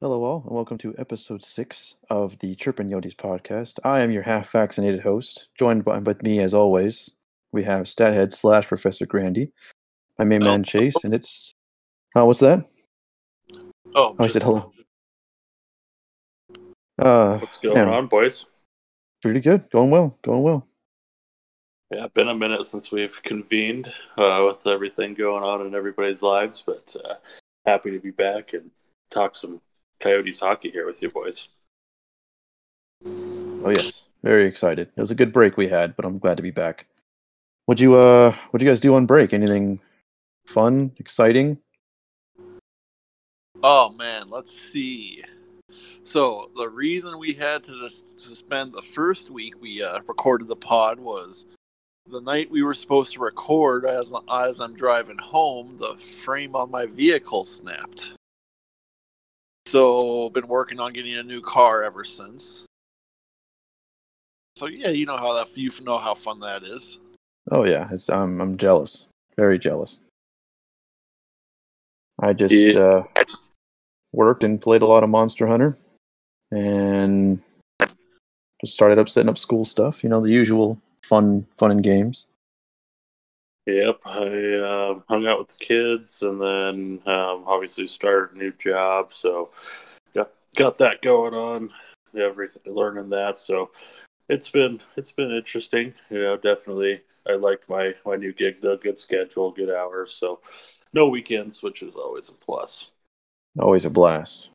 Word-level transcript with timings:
Hello, 0.00 0.24
all, 0.24 0.42
and 0.46 0.54
welcome 0.54 0.78
to 0.78 0.94
episode 0.98 1.42
six 1.42 2.00
of 2.10 2.38
the 2.40 2.54
Chirpin 2.54 2.88
Yotes 2.88 3.14
podcast. 3.14 3.78
I 3.84 4.00
am 4.00 4.10
your 4.10 4.22
half 4.22 4.50
vaccinated 4.50 5.00
host, 5.00 5.48
joined 5.58 5.84
by 5.84 5.98
with 5.98 6.22
me, 6.22 6.40
as 6.40 6.54
always, 6.54 7.10
we 7.52 7.62
have 7.64 7.86
Stathead 7.86 8.32
slash 8.32 8.66
Professor 8.66 9.06
Grandy, 9.06 9.52
my 10.18 10.24
main 10.24 10.40
man 10.40 10.64
Chase, 10.64 11.04
and 11.04 11.14
it's. 11.14 11.54
Oh, 12.14 12.26
what's 12.26 12.40
that? 12.40 12.60
Oh, 13.94 14.16
Oh, 14.18 14.24
I 14.24 14.28
said 14.28 14.42
hello. 14.42 14.72
Uh, 16.98 17.38
What's 17.38 17.56
going 17.58 17.74
man, 17.74 17.88
on, 17.88 18.06
boys? 18.06 18.46
Pretty 19.22 19.40
good. 19.40 19.62
Going 19.70 19.90
well. 19.90 20.16
Going 20.22 20.42
well. 20.42 20.66
Yeah, 21.90 22.06
been 22.14 22.28
a 22.28 22.34
minute 22.34 22.64
since 22.66 22.90
we've 22.90 23.22
convened 23.22 23.92
uh, 24.16 24.44
with 24.46 24.66
everything 24.66 25.14
going 25.14 25.42
on 25.42 25.66
in 25.66 25.74
everybody's 25.74 26.22
lives, 26.22 26.62
but 26.64 26.96
uh, 27.04 27.14
happy 27.66 27.90
to 27.90 28.00
be 28.00 28.10
back 28.10 28.54
and 28.54 28.70
talk 29.10 29.36
some 29.36 29.60
Coyotes 30.02 30.40
hockey 30.40 30.70
here 30.70 30.84
with 30.84 31.00
you 31.00 31.08
boys. 31.08 31.48
Oh 33.04 33.70
yes, 33.70 34.06
very 34.22 34.44
excited. 34.44 34.88
It 34.96 35.00
was 35.00 35.12
a 35.12 35.14
good 35.14 35.32
break 35.32 35.56
we 35.56 35.68
had, 35.68 35.94
but 35.94 36.04
I'm 36.04 36.18
glad 36.18 36.36
to 36.38 36.42
be 36.42 36.50
back. 36.50 36.86
What'd 37.66 37.80
you 37.80 37.94
uh? 37.94 38.32
What'd 38.50 38.64
you 38.64 38.70
guys 38.70 38.80
do 38.80 38.94
on 38.94 39.06
break? 39.06 39.32
Anything 39.32 39.78
fun, 40.46 40.90
exciting? 40.98 41.56
Oh 43.62 43.90
man, 43.90 44.28
let's 44.28 44.52
see. 44.52 45.22
So 46.02 46.50
the 46.56 46.68
reason 46.68 47.20
we 47.20 47.32
had 47.32 47.62
to 47.64 47.80
dis- 47.80 48.02
suspend 48.16 48.72
the 48.72 48.82
first 48.82 49.30
week 49.30 49.54
we 49.60 49.84
uh, 49.84 50.00
recorded 50.08 50.48
the 50.48 50.56
pod 50.56 50.98
was 50.98 51.46
the 52.10 52.20
night 52.20 52.50
we 52.50 52.64
were 52.64 52.74
supposed 52.74 53.14
to 53.14 53.20
record. 53.20 53.84
As 53.84 54.12
as 54.32 54.60
I'm 54.60 54.74
driving 54.74 55.18
home, 55.18 55.76
the 55.78 55.94
frame 55.94 56.56
on 56.56 56.72
my 56.72 56.86
vehicle 56.86 57.44
snapped. 57.44 58.14
So 59.72 60.28
been 60.28 60.48
working 60.48 60.80
on 60.80 60.92
getting 60.92 61.16
a 61.16 61.22
new 61.22 61.40
car 61.40 61.82
ever 61.82 62.04
since. 62.04 62.66
So 64.56 64.66
yeah, 64.66 64.90
you 64.90 65.06
know 65.06 65.16
how 65.16 65.32
that 65.32 65.56
you 65.56 65.70
know 65.82 65.96
how 65.96 66.12
fun 66.12 66.40
that 66.40 66.62
is. 66.62 66.98
Oh 67.50 67.64
yeah, 67.64 67.88
it's 67.90 68.10
I'm 68.10 68.38
I'm 68.42 68.58
jealous. 68.58 69.06
Very 69.34 69.58
jealous. 69.58 69.98
I 72.20 72.34
just 72.34 72.52
Yeah. 72.52 72.82
uh, 72.82 73.04
worked 74.12 74.44
and 74.44 74.60
played 74.60 74.82
a 74.82 74.86
lot 74.86 75.04
of 75.04 75.08
Monster 75.08 75.46
Hunter, 75.46 75.74
and 76.50 77.42
just 78.60 78.74
started 78.74 78.98
up 78.98 79.08
setting 79.08 79.30
up 79.30 79.38
school 79.38 79.64
stuff. 79.64 80.04
You 80.04 80.10
know, 80.10 80.20
the 80.20 80.28
usual 80.28 80.78
fun 81.02 81.46
fun 81.56 81.70
and 81.70 81.82
games. 81.82 82.26
Yep, 83.66 84.00
I 84.04 84.54
uh, 84.54 85.00
hung 85.08 85.26
out 85.26 85.38
with 85.38 85.56
the 85.56 85.64
kids 85.64 86.22
and 86.22 86.40
then 86.40 87.00
um, 87.06 87.44
obviously 87.46 87.86
started 87.86 88.34
a 88.34 88.38
new 88.38 88.52
job, 88.52 89.12
so 89.14 89.50
got 90.14 90.30
got 90.56 90.78
that 90.78 91.00
going 91.00 91.34
on. 91.34 91.70
Everything 92.18 92.74
learning 92.74 93.10
that, 93.10 93.38
so 93.38 93.70
it's 94.28 94.48
been 94.48 94.80
it's 94.96 95.12
been 95.12 95.30
interesting. 95.30 95.94
You 96.10 96.22
know, 96.22 96.36
definitely 96.36 97.02
I 97.28 97.34
liked 97.34 97.68
my 97.68 97.94
my 98.04 98.16
new 98.16 98.32
gig 98.32 98.60
though. 98.60 98.76
Good 98.76 98.98
schedule, 98.98 99.52
good 99.52 99.70
hours, 99.70 100.12
so 100.12 100.40
no 100.92 101.06
weekends, 101.06 101.62
which 101.62 101.82
is 101.82 101.94
always 101.94 102.28
a 102.28 102.32
plus. 102.32 102.90
Always 103.60 103.84
a 103.84 103.90
blast. 103.90 104.50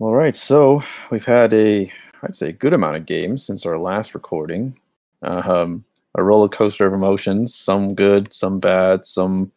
All 0.00 0.14
right, 0.16 0.34
so 0.34 0.82
we've 1.12 1.24
had 1.24 1.54
a 1.54 1.92
I'd 2.24 2.34
say 2.34 2.50
good 2.50 2.72
amount 2.72 2.96
of 2.96 3.06
games 3.06 3.46
since 3.46 3.64
our 3.64 3.78
last 3.78 4.14
recording. 4.14 4.76
Um, 5.22 5.84
a 6.16 6.22
roller 6.22 6.48
coaster 6.48 6.86
of 6.86 6.92
emotions. 6.92 7.54
Some 7.54 7.94
good, 7.94 8.32
some 8.32 8.60
bad, 8.60 9.06
some 9.06 9.52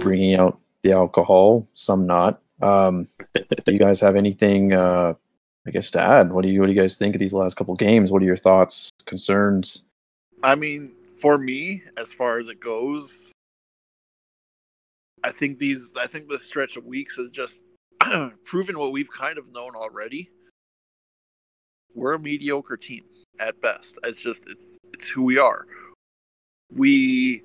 bringing 0.00 0.34
out 0.34 0.58
the 0.82 0.92
alcohol, 0.92 1.66
some 1.74 2.06
not. 2.06 2.42
Um, 2.62 3.06
do 3.34 3.72
you 3.72 3.78
guys 3.78 4.00
have 4.00 4.16
anything, 4.16 4.72
uh, 4.72 5.14
I 5.66 5.70
guess, 5.70 5.90
to 5.92 6.00
add? 6.00 6.32
What 6.32 6.42
do 6.42 6.50
you 6.50 6.60
What 6.60 6.66
do 6.66 6.72
you 6.72 6.80
guys 6.80 6.98
think 6.98 7.14
of 7.14 7.20
these 7.20 7.34
last 7.34 7.56
couple 7.56 7.74
games? 7.74 8.10
What 8.10 8.22
are 8.22 8.26
your 8.26 8.36
thoughts, 8.36 8.90
concerns? 9.06 9.86
I 10.42 10.54
mean, 10.54 10.94
for 11.20 11.36
me, 11.36 11.82
as 11.96 12.12
far 12.12 12.38
as 12.38 12.48
it 12.48 12.60
goes, 12.60 13.32
I 15.22 15.32
think 15.32 15.58
these 15.58 15.92
I 15.96 16.06
think 16.06 16.28
this 16.28 16.44
stretch 16.44 16.76
of 16.76 16.86
weeks 16.86 17.16
has 17.16 17.30
just 17.30 17.60
proven 18.44 18.78
what 18.78 18.92
we've 18.92 19.12
kind 19.12 19.36
of 19.36 19.52
known 19.52 19.74
already. 19.74 20.30
We're 21.94 22.14
a 22.14 22.18
mediocre 22.18 22.76
team 22.76 23.02
at 23.40 23.60
best. 23.60 23.98
It's 24.04 24.20
just 24.20 24.42
it's 24.46 24.78
it's 24.92 25.08
who 25.08 25.22
we 25.22 25.38
are. 25.38 25.66
We 26.72 27.42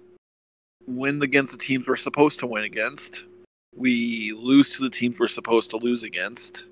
win 0.86 1.22
against 1.24 1.52
the 1.54 1.58
teams 1.58 1.88
we're 1.88 1.96
supposed 1.96 2.40
to 2.40 2.48
win 2.48 2.64
against. 2.64 3.24
We 3.76 4.34
lose 4.34 4.76
to 4.76 4.84
the 4.84 4.90
teams 4.90 5.18
we're 5.18 5.28
supposed 5.28 5.72
to 5.72 5.78
lose 5.78 6.04
against. 6.04 6.66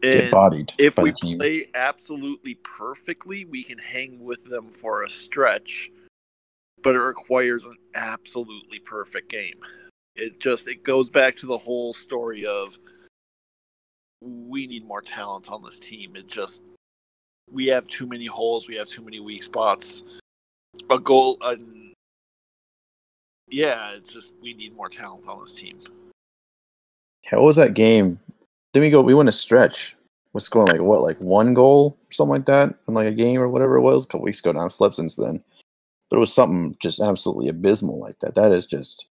Get 0.00 0.14
And- 0.14 0.30
bodied 0.30 0.72
if 0.78 0.96
we 0.98 1.12
play 1.12 1.68
absolutely 1.74 2.54
perfectly, 2.54 3.44
we 3.44 3.62
can 3.62 3.78
hang 3.78 4.24
with 4.24 4.44
them 4.46 4.70
for 4.70 5.02
a 5.02 5.10
stretch, 5.10 5.90
but 6.82 6.94
it 6.94 7.00
requires 7.00 7.66
an 7.66 7.76
absolutely 7.94 8.78
perfect 8.80 9.28
game. 9.30 9.60
It 10.16 10.40
just 10.40 10.66
it 10.66 10.82
goes 10.82 11.08
back 11.08 11.36
to 11.36 11.46
the 11.46 11.58
whole 11.58 11.94
story 11.94 12.44
of 12.44 12.78
we 14.22 14.66
need 14.66 14.84
more 14.84 15.02
talent 15.02 15.50
on 15.50 15.62
this 15.62 15.78
team. 15.78 16.14
It 16.16 16.26
just 16.26 16.62
we 17.50 17.66
have 17.66 17.86
too 17.86 18.06
many 18.06 18.26
holes, 18.26 18.68
we 18.68 18.76
have 18.76 18.88
too 18.88 19.04
many 19.04 19.20
weak 19.20 19.42
spots. 19.42 20.04
A 20.90 20.98
goal 20.98 21.38
an 21.42 21.92
yeah, 23.48 23.92
it's 23.94 24.12
just 24.12 24.32
we 24.40 24.54
need 24.54 24.74
more 24.74 24.88
talent 24.88 25.26
on 25.28 25.40
this 25.40 25.54
team. 25.54 25.80
Yeah, 27.24 27.38
what 27.38 27.44
was 27.44 27.56
that 27.56 27.74
game? 27.74 28.18
Didn't 28.72 28.86
we 28.86 28.90
go? 28.90 29.02
We 29.02 29.14
went 29.14 29.28
a 29.28 29.32
stretch. 29.32 29.96
What's 30.32 30.48
going 30.48 30.68
like 30.68 30.80
what, 30.80 31.02
like 31.02 31.18
one 31.18 31.52
goal, 31.52 31.98
or 32.00 32.12
something 32.12 32.32
like 32.32 32.46
that, 32.46 32.78
in 32.88 32.94
like 32.94 33.06
a 33.06 33.12
game 33.12 33.38
or 33.38 33.50
whatever 33.50 33.76
it 33.76 33.82
was, 33.82 34.04
a 34.04 34.08
couple 34.08 34.24
weeks 34.24 34.40
ago. 34.40 34.52
Now 34.52 34.64
I've 34.64 34.72
slept 34.72 34.94
since 34.94 35.16
then, 35.16 35.42
it 36.12 36.18
was 36.18 36.32
something 36.32 36.76
just 36.80 37.00
absolutely 37.00 37.48
abysmal 37.48 37.98
like 37.98 38.18
that. 38.20 38.34
That 38.34 38.52
is 38.52 38.66
just, 38.66 39.06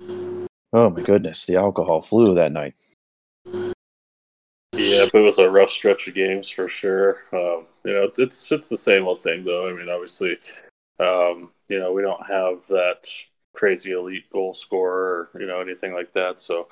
oh 0.00 0.90
my 0.90 1.02
goodness, 1.02 1.46
the 1.46 1.56
alcohol 1.56 2.00
flew 2.00 2.34
that 2.34 2.52
night. 2.52 2.74
Yeah, 4.72 5.06
but 5.10 5.20
it 5.20 5.24
was 5.24 5.38
a 5.38 5.50
rough 5.50 5.70
stretch 5.70 6.08
of 6.08 6.14
games 6.14 6.48
for 6.48 6.68
sure. 6.68 7.24
Um, 7.32 7.66
you 7.84 7.94
know, 7.94 8.10
it's 8.18 8.50
it's 8.52 8.68
the 8.68 8.76
same 8.76 9.06
old 9.06 9.20
thing 9.20 9.44
though. 9.44 9.68
I 9.68 9.72
mean, 9.72 9.88
obviously, 9.88 10.38
um, 11.00 11.50
you 11.68 11.78
know, 11.78 11.92
we 11.92 12.02
don't 12.02 12.26
have 12.26 12.66
that 12.68 13.08
crazy 13.54 13.92
elite 13.92 14.30
goal 14.30 14.54
scorer 14.54 15.30
or 15.34 15.40
you 15.40 15.46
know 15.46 15.60
anything 15.60 15.94
like 15.94 16.12
that. 16.12 16.38
So 16.38 16.68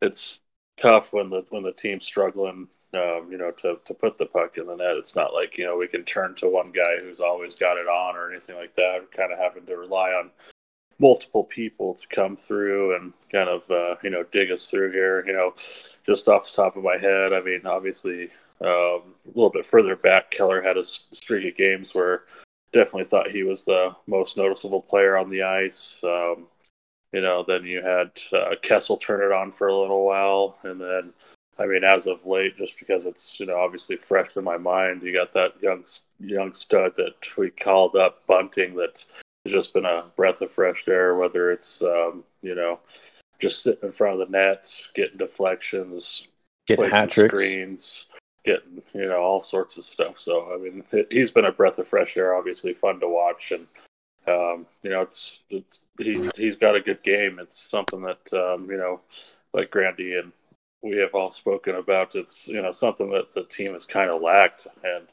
it's 0.00 0.40
tough 0.80 1.12
when 1.12 1.30
the 1.30 1.44
when 1.50 1.62
the 1.62 1.72
team's 1.72 2.04
struggling. 2.04 2.68
Um, 2.94 3.28
you 3.30 3.36
know, 3.36 3.50
to 3.50 3.78
to 3.84 3.92
put 3.92 4.16
the 4.16 4.24
puck 4.24 4.56
in 4.56 4.66
the 4.66 4.74
net. 4.74 4.96
It's 4.96 5.14
not 5.14 5.34
like 5.34 5.58
you 5.58 5.66
know 5.66 5.76
we 5.76 5.88
can 5.88 6.04
turn 6.04 6.34
to 6.36 6.48
one 6.48 6.72
guy 6.72 6.98
who's 7.02 7.20
always 7.20 7.54
got 7.54 7.76
it 7.76 7.86
on 7.86 8.16
or 8.16 8.30
anything 8.30 8.56
like 8.56 8.74
that. 8.76 9.12
Kind 9.12 9.30
of 9.30 9.38
having 9.38 9.66
to 9.66 9.76
rely 9.76 10.10
on 10.10 10.30
multiple 10.98 11.44
people 11.44 11.94
to 11.94 12.06
come 12.08 12.36
through 12.36 12.96
and 12.96 13.12
kind 13.30 13.48
of 13.48 13.70
uh, 13.70 13.96
you 14.02 14.10
know 14.10 14.24
dig 14.24 14.50
us 14.50 14.68
through 14.70 14.92
here. 14.92 15.24
You 15.26 15.32
know, 15.32 15.54
just 16.06 16.28
off 16.28 16.50
the 16.50 16.62
top 16.62 16.76
of 16.76 16.84
my 16.84 16.98
head, 16.98 17.32
I 17.32 17.40
mean, 17.40 17.62
obviously 17.64 18.30
um, 18.60 19.14
a 19.24 19.34
little 19.34 19.50
bit 19.50 19.66
further 19.66 19.96
back, 19.96 20.30
Keller 20.30 20.62
had 20.62 20.76
a 20.76 20.84
streak 20.84 21.46
of 21.46 21.56
games 21.56 21.94
where 21.94 22.24
definitely 22.72 23.04
thought 23.04 23.30
he 23.30 23.42
was 23.42 23.64
the 23.64 23.94
most 24.06 24.36
noticeable 24.36 24.82
player 24.82 25.16
on 25.16 25.30
the 25.30 25.42
ice. 25.42 25.96
Um, 26.02 26.46
you 27.12 27.22
know, 27.22 27.44
then 27.46 27.64
you 27.64 27.82
had 27.82 28.10
uh, 28.32 28.54
Kessel 28.62 28.98
turn 28.98 29.22
it 29.22 29.32
on 29.32 29.50
for 29.50 29.68
a 29.68 29.76
little 29.76 30.06
while, 30.06 30.58
and 30.62 30.80
then. 30.80 31.12
I 31.60 31.66
mean, 31.66 31.82
as 31.82 32.06
of 32.06 32.24
late, 32.24 32.56
just 32.56 32.78
because 32.78 33.04
it's 33.04 33.40
you 33.40 33.46
know 33.46 33.58
obviously 33.58 33.96
fresh 33.96 34.36
in 34.36 34.44
my 34.44 34.58
mind, 34.58 35.02
you 35.02 35.12
got 35.12 35.32
that 35.32 35.60
young 35.60 35.84
young 36.20 36.52
stud 36.54 36.92
that 36.94 37.36
we 37.36 37.50
called 37.50 37.96
up 37.96 38.24
Bunting 38.28 38.76
that's 38.76 39.08
has 39.08 39.27
just 39.48 39.74
been 39.74 39.84
a 39.84 40.06
breath 40.16 40.40
of 40.40 40.50
fresh 40.50 40.86
air. 40.88 41.14
Whether 41.14 41.50
it's 41.50 41.82
um, 41.82 42.24
you 42.42 42.54
know 42.54 42.80
just 43.40 43.62
sitting 43.62 43.88
in 43.88 43.92
front 43.92 44.20
of 44.20 44.26
the 44.28 44.36
net, 44.36 44.70
getting 44.94 45.18
deflections, 45.18 46.28
getting 46.66 46.90
hat 46.90 47.10
tricks. 47.10 47.34
screens, 47.34 48.06
getting 48.44 48.82
you 48.94 49.06
know 49.06 49.20
all 49.20 49.40
sorts 49.40 49.78
of 49.78 49.84
stuff. 49.84 50.18
So 50.18 50.52
I 50.52 50.58
mean, 50.58 50.84
it, 50.92 51.08
he's 51.10 51.30
been 51.30 51.44
a 51.44 51.52
breath 51.52 51.78
of 51.78 51.88
fresh 51.88 52.16
air. 52.16 52.34
Obviously, 52.34 52.72
fun 52.72 53.00
to 53.00 53.08
watch, 53.08 53.52
and 53.52 53.66
um, 54.26 54.66
you 54.82 54.90
know, 54.90 55.02
it's 55.02 55.40
it's 55.50 55.80
he 55.98 56.28
he's 56.36 56.56
got 56.56 56.76
a 56.76 56.80
good 56.80 57.02
game. 57.02 57.38
It's 57.38 57.58
something 57.58 58.02
that 58.02 58.32
um, 58.32 58.70
you 58.70 58.76
know, 58.76 59.00
like 59.52 59.70
Grandy 59.70 60.16
and 60.16 60.32
we 60.82 60.96
have 60.98 61.14
all 61.14 61.30
spoken 61.30 61.74
about. 61.76 62.14
It's 62.14 62.48
you 62.48 62.62
know 62.62 62.70
something 62.70 63.10
that 63.10 63.32
the 63.32 63.44
team 63.44 63.72
has 63.72 63.84
kind 63.84 64.10
of 64.10 64.22
lacked, 64.22 64.66
and 64.84 65.06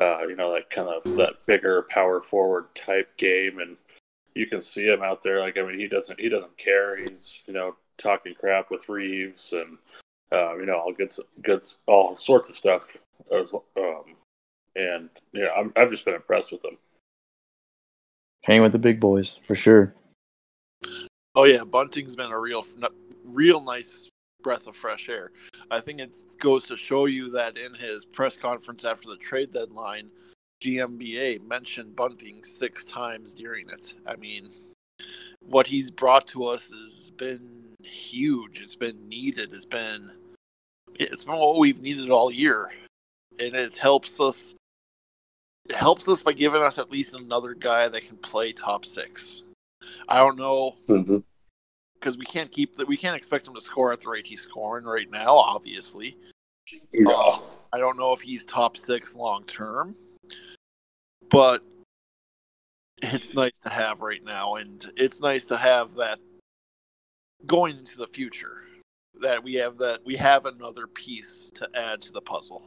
uh, 0.00 0.26
you 0.26 0.36
know 0.36 0.52
that 0.52 0.70
kind 0.70 0.88
of 0.88 1.04
that 1.16 1.46
bigger 1.46 1.86
power 1.88 2.20
forward 2.20 2.74
type 2.74 3.16
game, 3.16 3.58
and 3.58 3.76
you 4.34 4.46
can 4.46 4.60
see 4.60 4.86
him 4.86 5.02
out 5.02 5.22
there. 5.22 5.40
Like 5.40 5.56
I 5.56 5.62
mean, 5.62 5.78
he 5.78 5.88
doesn't 5.88 6.18
he 6.18 6.28
doesn't 6.28 6.56
care. 6.56 6.96
He's 7.02 7.40
you 7.46 7.54
know 7.54 7.76
talking 7.96 8.34
crap 8.34 8.70
with 8.70 8.88
Reeves 8.88 9.52
and 9.52 9.78
uh, 10.32 10.56
you 10.56 10.66
know 10.66 10.78
all 10.78 10.92
good 10.92 11.12
good 11.42 11.64
all 11.86 12.16
sorts 12.16 12.48
of 12.48 12.56
stuff. 12.56 12.96
As, 13.32 13.54
um, 13.54 14.16
and 14.76 15.08
you 15.32 15.42
know 15.42 15.50
I'm, 15.56 15.72
I've 15.76 15.90
just 15.90 16.04
been 16.04 16.14
impressed 16.14 16.52
with 16.52 16.64
him. 16.64 16.76
Hang 18.44 18.60
with 18.60 18.72
the 18.72 18.78
big 18.78 19.00
boys 19.00 19.40
for 19.46 19.54
sure. 19.54 19.94
Oh 21.34 21.44
yeah, 21.44 21.64
Bunting's 21.64 22.14
been 22.14 22.30
a 22.30 22.38
real, 22.38 22.64
real 23.24 23.64
nice 23.64 24.08
breath 24.44 24.68
of 24.68 24.76
fresh 24.76 25.08
air. 25.08 25.32
I 25.72 25.80
think 25.80 26.00
it 26.00 26.16
goes 26.38 26.66
to 26.66 26.76
show 26.76 27.06
you 27.06 27.30
that 27.30 27.58
in 27.58 27.74
his 27.74 28.04
press 28.04 28.36
conference 28.36 28.84
after 28.84 29.08
the 29.08 29.16
trade 29.16 29.52
deadline, 29.52 30.10
GMBA 30.62 31.44
mentioned 31.48 31.96
Bunting 31.96 32.44
six 32.44 32.84
times 32.84 33.34
during 33.34 33.68
it. 33.70 33.94
I 34.06 34.14
mean, 34.16 34.50
what 35.40 35.66
he's 35.66 35.90
brought 35.90 36.28
to 36.28 36.44
us 36.44 36.70
has 36.70 37.10
been 37.10 37.74
huge. 37.82 38.60
It's 38.62 38.76
been 38.76 39.08
needed. 39.08 39.52
It's 39.52 39.64
been 39.64 40.12
it's 40.94 41.24
been 41.24 41.36
what 41.36 41.58
we've 41.58 41.80
needed 41.80 42.10
all 42.10 42.30
year, 42.30 42.70
and 43.40 43.54
it 43.54 43.76
helps 43.76 44.20
us. 44.20 44.54
It 45.68 45.74
helps 45.74 46.06
us 46.08 46.22
by 46.22 46.34
giving 46.34 46.62
us 46.62 46.78
at 46.78 46.90
least 46.90 47.14
another 47.14 47.54
guy 47.54 47.88
that 47.88 48.06
can 48.06 48.18
play 48.18 48.52
top 48.52 48.84
six. 48.84 49.42
I 50.08 50.18
don't 50.18 50.38
know 50.38 50.76
mm-hmm. 50.86 51.18
Because 51.94 52.18
we 52.18 52.24
can't 52.24 52.50
keep 52.50 52.76
that. 52.76 52.86
We 52.86 52.96
can't 52.96 53.16
expect 53.16 53.46
him 53.46 53.54
to 53.54 53.60
score 53.60 53.92
at 53.92 54.00
the 54.00 54.10
rate 54.10 54.26
he's 54.26 54.42
scoring 54.42 54.84
right 54.84 55.10
now. 55.10 55.34
Obviously, 55.34 56.16
yeah. 56.92 57.08
Uh, 57.08 57.40
I 57.72 57.78
don't 57.78 57.98
know 57.98 58.12
if 58.12 58.20
he's 58.20 58.44
top 58.44 58.76
six 58.76 59.16
long 59.16 59.44
term, 59.44 59.94
but 61.30 61.62
it's 63.02 63.34
nice 63.34 63.58
to 63.60 63.70
have 63.70 64.00
right 64.00 64.22
now, 64.22 64.56
and 64.56 64.84
it's 64.96 65.20
nice 65.20 65.46
to 65.46 65.56
have 65.56 65.94
that 65.96 66.18
going 67.46 67.78
into 67.78 67.98
the 67.98 68.06
future. 68.08 68.60
That 69.20 69.42
we 69.42 69.54
have 69.54 69.78
that 69.78 70.00
we 70.04 70.16
have 70.16 70.46
another 70.46 70.86
piece 70.86 71.50
to 71.54 71.68
add 71.74 72.00
to 72.02 72.12
the 72.12 72.20
puzzle. 72.20 72.62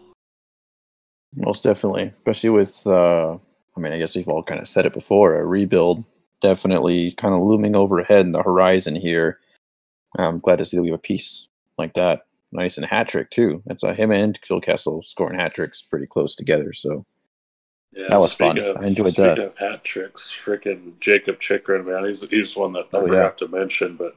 Most 1.36 1.64
definitely, 1.64 2.12
especially 2.16 2.52
with. 2.52 2.86
Uh, 2.88 3.38
I 3.76 3.80
mean, 3.80 3.94
I 3.94 4.00
guess 4.00 4.16
we've 4.16 4.28
all 4.28 4.42
kind 4.42 4.60
of 4.60 4.68
said 4.68 4.86
it 4.86 4.94
before. 4.94 5.36
A 5.36 5.46
rebuild 5.46 6.04
definitely 6.42 7.12
kind 7.14 7.34
of 7.34 7.42
looming 7.42 7.76
overhead 7.76 8.26
in 8.26 8.32
the 8.32 8.44
horizon 8.44 8.96
here. 8.96 9.40
I'm 10.18 10.40
glad 10.40 10.58
to 10.60 10.66
see 10.66 10.78
that 10.78 10.84
we 10.84 10.90
have 10.90 11.00
a 11.00 11.02
piece 11.02 11.48
like 11.78 11.94
that. 11.94 12.24
Nice 12.52 12.78
and 12.78 12.86
hat 12.86 13.10
trick 13.10 13.30
too. 13.30 13.62
That's 13.66 13.84
a 13.84 13.94
him 13.94 14.12
and 14.12 14.40
Phil 14.44 14.62
Kessel 14.62 15.02
scoring 15.02 15.38
hat 15.38 15.54
tricks 15.54 15.82
pretty 15.82 16.08
close 16.08 16.34
together. 16.34 16.72
So 16.72 17.06
yeah, 17.92 18.08
that 18.10 18.20
was 18.20 18.34
fun. 18.34 18.58
Of, 18.58 18.78
I 18.78 18.88
enjoyed 18.88 19.14
speaking 19.14 19.36
that. 19.36 19.40
Of 19.40 19.58
hat 19.58 19.84
tricks, 19.84 20.32
freaking 20.32 21.00
Jakob 21.00 21.40
Chychrun, 21.40 21.86
man, 21.86 22.06
he's 22.06 22.28
he's 22.30 22.56
one 22.56 22.74
that 22.74 22.88
I 22.94 22.98
oh, 22.98 23.08
forgot 23.08 23.42
yeah. 23.42 23.48
to 23.48 23.56
mention, 23.56 23.96
but 23.96 24.16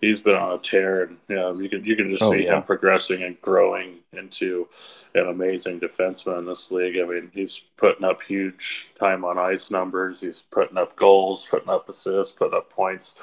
he's 0.00 0.22
been 0.22 0.34
on 0.34 0.52
a 0.52 0.58
tear, 0.58 1.04
and 1.04 1.18
you 1.28 1.36
know, 1.36 1.58
you 1.58 1.68
can 1.68 1.84
you 1.84 1.96
can 1.96 2.10
just 2.10 2.22
oh, 2.22 2.32
see 2.32 2.44
yeah. 2.44 2.56
him 2.56 2.62
progressing 2.62 3.22
and 3.22 3.40
growing 3.40 3.98
into 4.12 4.68
an 5.14 5.26
amazing 5.26 5.80
defenseman 5.80 6.40
in 6.40 6.46
this 6.46 6.70
league. 6.70 6.98
I 6.98 7.04
mean, 7.04 7.30
he's 7.32 7.64
putting 7.76 8.04
up 8.04 8.22
huge 8.22 8.88
time 8.98 9.24
on 9.24 9.38
ice 9.38 9.70
numbers. 9.70 10.20
He's 10.20 10.42
putting 10.42 10.78
up 10.78 10.96
goals, 10.96 11.46
putting 11.48 11.70
up 11.70 11.88
assists, 11.88 12.34
putting 12.34 12.56
up 12.56 12.70
points. 12.70 13.18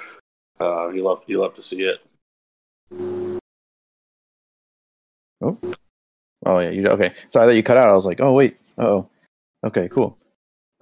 Uh, 0.59 0.89
you 0.89 1.03
love 1.03 1.23
you 1.27 1.41
love 1.41 1.53
to 1.55 1.61
see 1.61 1.83
it. 1.83 2.01
Oh, 5.41 5.59
oh 6.45 6.59
yeah. 6.59 6.69
You 6.69 6.87
okay? 6.89 7.13
So 7.27 7.41
I 7.41 7.45
thought 7.45 7.55
you 7.55 7.63
cut 7.63 7.77
out. 7.77 7.89
I 7.89 7.93
was 7.93 8.05
like, 8.05 8.21
oh 8.21 8.33
wait. 8.33 8.57
Oh, 8.77 9.09
okay, 9.65 9.87
cool. 9.89 10.17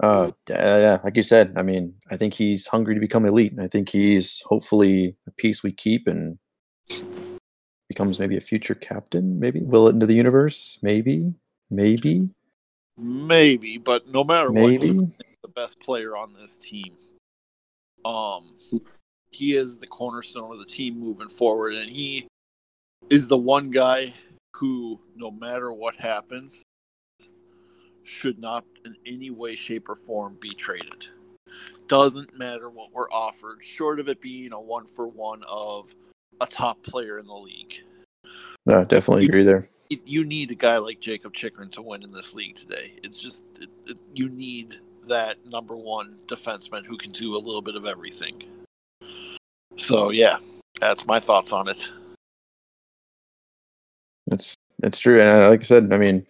Uh, 0.04 0.30
yeah, 0.50 0.98
like 1.02 1.16
you 1.16 1.22
said, 1.22 1.54
I 1.56 1.62
mean, 1.62 1.94
I 2.10 2.16
think 2.18 2.34
he's 2.34 2.66
hungry 2.66 2.94
to 2.94 3.00
become 3.00 3.24
elite. 3.24 3.52
And 3.52 3.62
I 3.62 3.68
think 3.68 3.88
he's 3.88 4.42
hopefully 4.42 5.16
a 5.26 5.30
piece 5.30 5.62
we 5.62 5.72
keep 5.72 6.06
and 6.06 6.38
becomes 7.88 8.18
maybe 8.18 8.36
a 8.36 8.40
future 8.42 8.74
captain. 8.74 9.40
Maybe 9.40 9.60
will 9.62 9.88
it 9.88 9.94
into 9.94 10.04
the 10.04 10.14
universe. 10.14 10.78
Maybe, 10.82 11.32
maybe, 11.70 12.28
maybe. 12.98 13.78
But 13.78 14.06
no 14.06 14.24
matter 14.24 14.50
maybe. 14.52 14.90
what, 14.90 15.06
he's 15.06 15.38
the 15.42 15.48
best 15.48 15.80
player 15.80 16.16
on 16.16 16.34
this 16.34 16.58
team. 16.58 16.98
Um, 18.04 18.54
he 19.30 19.54
is 19.54 19.78
the 19.78 19.86
cornerstone 19.86 20.52
of 20.52 20.58
the 20.58 20.66
team 20.66 21.00
moving 21.00 21.30
forward, 21.30 21.74
and 21.76 21.88
he 21.88 22.26
is 23.08 23.28
the 23.28 23.38
one 23.38 23.70
guy 23.70 24.12
who, 24.56 25.00
no 25.16 25.30
matter 25.30 25.72
what 25.72 25.96
happens, 25.96 26.62
should 28.04 28.38
not 28.38 28.64
in 28.84 28.94
any 29.06 29.30
way, 29.30 29.56
shape, 29.56 29.88
or 29.88 29.96
form 29.96 30.36
be 30.40 30.50
traded. 30.50 31.06
Doesn't 31.88 32.36
matter 32.36 32.70
what 32.70 32.92
we're 32.92 33.10
offered, 33.10 33.62
short 33.62 34.00
of 34.00 34.08
it 34.08 34.20
being 34.20 34.52
a 34.52 34.60
one 34.60 34.86
for 34.86 35.06
one 35.08 35.42
of 35.48 35.94
a 36.40 36.46
top 36.46 36.82
player 36.82 37.18
in 37.18 37.26
the 37.26 37.34
league. 37.34 37.74
No, 38.66 38.84
definitely 38.84 39.24
you, 39.24 39.28
agree 39.28 39.42
there. 39.42 39.64
You 39.90 40.24
need 40.24 40.50
a 40.50 40.54
guy 40.54 40.78
like 40.78 41.00
Jakob 41.00 41.34
Chychrun 41.34 41.70
to 41.72 41.82
win 41.82 42.02
in 42.02 42.12
this 42.12 42.34
league 42.34 42.56
today. 42.56 42.92
It's 43.02 43.20
just 43.20 43.44
it, 43.60 43.68
it, 43.86 44.02
you 44.14 44.28
need 44.28 44.76
that 45.08 45.44
number 45.46 45.76
one 45.76 46.18
defenseman 46.26 46.86
who 46.86 46.96
can 46.96 47.12
do 47.12 47.36
a 47.36 47.38
little 47.38 47.60
bit 47.60 47.76
of 47.76 47.84
everything. 47.84 48.42
So 49.76 50.10
yeah, 50.10 50.38
that's 50.80 51.06
my 51.06 51.20
thoughts 51.20 51.52
on 51.52 51.68
it. 51.68 51.92
It's 54.28 54.54
it's 54.82 54.98
true, 54.98 55.20
and 55.20 55.50
like 55.50 55.60
I 55.60 55.64
said, 55.64 55.92
I 55.92 55.98
mean, 55.98 56.26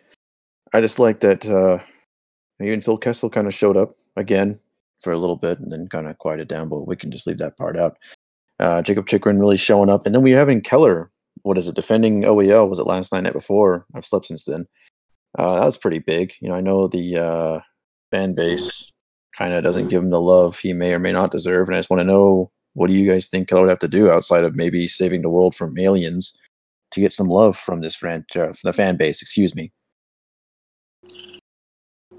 I 0.74 0.80
just 0.80 0.98
like 0.98 1.20
that 1.20 1.46
uh, 1.46 1.78
even 2.60 2.80
Phil 2.80 2.98
Kessel 2.98 3.30
kind 3.30 3.46
of 3.46 3.54
showed 3.54 3.76
up 3.76 3.92
again 4.16 4.58
for 5.00 5.12
a 5.12 5.18
little 5.18 5.36
bit 5.36 5.60
and 5.60 5.70
then 5.70 5.86
kind 5.86 6.08
of 6.08 6.18
quieted 6.18 6.48
down, 6.48 6.68
but 6.68 6.88
we 6.88 6.96
can 6.96 7.12
just 7.12 7.28
leave 7.28 7.38
that 7.38 7.56
part 7.56 7.78
out. 7.78 7.96
Uh, 8.58 8.82
Jakob 8.82 9.06
Chychrun 9.06 9.38
really 9.38 9.56
showing 9.56 9.88
up, 9.88 10.04
and 10.04 10.12
then 10.14 10.22
we 10.22 10.32
having 10.32 10.60
Keller. 10.60 11.12
What 11.42 11.58
is 11.58 11.68
it? 11.68 11.76
Defending 11.76 12.22
OEL 12.22 12.68
was 12.68 12.80
it 12.80 12.88
last 12.88 13.12
night, 13.12 13.22
night 13.22 13.34
before? 13.34 13.86
I've 13.94 14.04
slept 14.04 14.26
since 14.26 14.46
then. 14.46 14.66
Uh, 15.38 15.60
that 15.60 15.64
was 15.64 15.78
pretty 15.78 16.00
big. 16.00 16.32
You 16.40 16.48
know, 16.48 16.56
I 16.56 16.60
know 16.60 16.88
the 16.88 17.18
uh, 17.18 17.60
fan 18.10 18.34
base 18.34 18.90
kind 19.38 19.52
of 19.52 19.62
doesn't 19.62 19.88
give 19.88 20.02
him 20.02 20.10
the 20.10 20.20
love 20.20 20.58
he 20.58 20.72
may 20.72 20.92
or 20.92 20.98
may 20.98 21.12
not 21.12 21.30
deserve, 21.30 21.68
and 21.68 21.76
I 21.76 21.78
just 21.78 21.90
want 21.90 22.00
to 22.00 22.06
know 22.06 22.50
what 22.72 22.88
do 22.88 22.94
you 22.94 23.08
guys 23.08 23.28
think 23.28 23.48
Keller 23.48 23.62
would 23.62 23.70
have 23.70 23.78
to 23.78 23.88
do 23.88 24.10
outside 24.10 24.42
of 24.42 24.56
maybe 24.56 24.88
saving 24.88 25.22
the 25.22 25.30
world 25.30 25.54
from 25.54 25.78
aliens 25.78 26.36
to 26.90 27.00
get 27.00 27.12
some 27.12 27.28
love 27.28 27.56
from 27.56 27.80
this 27.80 27.94
franchise, 27.94 28.36
uh, 28.36 28.52
from 28.52 28.68
the 28.68 28.72
fan 28.72 28.96
base? 28.96 29.22
Excuse 29.22 29.54
me. 29.54 29.72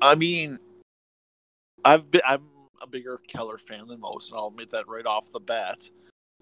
I 0.01 0.15
mean, 0.15 0.59
I've 1.83 2.09
been 2.12 2.21
I'm 2.25 2.44
a 2.81 2.88
bigger 2.88 3.19
Keller 3.27 3.57
fan 3.57 3.88
than 3.88 4.00
most, 4.00 4.30
and 4.30 4.38
I'll 4.38 4.47
admit 4.47 4.71
that 4.71 4.88
right 4.88 5.06
off 5.06 5.31
the 5.31 5.39
bat. 5.39 5.89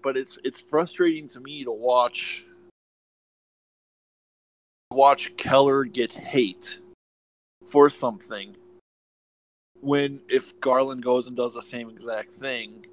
But 0.02 0.16
it's 0.16 0.38
it's 0.44 0.60
frustrating 0.60 1.28
to 1.28 1.40
me 1.40 1.64
to 1.64 1.72
watch 1.72 2.44
watch 4.90 5.36
Keller 5.36 5.84
get 5.84 6.12
hate 6.12 6.78
for 7.66 7.88
something 7.90 8.54
when 9.80 10.22
if 10.28 10.58
Garland 10.60 11.02
goes 11.02 11.26
and 11.26 11.36
does 11.36 11.54
the 11.54 11.62
same 11.62 11.90
exact 11.90 12.30
thing, 12.30 12.86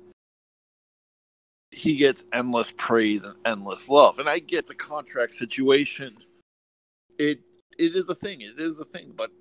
he 1.71 1.95
gets 1.95 2.25
endless 2.33 2.71
praise 2.71 3.23
and 3.23 3.35
endless 3.45 3.87
love. 3.87 4.19
And 4.19 4.27
I 4.27 4.39
get 4.39 4.67
the 4.67 4.75
contract 4.75 5.33
situation. 5.33 6.17
It 7.17 7.39
it 7.77 7.95
is 7.95 8.09
a 8.09 8.15
thing. 8.15 8.41
It 8.41 8.59
is 8.59 8.79
a 8.79 8.85
thing, 8.85 9.13
but 9.15 9.31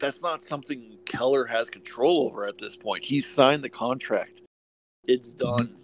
that's 0.00 0.22
not 0.22 0.42
something 0.42 0.98
Keller 1.04 1.44
has 1.44 1.70
control 1.70 2.26
over 2.26 2.46
at 2.46 2.58
this 2.58 2.76
point. 2.76 3.04
He's 3.04 3.26
signed 3.26 3.62
the 3.62 3.68
contract. 3.68 4.40
It's 5.04 5.34
mm-hmm. 5.34 5.56
done. 5.56 5.76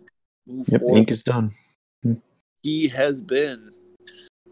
Move 0.47 0.67
yep, 0.69 0.81
forward. 0.81 0.99
ink 0.99 1.11
is 1.11 1.23
done. 1.23 1.51
Mm-hmm. 2.05 2.21
He 2.63 2.89
has 2.89 3.21
been 3.21 3.71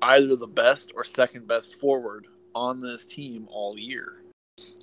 either 0.00 0.34
the 0.36 0.46
best 0.46 0.92
or 0.96 1.04
second 1.04 1.46
best 1.46 1.78
forward 1.78 2.26
on 2.54 2.80
this 2.80 3.06
team 3.06 3.46
all 3.50 3.78
year. 3.78 4.22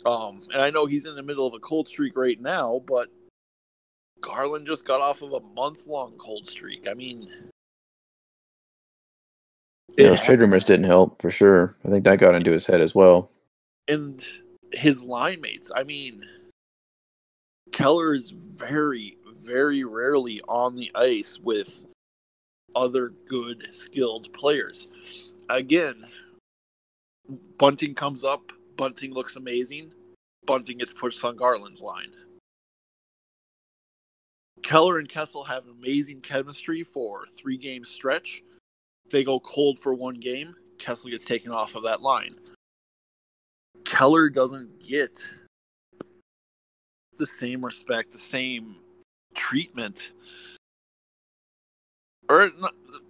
Um, 0.06 0.42
and 0.54 0.62
I 0.62 0.70
know 0.70 0.86
he's 0.86 1.06
in 1.06 1.16
the 1.16 1.24
middle 1.24 1.48
of 1.48 1.54
a 1.54 1.60
cold 1.60 1.88
streak 1.88 2.16
right 2.16 2.40
now, 2.40 2.82
but 2.88 3.10
Garland 4.22 4.68
just 4.68 4.86
got 4.86 5.02
off 5.02 5.22
of 5.22 5.34
a 5.34 5.40
month 5.40 5.88
long 5.88 6.16
cold 6.18 6.48
streak. 6.48 6.88
I 6.90 6.94
mean, 6.94 7.30
yeah, 9.98 10.10
those 10.10 10.22
trade 10.22 10.40
rumors 10.40 10.64
didn't 10.64 10.86
help 10.86 11.22
for 11.22 11.32
sure. 11.32 11.74
I 11.86 11.90
think 11.90 12.04
that 12.06 12.20
got 12.20 12.36
into 12.36 12.52
his 12.52 12.66
head 12.66 12.82
as 12.82 12.96
well. 12.96 13.32
And 13.88 14.24
his 14.72 15.04
line 15.04 15.42
mates. 15.42 15.72
I 15.76 15.84
mean, 15.84 16.24
Keller 17.72 18.14
is 18.14 18.32
very, 18.32 19.18
very 19.26 19.84
rarely 19.84 20.42
on 20.48 20.76
the 20.76 20.92
ice 20.96 21.40
with 21.40 21.86
other 22.76 23.10
good, 23.28 23.68
skilled 23.72 24.32
players. 24.34 24.88
Again, 25.50 26.06
Bunting 27.58 27.96
comes 27.96 28.24
up, 28.24 28.52
Bunting 28.76 29.14
looks 29.14 29.36
amazing, 29.36 29.92
Bunting 30.46 30.78
gets 30.78 30.94
pushed 30.94 31.24
on 31.24 31.36
Garland's 31.36 31.82
line. 31.82 32.14
Keller 34.62 35.00
and 35.00 35.08
Kessel 35.08 35.44
have 35.46 35.68
amazing 35.68 36.22
chemistry 36.22 36.84
for 36.84 37.26
three 37.28 37.58
game 37.58 37.86
stretch. 37.86 38.44
They 39.10 39.24
go 39.24 39.40
cold 39.40 39.80
for 39.80 39.94
one 39.94 40.16
game, 40.16 40.56
Kessel 40.78 41.10
gets 41.10 41.26
taken 41.26 41.52
off 41.52 41.76
of 41.76 41.84
that 41.84 42.02
line. 42.02 42.36
Keller 43.86 44.30
doesn't 44.30 44.80
get 44.80 45.22
the 47.18 47.28
same 47.28 47.64
respect, 47.64 48.12
the 48.12 48.18
same 48.18 48.76
treatment, 49.36 50.12
or 52.30 52.50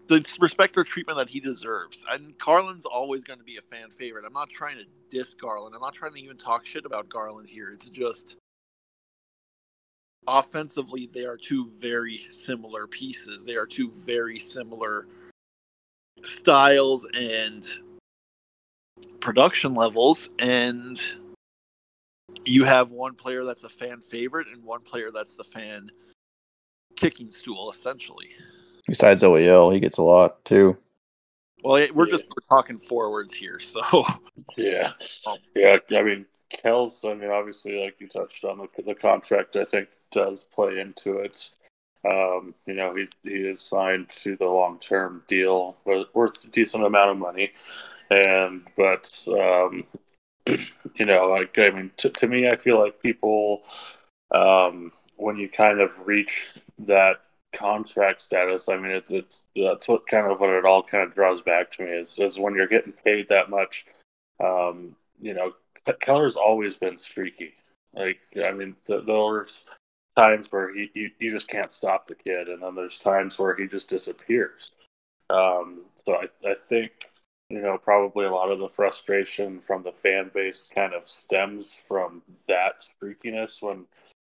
the 0.08 0.38
respect 0.40 0.78
or 0.78 0.84
treatment 0.84 1.18
that 1.18 1.30
he 1.30 1.40
deserves. 1.40 2.04
And 2.10 2.38
Garland's 2.38 2.86
always 2.86 3.24
going 3.24 3.40
to 3.40 3.46
be 3.46 3.58
a 3.58 3.62
fan 3.62 3.92
favorite. 3.92 4.26
I'm 4.26 4.34
not 4.34 4.50
trying 4.50 4.78
to 4.78 4.86
diss 5.12 5.34
Garland. 5.34 5.76
I'm 5.76 5.82
not 5.82 5.94
trying 5.94 6.14
to 6.14 6.22
even 6.22 6.38
talk 6.38 6.66
shit 6.66 6.86
about 6.86 7.10
Garland 7.10 7.50
here. 7.50 7.70
It's 7.70 7.90
just 7.90 8.38
offensively, 10.28 11.10
they 11.14 11.26
are 11.26 11.38
two 11.38 11.70
very 11.80 12.26
similar 12.30 12.88
pieces. 12.88 13.46
They 13.46 13.56
are 13.56 13.66
two 13.66 13.92
very 13.92 14.40
similar 14.40 15.08
styles 16.24 17.08
and 17.14 17.68
production 19.20 19.74
levels. 19.74 20.30
And 20.40 21.00
you 22.46 22.64
have 22.64 22.92
one 22.92 23.16
player 23.16 23.44
that's 23.44 23.64
a 23.64 23.70
fan 23.70 24.02
favorite 24.02 24.48
and 24.48 24.66
one 24.66 24.82
player 24.82 25.10
that's 25.14 25.36
the 25.36 25.44
fan 25.44 25.92
kicking 26.96 27.30
stool, 27.30 27.70
essentially. 27.70 28.30
Besides 28.88 29.24
OEL, 29.24 29.74
he 29.74 29.80
gets 29.80 29.98
a 29.98 30.04
lot 30.04 30.44
too. 30.46 30.76
Well, 31.64 31.86
we're 31.94 32.10
just 32.10 32.24
we're 32.24 32.58
talking 32.58 32.80
forwards 32.80 33.34
here, 33.34 33.60
so 33.60 33.82
yeah, 34.58 34.94
yeah. 35.56 35.78
I 35.92 36.04
mean, 36.04 36.26
Kel's. 36.50 37.04
I 37.04 37.14
mean, 37.14 37.30
obviously, 37.30 37.84
like 37.84 38.00
you 38.00 38.08
touched 38.08 38.46
on 38.46 38.58
the 38.60 38.84
the 38.84 38.96
contract. 38.96 39.56
I 39.58 39.66
think 39.66 39.90
does 40.12 40.46
play 40.46 40.80
into 40.80 41.18
it. 41.18 41.50
Um, 42.06 42.56
you 42.66 42.76
know, 42.76 42.96
he 42.96 43.08
he 43.24 43.36
is 43.36 43.62
signed 43.62 44.10
to 44.24 44.38
the 44.38 44.46
long 44.46 44.80
term 44.80 45.24
deal 45.28 45.78
worth 46.14 46.46
a 46.46 46.48
decent 46.48 46.86
amount 46.86 47.12
of 47.12 47.18
money, 47.18 47.52
and 48.10 48.68
but 48.76 49.12
um, 49.28 49.84
you 50.96 51.06
know, 51.06 51.28
like 51.28 51.58
I 51.58 51.70
mean, 51.70 51.92
to, 51.98 52.10
to 52.10 52.28
me, 52.28 52.50
I 52.50 52.56
feel 52.56 52.80
like 52.80 53.02
people 53.02 53.62
um, 54.32 54.92
when 55.18 55.38
you 55.38 55.50
kind 55.50 55.80
of 55.80 56.08
reach 56.08 56.58
that 56.80 57.22
contract 57.54 58.22
status, 58.22 58.70
I 58.70 58.78
mean, 58.78 58.92
it, 58.92 59.10
it's 59.10 59.42
that's 59.56 59.88
what 59.88 60.08
kind 60.08 60.32
of 60.32 60.40
what 60.40 60.50
it 60.50 60.66
all 60.66 60.84
kind 60.84 61.04
of 61.04 61.14
draws 61.14 61.42
back 61.42 61.72
to 61.72 61.84
me 61.84 61.92
is, 61.92 62.18
is 62.20 62.40
when 62.40 62.56
you're 62.56 62.68
getting 62.68 62.94
paid 62.94 63.30
that 63.30 63.50
much. 63.50 63.86
Um, 64.44 64.96
you 65.22 65.34
know, 65.34 65.54
Keller's 66.00 66.38
always 66.38 66.76
been 66.76 66.98
streaky. 66.98 67.54
Like, 67.94 68.20
I 68.44 68.52
mean, 68.52 68.76
th- 68.86 69.06
there's 69.06 69.66
times 70.16 70.52
where 70.52 70.74
he 70.74 70.90
you, 70.94 71.12
you 71.20 71.32
just 71.32 71.48
can't 71.48 71.72
stop 71.72 72.08
the 72.08 72.16
kid, 72.16 72.48
and 72.48 72.62
then 72.62 72.76
there's 72.76 72.98
times 72.98 73.38
where 73.38 73.56
he 73.56 73.68
just 73.68 73.90
disappears. 73.90 74.72
Um, 75.30 75.82
so 76.06 76.16
I, 76.16 76.28
I 76.48 76.56
think 76.70 76.92
you 77.50 77.62
know 77.62 77.78
probably 77.78 78.26
a 78.26 78.32
lot 78.32 78.52
of 78.52 78.60
the 78.60 78.70
frustration 78.70 79.60
from 79.60 79.84
the 79.84 79.92
fan 79.92 80.30
base 80.34 80.68
kind 80.74 80.94
of 80.94 81.06
stems 81.06 81.76
from 81.76 82.22
that 82.48 82.80
streakiness 82.80 83.62
when 83.62 83.86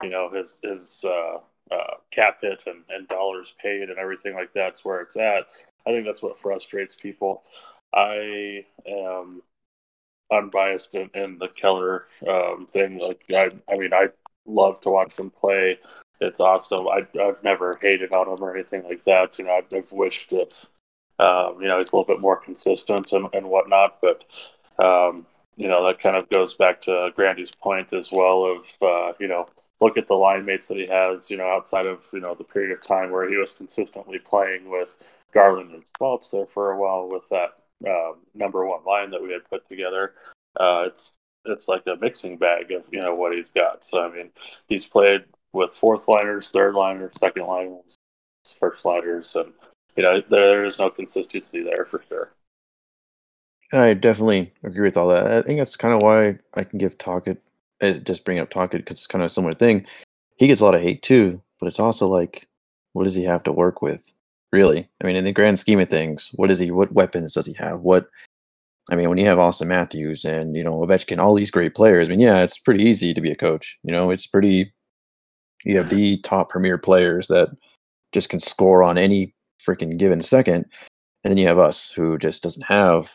you 0.01 0.09
know 0.09 0.29
his 0.29 0.57
his 0.63 1.03
uh, 1.03 1.37
uh, 1.71 1.95
cap 2.11 2.39
hit 2.41 2.63
and, 2.67 2.83
and 2.89 3.07
dollars 3.07 3.53
paid 3.61 3.89
and 3.89 3.97
everything 3.97 4.33
like 4.33 4.51
that's 4.53 4.83
where 4.83 5.01
it's 5.01 5.15
at. 5.15 5.47
I 5.85 5.91
think 5.91 6.05
that's 6.05 6.23
what 6.23 6.37
frustrates 6.37 6.95
people. 6.95 7.43
I 7.93 8.65
am 8.87 9.41
unbiased 10.31 10.95
in, 10.95 11.09
in 11.13 11.37
the 11.37 11.47
Keller 11.47 12.07
um, 12.27 12.67
thing. 12.67 12.99
Like 12.99 13.23
I, 13.29 13.49
I 13.71 13.77
mean, 13.77 13.93
I 13.93 14.09
love 14.45 14.81
to 14.81 14.89
watch 14.89 15.17
him 15.17 15.29
play. 15.29 15.79
It's 16.19 16.39
awesome. 16.39 16.87
I, 16.87 17.05
I've 17.21 17.43
never 17.43 17.77
hated 17.81 18.13
on 18.13 18.27
him 18.27 18.43
or 18.43 18.53
anything 18.53 18.83
like 18.83 19.03
that. 19.03 19.37
You 19.37 19.45
know, 19.45 19.57
I've, 19.57 19.73
I've 19.73 19.91
wished 19.91 20.29
that 20.29 20.65
um, 21.19 21.57
you 21.59 21.67
know 21.67 21.77
he's 21.77 21.91
a 21.91 21.95
little 21.95 22.13
bit 22.13 22.21
more 22.21 22.37
consistent 22.37 23.11
and, 23.11 23.27
and 23.33 23.49
whatnot. 23.49 23.99
But 24.01 24.25
um, 24.79 25.25
you 25.55 25.67
know 25.67 25.85
that 25.85 25.99
kind 25.99 26.15
of 26.15 26.29
goes 26.29 26.53
back 26.53 26.81
to 26.83 27.11
Grandy's 27.15 27.53
point 27.53 27.93
as 27.93 28.11
well 28.11 28.43
of 28.45 28.81
uh, 28.81 29.13
you 29.19 29.27
know 29.27 29.47
look 29.83 29.97
at 29.97 30.07
the 30.07 30.15
line 30.15 30.45
mates 30.45 30.69
that 30.69 30.77
he 30.77 30.87
has, 30.87 31.29
you 31.29 31.37
know, 31.37 31.47
outside 31.47 31.85
of, 31.85 32.05
you 32.13 32.21
know, 32.21 32.33
the 32.33 32.43
period 32.43 32.71
of 32.71 32.81
time 32.81 33.11
where 33.11 33.29
he 33.29 33.35
was 33.35 33.51
consistently 33.51 34.17
playing 34.17 34.69
with 34.69 35.13
Garland 35.33 35.71
and 35.71 35.83
Schmaltz 35.97 36.31
there 36.31 36.45
for 36.45 36.71
a 36.71 36.79
while 36.79 37.09
with 37.09 37.27
that 37.29 37.55
uh, 37.87 38.13
number 38.33 38.65
one 38.65 38.83
line 38.85 39.11
that 39.11 39.21
we 39.21 39.33
had 39.33 39.47
put 39.49 39.67
together. 39.67 40.13
Uh, 40.57 40.85
it's 40.87 41.15
it's 41.45 41.67
like 41.67 41.83
a 41.87 41.97
mixing 41.97 42.37
bag 42.37 42.71
of, 42.71 42.87
you 42.93 43.01
know, 43.01 43.13
what 43.13 43.33
he's 43.33 43.49
got. 43.49 43.85
So, 43.85 44.01
I 44.01 44.09
mean, 44.09 44.29
he's 44.67 44.87
played 44.87 45.25
with 45.51 45.71
fourth 45.71 46.07
liners, 46.07 46.49
third 46.49 46.73
liners, 46.73 47.15
second 47.15 47.45
liners, 47.45 47.95
first 48.57 48.85
liners, 48.85 49.35
and, 49.35 49.51
you 49.95 50.03
know, 50.03 50.21
there 50.29 50.63
is 50.63 50.79
no 50.79 50.89
consistency 50.89 51.63
there 51.63 51.85
for 51.85 52.03
sure. 52.07 52.31
I 53.71 53.93
definitely 53.95 54.51
agree 54.63 54.83
with 54.83 54.97
all 54.97 55.07
that. 55.09 55.25
I 55.25 55.41
think 55.41 55.57
that's 55.57 55.75
kind 55.75 55.93
of 55.93 56.01
why 56.01 56.37
I 56.53 56.63
can 56.63 56.77
give 56.77 56.97
Tocchet 56.97 57.43
just 57.91 58.25
bring 58.25 58.39
up 58.39 58.49
Tocchet 58.49 58.81
because 58.81 58.97
it's 58.97 59.07
kind 59.07 59.21
of 59.21 59.27
a 59.27 59.29
similar 59.29 59.53
thing. 59.53 59.85
He 60.37 60.47
gets 60.47 60.61
a 60.61 60.65
lot 60.65 60.75
of 60.75 60.81
hate 60.81 61.01
too, 61.01 61.41
but 61.59 61.67
it's 61.67 61.79
also 61.79 62.07
like, 62.07 62.47
what 62.93 63.03
does 63.03 63.15
he 63.15 63.23
have 63.23 63.43
to 63.43 63.51
work 63.51 63.81
with? 63.81 64.13
Really, 64.51 64.87
I 65.01 65.07
mean, 65.07 65.15
in 65.15 65.25
the 65.25 65.31
grand 65.31 65.57
scheme 65.57 65.79
of 65.79 65.89
things, 65.89 66.29
what 66.35 66.51
is 66.51 66.59
he? 66.59 66.69
What 66.69 66.93
weapons 66.93 67.33
does 67.33 67.47
he 67.47 67.53
have? 67.53 67.81
What 67.81 68.07
I 68.91 68.95
mean, 68.95 69.09
when 69.09 69.17
you 69.17 69.25
have 69.25 69.39
Auston 69.39 69.67
Matthews 69.67 70.25
and 70.25 70.55
you 70.55 70.63
know 70.63 70.73
Ovechkin, 70.73 71.17
all 71.17 71.33
these 71.33 71.49
great 71.49 71.73
players. 71.73 72.07
I 72.07 72.11
mean, 72.11 72.19
yeah, 72.19 72.43
it's 72.43 72.59
pretty 72.59 72.83
easy 72.83 73.13
to 73.13 73.21
be 73.21 73.31
a 73.31 73.35
coach. 73.35 73.79
You 73.83 73.91
know, 73.91 74.11
it's 74.11 74.27
pretty. 74.27 74.71
You 75.65 75.77
have 75.77 75.89
the 75.89 76.17
top 76.19 76.49
premier 76.49 76.77
players 76.77 77.29
that 77.29 77.49
just 78.11 78.29
can 78.29 78.39
score 78.39 78.83
on 78.83 78.97
any 78.97 79.33
freaking 79.65 79.97
given 79.97 80.21
second, 80.21 80.65
and 81.23 81.31
then 81.31 81.37
you 81.37 81.47
have 81.47 81.59
us 81.59 81.91
who 81.91 82.17
just 82.17 82.43
doesn't 82.43 82.65
have, 82.65 83.11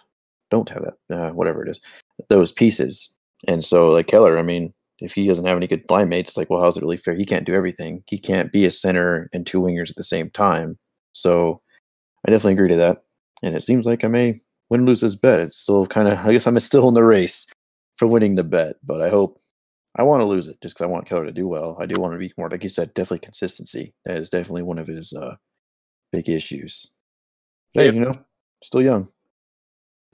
don't 0.51 0.69
have 0.71 0.85
that, 0.85 1.17
uh, 1.17 1.31
whatever 1.33 1.65
it 1.65 1.71
is, 1.71 1.81
those 2.29 2.53
pieces. 2.53 3.19
And 3.47 3.65
so, 3.65 3.89
like 3.89 4.07
Keller, 4.07 4.39
I 4.39 4.43
mean, 4.43 4.73
if 5.01 5.13
he 5.13 5.27
doesn't 5.27 5.47
have 5.47 5.57
any 5.57 5.67
good 5.67 5.89
line 5.91 6.09
mates, 6.09 6.37
like, 6.37 6.51
well, 6.51 6.61
how's 6.61 6.77
it 6.77 6.83
really 6.83 6.97
fair? 6.97 7.15
He 7.15 7.25
can't 7.25 7.47
do 7.47 7.55
everything. 7.55 8.03
He 8.07 8.19
can't 8.19 8.51
be 8.51 8.65
a 8.65 8.71
center 8.71 9.29
and 9.33 9.47
two 9.47 9.61
wingers 9.61 9.91
at 9.91 9.97
the 9.97 10.05
same 10.05 10.31
time. 10.31 10.79
So, 11.13 11.61
I 12.27 12.31
definitely 12.31 12.55
agree 12.55 12.69
to 12.71 12.77
that. 12.77 12.99
And 13.43 13.55
it 13.55 13.63
seems 13.63 13.87
like 13.87 14.05
I 14.05 14.09
may 14.09 14.35
win 14.71 14.85
lose 14.85 15.01
this 15.01 15.15
bet. 15.15 15.41
It's 15.41 15.57
still 15.57 15.87
kind 15.87 16.09
of, 16.09 16.19
I 16.19 16.33
guess 16.33 16.47
I'm 16.47 16.59
still 16.61 16.89
in 16.89 16.95
the 16.95 17.05
race 17.05 17.47
for 17.97 18.07
winning 18.07 18.35
the 18.35 18.45
bet, 18.45 18.77
but 18.85 19.01
I 19.01 19.09
hope 19.09 19.39
I 19.97 20.03
want 20.03 20.21
to 20.21 20.27
lose 20.27 20.49
it 20.49 20.61
just 20.61 20.77
because 20.77 20.85
I 20.85 20.91
want 20.91 21.07
Keller 21.07 21.27
to 21.27 21.33
do 21.33 21.49
well. 21.49 21.77
I 21.81 21.87
do 21.87 21.97
want 21.97 22.13
to 22.13 22.19
be 22.19 22.33
more, 22.37 22.51
like 22.51 22.63
you 22.63 22.69
said, 22.69 22.95
definitely 22.95 23.21
consistency. 23.21 23.95
That 24.05 24.17
is 24.17 24.31
definitely 24.31 24.63
one 24.63 24.79
of 24.79 24.87
his 24.87 25.13
uh, 25.13 25.37
big 26.13 26.29
issues. 26.29 26.95
Hey, 27.73 27.87
you 27.87 28.01
know, 28.01 28.15
still 28.63 28.83
young. 28.83 29.09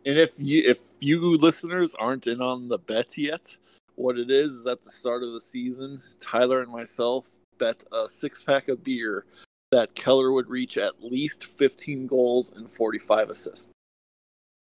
And 0.07 0.19
if 0.19 0.33
you 0.37 0.63
if 0.67 0.81
you 1.01 1.37
listeners 1.37 1.95
aren't 1.95 2.27
in 2.27 2.41
on 2.43 2.69
the 2.69 2.79
bet 2.79 3.17
yet, 3.17 3.57
what 3.95 4.19
it 4.19 4.31
is 4.31 4.51
is 4.51 4.67
at 4.67 4.83
the 4.83 4.91
start 4.91 5.23
of 5.23 5.33
the 5.33 5.41
season, 5.41 6.03
Tyler 6.21 6.63
and 6.63 6.71
myself 6.71 7.39
bet 7.59 7.85
a 7.93 8.09
six 8.09 8.43
pack 8.43 8.69
of 8.69 8.83
beer 8.83 9.25
that 9.71 9.95
Keller 9.95 10.33
would 10.33 10.49
reach 10.49 10.79
at 10.79 11.03
least 11.03 11.45
15 11.45 12.07
goals 12.07 12.53
and 12.53 12.71
45 12.71 13.31
assists. 13.31 13.71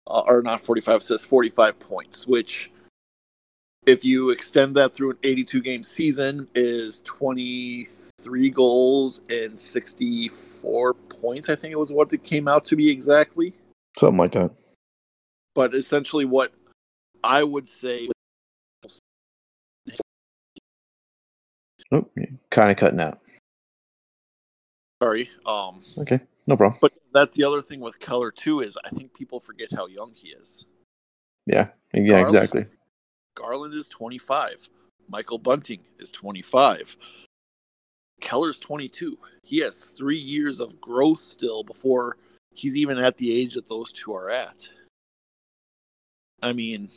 Uh, 0.07 0.23
or 0.27 0.43
not 0.43 0.61
45 0.61 0.97
assists, 0.97 1.27
45 1.27 1.79
points, 1.79 2.27
which 2.27 2.71
if 3.87 4.05
you 4.05 4.31
extend 4.31 4.77
that 4.77 4.93
through 4.93 5.11
an 5.11 5.19
82 5.23 5.61
game 5.63 5.83
season 5.83 6.49
is 6.55 7.01
23 7.03 8.51
goals 8.51 9.21
and 9.31 9.59
64 9.59 10.95
points, 10.95 11.49
I 11.49 11.57
think 11.57 11.73
it 11.73 11.79
was 11.79 11.93
what 11.93 12.13
it 12.13 12.23
came 12.23 12.49
out 12.49 12.65
to 12.67 12.77
be 12.77 12.91
exactly. 12.91 13.55
Something 13.97 14.19
like 14.19 14.33
that 14.33 14.51
but 15.55 15.75
essentially 15.75 16.25
what 16.25 16.53
I 17.23 17.43
would 17.43 17.69
say. 17.69 18.09
Oh, 21.91 22.07
kind 22.51 22.71
of 22.71 22.77
cutting 22.77 23.01
out. 23.01 23.17
Sorry. 25.03 25.29
Um. 25.47 25.83
Okay, 25.99 26.21
no 26.47 26.57
problem. 26.57 26.79
But 26.81 26.93
that's 27.13 27.37
the 27.37 27.45
other 27.45 27.61
thing 27.61 27.81
with 27.81 28.01
Keller 28.01 28.31
too 28.31 28.61
is 28.61 28.79
I 28.85 28.89
think 28.91 29.15
people 29.15 29.41
forget 29.41 29.69
how 29.75 29.87
young 29.87 30.13
he 30.15 30.29
is. 30.29 30.67
Yeah. 31.47 31.69
Yeah. 31.93 32.25
Exactly. 32.25 32.65
Garland 33.35 33.75
is 33.75 33.89
25. 33.89 34.69
Michael 35.09 35.39
Bunting 35.39 35.81
is 35.99 36.11
25. 36.11 36.97
Keller's 38.21 38.59
22. 38.59 39.19
He 39.43 39.59
has 39.59 39.85
three 39.85 40.17
years 40.17 40.61
of 40.61 40.81
growth 40.81 41.19
still 41.19 41.65
before 41.65 42.17
he's 42.55 42.77
even 42.77 42.99
at 42.99 43.19
the 43.19 43.33
age 43.33 43.55
that 43.55 43.69
those 43.69 43.93
two 43.93 44.15
are 44.15 44.31
at. 44.31 44.69
I 46.43 46.53
mean, 46.53 46.89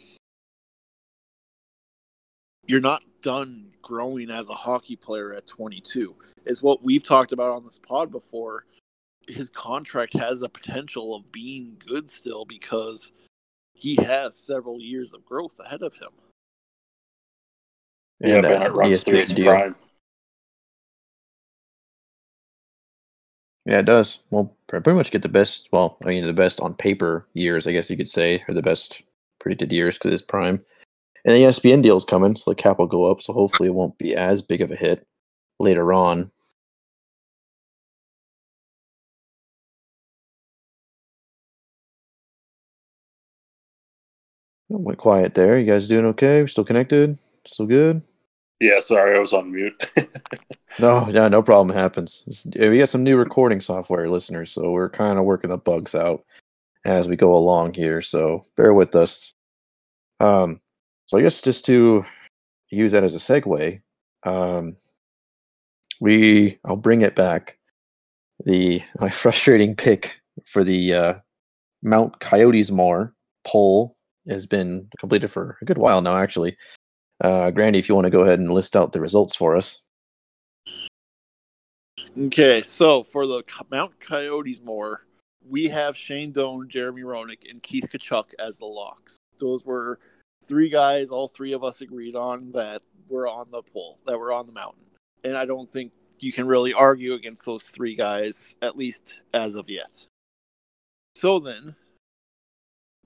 you're 2.67 2.81
not 2.81 3.03
done 3.21 3.71
growing 3.81 4.29
as 4.29 4.49
a 4.49 4.53
hockey 4.53 4.95
player 4.95 5.33
at 5.33 5.47
22. 5.47 6.15
Is 6.45 6.61
what 6.61 6.83
we've 6.83 7.03
talked 7.03 7.31
about 7.31 7.51
on 7.51 7.63
this 7.63 7.79
pod 7.79 8.11
before. 8.11 8.65
His 9.27 9.49
contract 9.49 10.13
has 10.13 10.39
the 10.39 10.49
potential 10.49 11.15
of 11.15 11.31
being 11.31 11.81
good 11.87 12.09
still 12.09 12.45
because 12.45 13.11
he 13.73 13.95
has 13.95 14.35
several 14.35 14.79
years 14.79 15.13
of 15.13 15.25
growth 15.25 15.59
ahead 15.59 15.81
of 15.81 15.97
him. 15.97 16.11
Yeah, 18.19 18.37
and 18.37 18.45
it 18.45 18.61
uh, 18.61 18.69
runs 18.71 19.03
through 19.03 19.19
his 19.19 19.33
deal. 19.33 19.47
prime. 19.47 19.75
Yeah, 23.65 23.79
it 23.79 23.85
does. 23.85 24.23
Well, 24.29 24.55
pretty 24.67 24.93
much 24.93 25.11
get 25.11 25.23
the 25.23 25.29
best. 25.29 25.69
Well, 25.71 25.97
I 26.05 26.09
mean, 26.09 26.25
the 26.25 26.33
best 26.33 26.59
on 26.59 26.75
paper 26.75 27.27
years, 27.33 27.65
I 27.65 27.71
guess 27.71 27.89
you 27.89 27.97
could 27.97 28.09
say, 28.09 28.43
or 28.47 28.53
the 28.53 28.61
best 28.61 29.01
predicted 29.39 29.73
years 29.73 29.97
because 29.97 30.13
it's 30.13 30.21
prime. 30.21 30.63
And 31.25 31.35
the 31.35 31.41
ESPN 31.41 31.81
deal 31.81 31.97
is 31.97 32.05
coming, 32.05 32.35
so 32.35 32.51
the 32.51 32.55
cap 32.55 32.77
will 32.77 32.85
go 32.85 33.09
up. 33.09 33.21
So 33.21 33.33
hopefully, 33.33 33.69
it 33.69 33.73
won't 33.73 33.97
be 33.97 34.15
as 34.15 34.43
big 34.43 34.61
of 34.61 34.71
a 34.71 34.75
hit 34.75 35.05
later 35.59 35.91
on. 35.91 36.31
went 44.69 44.97
quiet 44.97 45.33
there. 45.35 45.57
You 45.57 45.65
guys 45.65 45.87
doing 45.87 46.05
okay? 46.07 46.45
Still 46.47 46.65
connected? 46.65 47.17
Still 47.45 47.65
good? 47.67 48.01
Yeah, 48.59 48.79
sorry, 48.79 49.15
I 49.17 49.19
was 49.19 49.33
on 49.33 49.51
mute. 49.51 49.89
No, 50.77 51.07
yeah, 51.09 51.29
no 51.29 51.41
problem. 51.41 51.75
It 51.75 51.79
happens. 51.79 52.23
It's- 52.27 52.69
we 52.69 52.79
got 52.79 52.89
some 52.89 53.03
new 53.03 53.15
recording 53.15 53.61
software, 53.61 54.09
listeners, 54.09 54.51
so 54.51 54.71
we're 54.71 54.89
kind 54.89 55.17
of 55.17 55.23
working 55.23 55.49
the 55.49 55.57
bugs 55.57 55.95
out 55.95 56.21
as 56.83 57.07
we 57.07 57.15
go 57.15 57.33
along 57.33 57.73
here. 57.75 58.01
So 58.01 58.41
bear 58.57 58.73
with 58.73 58.93
us. 58.93 59.33
Um, 60.19 60.59
so 61.05 61.17
I 61.17 61.21
guess 61.21 61.41
just 61.41 61.65
to 61.67 62.03
use 62.71 62.91
that 62.91 63.05
as 63.05 63.15
a 63.15 63.19
segue, 63.19 63.81
um, 64.23 64.75
we 66.01 66.59
I'll 66.65 66.75
bring 66.75 67.01
it 67.01 67.15
back. 67.15 67.57
The 68.43 68.81
my 68.99 69.09
frustrating 69.21 69.75
pick 69.77 70.19
for 70.45 70.63
the 70.65 70.93
uh, 70.93 71.13
Mount 71.83 72.19
Coyotes 72.19 72.69
More 72.69 73.13
poll 73.47 73.95
has 74.27 74.45
been 74.45 74.89
completed 74.99 75.29
for 75.29 75.57
a 75.61 75.65
good 75.65 75.77
while 75.77 76.01
now, 76.01 76.17
actually. 76.17 76.57
Uh, 77.21 77.51
Grandy, 77.51 77.79
if 77.79 77.87
you 77.87 77.95
want 77.95 78.05
to 78.05 78.11
go 78.11 78.21
ahead 78.21 78.39
and 78.39 78.49
list 78.49 78.75
out 78.75 78.91
the 78.91 79.01
results 79.01 79.35
for 79.35 79.55
us. 79.55 79.81
Okay, 82.17 82.61
so 82.61 83.03
for 83.03 83.27
the 83.27 83.43
Mount 83.69 83.99
Coyotes 83.99 84.61
more, 84.61 85.05
we 85.47 85.65
have 85.65 85.97
Shane 85.97 86.31
Doan, 86.31 86.67
Jeremy 86.69 87.03
Roenick, 87.03 87.49
and 87.49 87.61
Keith 87.61 87.89
Tkachuk 87.91 88.31
as 88.39 88.57
the 88.57 88.65
locks. 88.65 89.17
Those 89.39 89.65
were 89.65 89.99
three 90.43 90.69
guys 90.69 91.09
all 91.09 91.27
three 91.27 91.53
of 91.53 91.63
us 91.63 91.81
agreed 91.81 92.15
on 92.15 92.51
that 92.53 92.81
were 93.09 93.27
on 93.27 93.51
the 93.51 93.61
poll, 93.61 93.99
that 94.05 94.17
were 94.17 94.31
on 94.31 94.47
the 94.47 94.53
mountain. 94.53 94.87
And 95.23 95.35
I 95.37 95.45
don't 95.45 95.69
think 95.69 95.91
you 96.19 96.31
can 96.31 96.47
really 96.47 96.73
argue 96.73 97.13
against 97.13 97.45
those 97.45 97.63
three 97.63 97.95
guys, 97.95 98.55
at 98.61 98.77
least 98.77 99.19
as 99.33 99.55
of 99.55 99.69
yet. 99.69 100.07
So 101.15 101.39
then, 101.39 101.75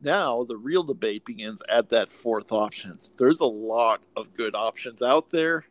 now 0.02 0.44
the 0.44 0.58
real 0.58 0.84
debate 0.84 1.26
begins 1.26 1.62
at 1.70 1.90
that 1.90 2.12
fourth 2.12 2.52
option. 2.52 3.00
There's 3.18 3.40
a 3.40 3.46
lot 3.46 4.02
of 4.16 4.34
good 4.34 4.56
options 4.56 5.02
out 5.02 5.30
there. 5.32 5.66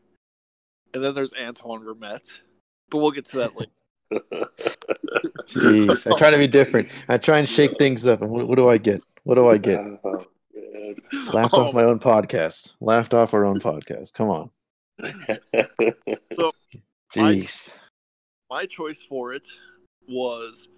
And 0.94 1.04
then 1.04 1.14
there's 1.14 1.34
Antoine 1.34 1.84
Vermette. 1.84 2.40
But 2.90 2.98
we'll 2.98 3.10
get 3.10 3.26
to 3.26 3.36
that 3.38 3.56
later. 3.56 3.72
Jeez, 5.46 6.10
I 6.10 6.16
try 6.16 6.30
to 6.30 6.38
be 6.38 6.46
different. 6.46 6.88
I 7.08 7.18
try 7.18 7.38
and 7.38 7.48
shake 7.48 7.76
things 7.78 8.06
up. 8.06 8.22
And 8.22 8.30
what, 8.30 8.48
what 8.48 8.56
do 8.56 8.68
I 8.68 8.78
get? 8.78 9.02
What 9.24 9.34
do 9.34 9.48
I 9.48 9.58
get? 9.58 9.78
Oh. 9.78 10.24
Laughed 11.32 11.54
Oh, 11.54 11.66
off 11.66 11.74
my 11.74 11.84
own 11.84 11.98
podcast. 11.98 12.72
Laughed 12.80 13.12
off 13.12 13.34
our 13.34 13.44
own 13.44 13.60
podcast. 13.60 14.14
Come 14.14 14.28
on. 14.30 14.50
My- 16.36 16.52
Jeez. 17.14 17.74
my 18.50 18.66
choice 18.66 19.02
for 19.02 19.32
it 19.32 19.46
was 20.08 20.68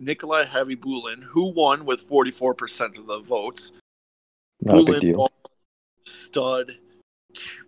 Nikolai 0.00 0.44
Khabibulin, 0.44 1.24
who 1.24 1.52
won 1.52 1.84
with 1.84 2.08
44% 2.08 2.98
of 2.98 3.06
the 3.06 3.20
votes. 3.20 3.72
Not 4.62 4.80
a 4.80 4.92
big 4.92 5.00
deal. 5.00 5.28
stud. 6.06 6.78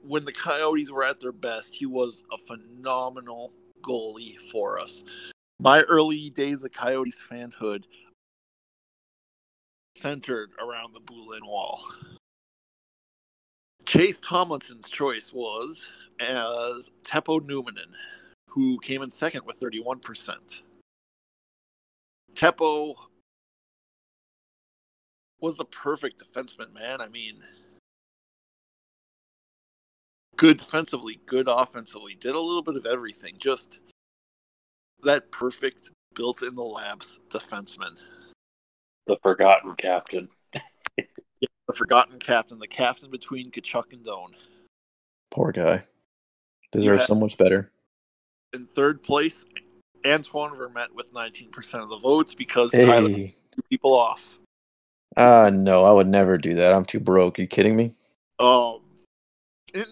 When 0.03 0.25
the 0.25 0.33
Coyotes 0.33 0.91
were 0.91 1.05
at 1.05 1.21
their 1.21 1.33
best, 1.33 1.75
he 1.75 1.87
was 1.87 2.25
a 2.33 2.39
phenomenal 2.39 3.53
goalie 3.83 4.39
for 4.39 4.79
us. 4.79 5.05
My 5.59 5.83
early 5.83 6.31
days 6.31 6.65
of 6.65 6.73
Coyotes 6.73 7.21
fanhood 7.31 7.85
centered 9.95 10.51
around 10.59 10.95
the 10.95 11.01
Bulin 11.01 11.45
wall. 11.45 11.85
Chase 13.85 14.19
Tomlinson's 14.19 14.89
choice 14.89 15.33
was 15.33 15.91
as 16.19 16.91
Teppo 17.05 17.41
Numminen, 17.41 17.93
who 18.49 18.79
came 18.81 19.03
in 19.03 19.11
second 19.11 19.45
with 19.45 19.61
31%. 19.61 20.63
Teppo 22.35 22.95
was 25.41 25.57
the 25.57 25.65
perfect 25.65 26.23
defenseman, 26.23 26.73
man. 26.75 27.01
I 27.01 27.09
mean, 27.09 27.43
good 30.37 30.59
defensively, 30.59 31.21
good 31.27 31.47
offensively, 31.49 32.15
did 32.15 32.35
a 32.35 32.41
little 32.41 32.63
bit 32.63 32.77
of 32.77 32.87
everything. 32.87 33.35
Just 33.39 33.79
that 35.03 35.31
perfect 35.31 35.91
built 36.15 36.43
in 36.43 36.55
the 36.55 36.63
labs 36.63 37.21
defenseman. 37.31 37.99
the 39.07 39.17
forgotten 39.23 39.75
captain. 39.77 40.29
The 41.69 41.77
forgotten 41.77 42.19
captain, 42.19 42.59
the 42.59 42.67
captain 42.67 43.13
between 43.13 43.53
Tkachuk 43.53 43.93
and 43.93 44.05
Doan. 44.05 44.35
Poor 45.31 45.53
guy. 45.53 45.83
Deserves 46.73 47.03
Yeah. 47.03 47.07
so 47.07 47.15
much 47.15 47.39
better. 47.39 47.71
In 48.53 48.67
third 48.67 49.05
place, 49.05 49.45
Antoine 50.07 50.55
Vermette 50.57 50.93
with 50.95 51.13
19% 51.13 51.83
of 51.83 51.89
the 51.89 51.99
votes 51.99 52.35
because 52.35 52.73
Tyler 52.73 53.09
Hey. 53.11 53.29
threw 53.53 53.63
people 53.69 53.95
off. 53.95 54.39
Ah, 55.17 55.51
no, 55.51 55.85
I 55.85 55.93
would 55.93 56.07
never 56.07 56.39
do 56.39 56.55
that. 56.55 56.75
I'm 56.75 56.85
too 56.85 57.01
broke. 57.01 57.39
you 57.39 57.47
kidding 57.47 57.77
me? 57.77 57.91
Um, 58.39 58.81
and 59.75 59.87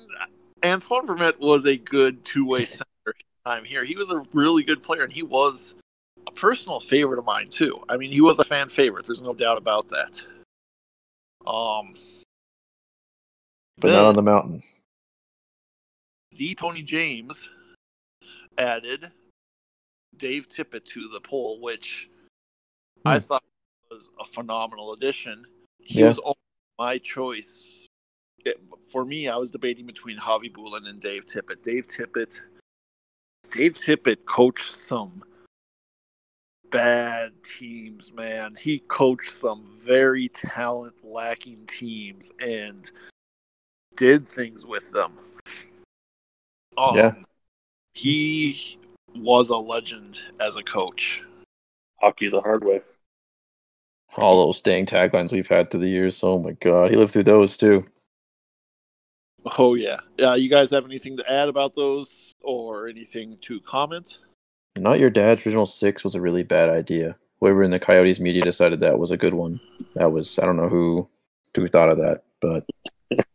Antoine 0.64 1.06
Vermette 1.06 1.38
was 1.38 1.66
a 1.66 1.76
good 1.76 2.24
two-way 2.24 2.64
center 2.66 3.14
time 3.44 3.64
here. 3.64 3.84
He 3.84 3.96
was 3.96 4.10
a 4.10 4.22
really 4.32 4.62
good 4.62 4.82
player, 4.82 5.02
and 5.04 5.12
he 5.12 5.22
was 5.22 5.74
a 6.26 6.30
personal 6.32 6.80
favorite 6.80 7.18
of 7.18 7.24
mine 7.24 7.48
too. 7.50 7.82
I 7.88 7.96
mean, 7.96 8.12
he 8.12 8.20
was 8.20 8.38
a 8.38 8.44
fan 8.44 8.68
favorite. 8.68 9.06
There's 9.06 9.22
no 9.22 9.34
doubt 9.34 9.58
about 9.58 9.88
that. 9.88 10.24
Um, 11.46 11.94
But 13.80 13.92
not 13.92 14.06
on 14.06 14.14
the 14.14 14.22
mountain. 14.22 14.60
the 16.32 16.54
Tony 16.54 16.82
James 16.82 17.48
added 18.56 19.10
Dave 20.18 20.48
Tippett 20.48 20.84
to 20.86 21.08
the 21.08 21.20
poll, 21.20 21.60
which 21.60 22.10
I 23.04 23.18
Hmm. 23.18 23.24
thought 23.24 23.44
was 23.90 24.10
a 24.18 24.24
phenomenal 24.24 24.92
addition. 24.92 25.46
He 25.80 26.00
Yeah. 26.00 26.08
was 26.08 26.18
always 26.18 26.36
my 26.78 26.98
choice. 26.98 27.86
It- 28.44 28.60
for 28.86 29.04
me, 29.04 29.28
I 29.28 29.36
was 29.36 29.50
debating 29.50 29.86
between 29.86 30.18
Khabibulin 30.18 30.88
and 30.88 31.00
Dave 31.00 31.24
Tippett. 31.24 31.62
Dave 31.62 31.88
Tippett, 31.88 32.42
Dave 33.50 33.74
Tippett 33.74 34.24
coached 34.26 34.74
some 34.74 35.24
bad 36.70 37.42
teams, 37.42 38.12
man. 38.12 38.54
He 38.56 38.80
coached 38.80 39.32
some 39.32 39.64
very 39.78 40.28
talent 40.28 41.02
lacking 41.02 41.66
teams 41.66 42.30
and 42.40 42.90
did 43.96 44.28
things 44.28 44.66
with 44.66 44.92
them. 44.92 45.18
Um, 46.76 46.96
Yeah. 46.96 47.24
He 47.94 48.77
was 49.20 49.50
a 49.50 49.56
legend 49.56 50.20
as 50.40 50.56
a 50.56 50.62
coach. 50.62 51.22
Hockey 52.00 52.28
the 52.28 52.40
hard 52.40 52.64
way. 52.64 52.80
All 54.16 54.46
those 54.46 54.60
dang 54.60 54.86
taglines 54.86 55.32
we've 55.32 55.48
had 55.48 55.70
through 55.70 55.80
the 55.80 55.88
years. 55.88 56.22
Oh 56.22 56.38
my 56.38 56.52
god, 56.52 56.90
he 56.90 56.96
lived 56.96 57.12
through 57.12 57.24
those 57.24 57.56
too. 57.56 57.84
Oh 59.58 59.74
yeah. 59.74 59.98
Yeah, 60.18 60.34
you 60.34 60.48
guys 60.48 60.70
have 60.70 60.84
anything 60.84 61.16
to 61.16 61.30
add 61.30 61.48
about 61.48 61.74
those 61.74 62.32
or 62.42 62.88
anything 62.88 63.38
to 63.42 63.60
comment? 63.60 64.18
Not 64.78 64.98
your 64.98 65.10
dad's 65.10 65.46
original 65.46 65.66
six 65.66 66.04
was 66.04 66.14
a 66.14 66.20
really 66.20 66.42
bad 66.42 66.70
idea. 66.70 67.16
Whoever 67.40 67.62
in 67.62 67.70
the 67.70 67.78
Coyotes 67.78 68.20
media 68.20 68.42
decided 68.42 68.80
that 68.80 68.98
was 68.98 69.10
a 69.10 69.16
good 69.16 69.34
one. 69.34 69.60
That 69.94 70.12
was 70.12 70.38
I 70.38 70.46
don't 70.46 70.56
know 70.56 70.68
who 70.68 71.08
who 71.54 71.66
thought 71.66 71.90
of 71.90 71.98
that, 71.98 72.22
but 72.40 72.64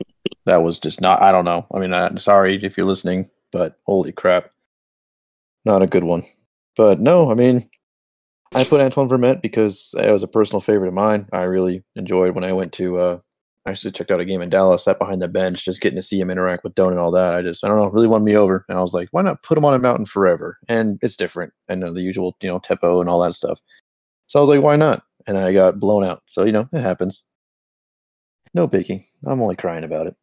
that 0.45 0.63
was 0.63 0.79
just 0.79 1.01
not. 1.01 1.21
I 1.21 1.31
don't 1.31 1.45
know. 1.45 1.65
I 1.73 1.79
mean, 1.79 1.93
I'm 1.93 2.17
sorry 2.17 2.55
if 2.61 2.77
you're 2.77 2.85
listening, 2.85 3.25
but 3.51 3.77
holy 3.85 4.11
crap, 4.11 4.49
not 5.65 5.81
a 5.81 5.87
good 5.87 6.03
one. 6.03 6.23
But 6.75 6.99
no, 6.99 7.31
I 7.31 7.35
mean, 7.35 7.61
I 8.53 8.63
put 8.63 8.81
Antoine 8.81 9.09
Vermette 9.09 9.41
because 9.41 9.93
it 9.97 10.11
was 10.11 10.23
a 10.23 10.27
personal 10.27 10.61
favorite 10.61 10.89
of 10.89 10.93
mine. 10.93 11.27
I 11.33 11.43
really 11.43 11.83
enjoyed 11.95 12.35
when 12.35 12.43
I 12.43 12.53
went 12.53 12.73
to. 12.73 12.99
Uh, 12.99 13.19
I 13.65 13.71
actually 13.71 13.91
checked 13.91 14.11
out 14.11 14.19
a 14.19 14.25
game 14.25 14.41
in 14.41 14.49
Dallas, 14.49 14.83
sat 14.83 14.99
behind 14.99 15.21
the 15.21 15.27
bench, 15.29 15.63
just 15.63 15.81
getting 15.81 15.95
to 15.95 16.01
see 16.01 16.19
him 16.19 16.29
interact 16.29 16.65
with 16.65 16.75
Doan 16.75 16.91
and 16.91 16.99
all 16.99 17.11
that. 17.11 17.35
I 17.35 17.41
just, 17.41 17.63
I 17.63 17.69
don't 17.69 17.77
know, 17.77 17.89
really 17.89 18.07
won 18.07 18.23
me 18.23 18.35
over. 18.35 18.65
And 18.67 18.77
I 18.77 18.81
was 18.81 18.93
like, 18.93 19.07
why 19.11 19.21
not 19.21 19.41
put 19.41 19.57
him 19.57 19.63
on 19.63 19.73
a 19.73 19.79
mountain 19.79 20.05
forever? 20.05 20.57
And 20.67 20.99
it's 21.01 21.15
different. 21.15 21.53
Know 21.69 21.93
the 21.93 22.01
usual, 22.01 22.35
you 22.41 22.49
know, 22.49 22.59
Teppo 22.59 22.99
and 22.99 23.09
all 23.09 23.21
that 23.21 23.33
stuff. 23.33 23.61
So 24.27 24.39
I 24.39 24.41
was 24.41 24.49
like, 24.49 24.61
why 24.61 24.75
not? 24.75 25.03
And 25.27 25.37
I 25.37 25.53
got 25.53 25.79
blown 25.79 26.03
out. 26.03 26.23
So, 26.25 26.43
you 26.43 26.51
know, 26.51 26.67
it 26.73 26.81
happens. 26.81 27.23
No 28.53 28.67
biggie. 28.67 29.01
I'm 29.25 29.41
only 29.41 29.55
crying 29.55 29.85
about 29.85 30.07
it. 30.07 30.15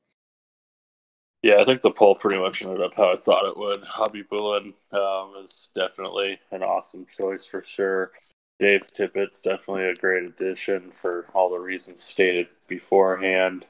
Yeah, 1.42 1.57
I 1.61 1.64
think 1.64 1.81
the 1.81 1.90
poll 1.90 2.14
pretty 2.14 2.40
much 2.40 2.62
ended 2.62 2.83
up 2.83 2.94
how 2.94 3.12
I 3.12 3.16
thought 3.16 3.46
it 3.46 3.57
would. 3.57 3.83
Khabibulin 3.83 4.74
um, 4.92 5.35
is 5.42 5.68
definitely 5.74 6.38
an 6.50 6.62
awesome 6.62 7.07
choice 7.07 7.46
for 7.46 7.62
sure. 7.62 8.12
Dave 8.59 8.83
Tippett's 8.83 9.40
definitely 9.40 9.85
a 9.88 9.94
great 9.94 10.24
addition 10.24 10.90
for 10.90 11.26
all 11.33 11.48
the 11.50 11.59
reasons 11.59 12.03
stated 12.03 12.48
beforehand. 12.68 13.66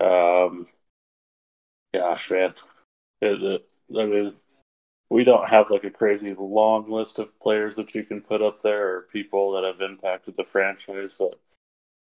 Um, 0.00 0.68
gosh, 1.92 2.30
man, 2.30 2.54
It- 3.22 3.42
it- 3.42 3.68
I 3.98 4.06
mean, 4.06 4.32
we 5.10 5.24
don't 5.24 5.48
have 5.50 5.70
like 5.70 5.84
a 5.84 5.90
crazy 5.90 6.34
long 6.34 6.90
list 6.90 7.18
of 7.20 7.38
players 7.40 7.76
that 7.76 7.94
you 7.94 8.04
can 8.04 8.22
put 8.22 8.42
up 8.42 8.62
there 8.62 8.96
or 8.96 9.02
people 9.02 9.52
that 9.52 9.64
have 9.64 9.80
impacted 9.82 10.36
the 10.36 10.44
franchise, 10.44 11.14
but 11.14 11.40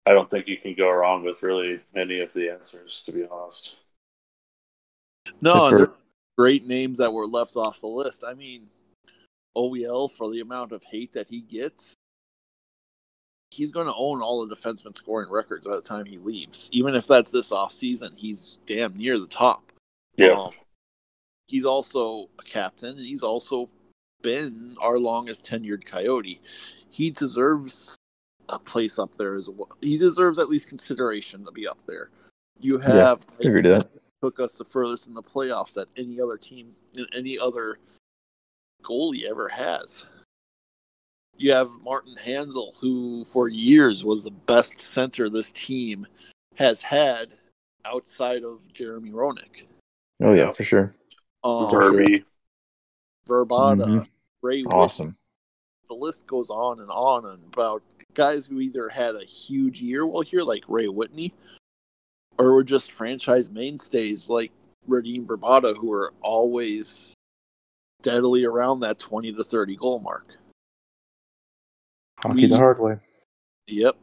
I 0.06 0.14
don't 0.14 0.30
think 0.32 0.48
you 0.48 0.58
can 0.58 0.76
go 0.76 0.92
wrong 0.92 1.24
with 1.24 1.44
really 1.44 1.82
any 1.96 2.20
of 2.22 2.34
the 2.34 2.50
answers, 2.50 3.02
to 3.04 3.12
be 3.14 3.26
honest. 3.28 3.78
No, 5.42 5.66
and 5.66 5.70
for- 5.70 5.78
there 5.78 5.86
are 5.88 5.96
great 6.38 6.66
names 6.66 6.98
that 7.00 7.14
were 7.14 7.28
left 7.28 7.56
off 7.56 7.82
the 7.82 7.88
list. 7.88 8.24
I 8.26 8.34
mean, 8.34 8.68
OEL 9.56 10.12
for 10.12 10.30
the 10.32 10.42
amount 10.42 10.72
of 10.72 10.84
hate 10.84 11.14
that 11.14 11.28
he 11.28 11.42
gets, 11.42 11.94
he's 13.52 13.72
going 13.72 13.88
to 13.88 13.96
own 13.96 14.22
all 14.22 14.46
the 14.46 14.56
defenseman 14.56 14.96
scoring 14.96 15.32
records 15.32 15.68
by 15.68 15.76
the 15.76 15.82
time 15.82 16.06
he 16.06 16.18
leaves. 16.18 16.70
Even 16.72 16.96
if 16.96 17.08
that's 17.08 17.32
this 17.32 17.52
off 17.52 17.72
season, 17.72 18.14
he's 18.16 18.60
damn 18.66 18.96
near 18.98 19.20
the 19.20 19.28
top. 19.28 19.72
Yeah. 20.16 20.34
Um, 20.34 20.52
he's 21.48 21.66
also 21.66 22.30
a 22.40 22.44
captain, 22.44 22.98
and 22.98 23.06
he's 23.06 23.24
also 23.24 23.70
been 24.22 24.76
our 24.82 25.00
longest 25.00 25.46
tenured 25.46 25.86
Coyote. 25.86 26.42
He 26.90 27.10
deserves 27.10 27.96
a 28.50 28.60
place 28.60 29.00
up 29.00 29.16
there 29.18 29.34
as 29.34 29.50
well. 29.50 29.70
He 29.82 29.98
deserves 29.98 30.40
at 30.40 30.50
least 30.50 30.70
consideration 30.70 31.46
to 31.46 31.52
be 31.52 31.68
up 31.68 31.80
there. 31.88 32.10
You 32.60 32.78
have 32.80 33.26
I 33.40 33.48
agree 33.48 33.62
to 33.62 33.70
that. 33.70 33.90
Took 34.22 34.40
us 34.40 34.56
the 34.56 34.66
furthest 34.66 35.08
in 35.08 35.14
the 35.14 35.24
playoffs 35.24 35.74
that 35.76 35.88
any 35.96 36.20
other 36.20 36.38
team, 36.38 36.76
any 37.16 37.40
other 37.40 37.80
goalie 38.84 39.24
ever 39.30 39.48
has. 39.48 40.06
You 41.38 41.54
have 41.54 41.70
Martin 41.84 42.16
Hanzal, 42.22 42.78
who 42.80 43.24
for 43.24 43.48
years 43.48 44.04
was 44.04 44.24
the 44.26 44.32
best 44.32 44.82
center 44.82 45.30
this 45.30 45.52
team 45.52 46.06
has 46.56 46.82
had 46.82 47.30
outside 47.86 48.44
of 48.44 48.72
Jeremy 48.74 49.12
Roenick. 49.12 49.66
Oh 50.22 50.34
yeah, 50.34 50.46
Yeah. 50.48 50.52
for 50.52 50.64
sure. 50.64 50.94
Um, 51.46 51.70
Verby. 51.72 52.26
Vrbata, 53.26 53.86
Mhm. 53.86 54.10
Ray 54.42 54.64
Whitney, 54.64 54.72
Awesome. 54.78 55.16
the 55.88 55.94
list 55.94 56.28
goes 56.28 56.50
on 56.50 56.82
and 56.82 56.90
on 56.90 57.26
and 57.26 57.42
about 57.54 57.82
guys 58.16 58.48
who 58.48 58.60
either 58.60 58.90
had 58.90 59.16
a 59.16 59.24
huge 59.24 59.82
year 59.82 60.06
while 60.06 60.22
here, 60.24 60.42
like 60.44 60.66
Ray 60.68 60.90
Whitney, 60.90 61.32
or 62.40 62.54
were 62.54 62.64
just 62.64 62.92
franchise 62.92 63.52
mainstays 63.52 64.30
like 64.30 64.52
Radim 64.88 65.28
Vrbata, 65.28 65.76
who 65.78 65.88
were 65.88 66.14
always 66.22 67.14
steadily 68.02 68.46
around 68.46 68.80
that 68.80 68.98
20 68.98 69.34
to 69.34 69.44
30 69.44 69.76
goal 69.76 70.00
mark. 70.00 70.34
Hockey 72.20 72.48
the 72.48 72.58
hard 72.58 72.80
way. 72.80 72.96
Yep. 73.68 73.96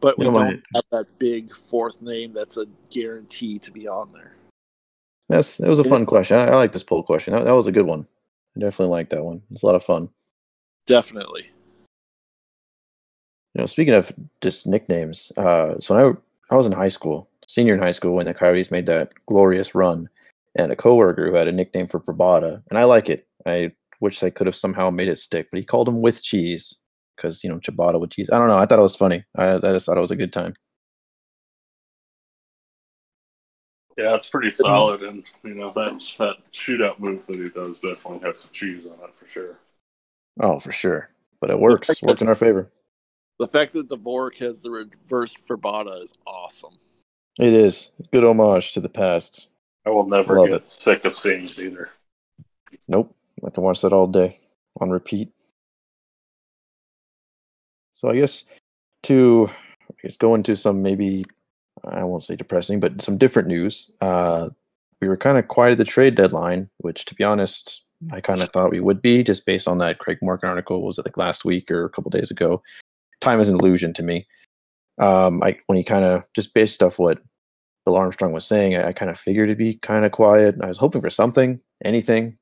But 0.00 0.18
we 0.18 0.24
You 0.26 0.32
know, 0.32 0.38
don't 0.38 0.48
my- 0.56 0.62
have 0.74 0.84
that 0.90 1.18
big 1.18 1.54
fourth 1.54 2.02
name 2.02 2.32
that's 2.34 2.56
a 2.56 2.66
guarantee 2.90 3.58
to 3.60 3.70
be 3.70 3.88
on 3.88 4.12
there. 4.12 4.34
That's 5.28 5.58
that 5.58 5.68
was 5.68 5.78
a 5.78 5.84
fun 5.84 6.04
question. 6.06 6.36
I, 6.36 6.48
I 6.48 6.56
like 6.56 6.72
this 6.72 6.82
poll 6.82 7.04
question. 7.04 7.32
That, 7.34 7.44
that 7.44 7.52
was 7.54 7.68
a 7.68 7.72
good 7.72 7.86
one. 7.86 8.06
I 8.56 8.60
definitely 8.60 8.90
like 8.90 9.10
that 9.10 9.22
one. 9.22 9.40
It's 9.52 9.62
a 9.62 9.66
lot 9.66 9.76
of 9.76 9.84
fun. 9.84 10.08
Definitely. 10.86 11.50
You 13.54 13.60
know, 13.62 13.66
speaking 13.66 13.94
of 13.94 14.10
just 14.40 14.66
nicknames, 14.66 15.30
uh, 15.36 15.78
so 15.78 15.94
when 15.94 16.04
I 16.04 16.16
I 16.50 16.56
was 16.56 16.66
in 16.66 16.72
high 16.72 16.88
school, 16.88 17.28
senior 17.46 17.74
in 17.74 17.80
high 17.80 17.92
school, 17.92 18.14
when 18.14 18.26
the 18.26 18.34
Coyotes 18.34 18.70
made 18.70 18.86
that 18.86 19.12
glorious 19.26 19.74
run, 19.74 20.08
and 20.56 20.72
a 20.72 20.76
coworker 20.76 21.30
who 21.30 21.36
had 21.36 21.48
a 21.48 21.52
nickname 21.52 21.86
for 21.86 22.00
Vrbata, 22.00 22.62
and 22.68 22.78
I 22.78 22.84
like 22.84 23.08
it. 23.08 23.26
I 23.46 23.72
wish 24.00 24.20
they 24.20 24.30
could 24.30 24.46
have 24.46 24.56
somehow 24.56 24.90
made 24.90 25.08
it 25.08 25.18
stick, 25.18 25.48
but 25.50 25.58
he 25.58 25.64
called 25.64 25.88
him 25.88 26.02
with 26.02 26.22
cheese 26.22 26.74
because 27.16 27.44
you 27.44 27.50
know 27.50 27.58
ciabatta 27.58 28.00
with 28.00 28.10
cheese. 28.10 28.30
I 28.30 28.38
don't 28.38 28.48
know. 28.48 28.58
I 28.58 28.66
thought 28.66 28.78
it 28.78 28.82
was 28.82 28.96
funny. 28.96 29.24
I, 29.36 29.54
I 29.54 29.58
just 29.58 29.86
thought 29.86 29.96
it 29.96 30.00
was 30.00 30.10
a 30.10 30.16
good 30.16 30.32
time. 30.32 30.54
Yeah, 33.96 34.14
it's 34.14 34.28
pretty 34.28 34.50
solid, 34.50 35.02
and 35.02 35.24
you 35.44 35.54
know 35.54 35.72
that 35.74 36.00
that 36.18 36.36
shootout 36.52 36.98
move 36.98 37.26
that 37.26 37.38
he 37.38 37.48
does 37.50 37.80
definitely 37.80 38.26
has 38.26 38.40
some 38.40 38.52
cheese 38.52 38.86
on 38.86 38.94
it 39.08 39.14
for 39.14 39.26
sure. 39.26 39.58
Oh, 40.40 40.58
for 40.58 40.72
sure. 40.72 41.10
But 41.40 41.50
it 41.50 41.60
works. 41.60 42.02
Worked 42.02 42.22
in 42.22 42.28
our 42.28 42.34
favor. 42.34 42.72
The 43.40 43.46
fact 43.46 43.72
that 43.72 43.88
Dvorak 43.88 44.36
has 44.40 44.60
the 44.60 44.70
reverse 44.70 45.34
Vrbata 45.48 46.02
is 46.02 46.12
awesome. 46.26 46.74
It 47.38 47.54
is 47.54 47.92
good 48.12 48.22
homage 48.22 48.72
to 48.72 48.80
the 48.80 48.88
past. 48.90 49.48
I 49.86 49.90
will 49.90 50.06
never 50.06 50.38
Love 50.38 50.48
get 50.48 50.56
it. 50.56 50.70
sick 50.70 51.06
of 51.06 51.14
seeing 51.14 51.44
it 51.44 51.58
either. 51.58 51.88
Nope. 52.86 53.10
I 53.42 53.48
can 53.48 53.64
watch 53.64 53.80
that 53.80 53.94
all 53.94 54.06
day 54.06 54.36
on 54.78 54.90
repeat. 54.90 55.32
So 57.92 58.10
I 58.10 58.16
guess 58.16 58.44
to 59.04 59.48
I 59.88 59.94
guess 60.02 60.18
go 60.18 60.34
into 60.34 60.54
some 60.54 60.82
maybe 60.82 61.24
I 61.82 62.04
won't 62.04 62.22
say 62.22 62.36
depressing, 62.36 62.78
but 62.78 63.00
some 63.00 63.16
different 63.16 63.48
news. 63.48 63.90
Uh, 64.02 64.50
we 65.00 65.08
were 65.08 65.16
kind 65.16 65.38
of 65.38 65.48
quiet 65.48 65.72
at 65.72 65.78
the 65.78 65.84
trade 65.84 66.14
deadline, 66.14 66.68
which 66.78 67.06
to 67.06 67.14
be 67.14 67.24
honest, 67.24 67.86
I 68.12 68.20
kind 68.20 68.42
of 68.42 68.50
thought 68.50 68.70
we 68.70 68.80
would 68.80 69.00
be 69.00 69.24
just 69.24 69.46
based 69.46 69.66
on 69.66 69.78
that 69.78 69.98
Craig 69.98 70.18
Morgan 70.20 70.50
article. 70.50 70.82
Was 70.82 70.98
it 70.98 71.06
like 71.06 71.16
last 71.16 71.46
week 71.46 71.70
or 71.70 71.86
a 71.86 71.90
couple 71.90 72.10
days 72.10 72.30
ago? 72.30 72.62
Time 73.20 73.40
is 73.40 73.48
an 73.48 73.56
illusion 73.56 73.92
to 73.94 74.02
me. 74.02 74.26
Um, 74.98 75.42
I 75.42 75.56
when 75.66 75.78
he 75.78 75.84
kind 75.84 76.04
of 76.04 76.24
just 76.34 76.54
based 76.54 76.82
off 76.82 76.98
what 76.98 77.18
Bill 77.84 77.96
Armstrong 77.96 78.32
was 78.32 78.46
saying, 78.46 78.76
I, 78.76 78.88
I 78.88 78.92
kind 78.92 79.10
of 79.10 79.18
figured 79.18 79.48
it'd 79.48 79.58
be 79.58 79.74
kind 79.74 80.04
of 80.04 80.12
quiet. 80.12 80.56
I 80.62 80.68
was 80.68 80.78
hoping 80.78 81.00
for 81.00 81.10
something, 81.10 81.60
anything, 81.84 82.36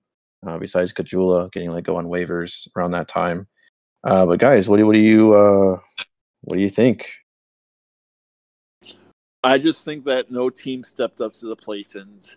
uh, 0.47 0.59
besides 0.59 0.93
Kajula 0.93 1.51
getting 1.53 1.71
let 1.71 1.85
go 1.85 1.97
on 1.97 2.07
waivers 2.07 2.69
around 2.77 2.93
that 2.93 3.09
time. 3.09 3.47
Uh, 4.05 4.27
but 4.27 4.39
guys, 4.39 4.69
what 4.69 4.77
do 4.79 4.87
what 4.87 4.95
do 4.95 5.01
you 5.01 5.35
uh, 5.35 5.79
what 6.43 6.57
do 6.57 6.63
you 6.63 6.69
think? 6.69 7.11
I 9.45 9.59
just 9.59 9.85
think 9.85 10.05
that 10.05 10.31
no 10.31 10.51
team 10.51 10.83
stepped 10.83 11.21
up 11.21 11.35
to 11.35 11.47
the 11.47 11.57
plate 11.57 11.95
and 11.95 12.29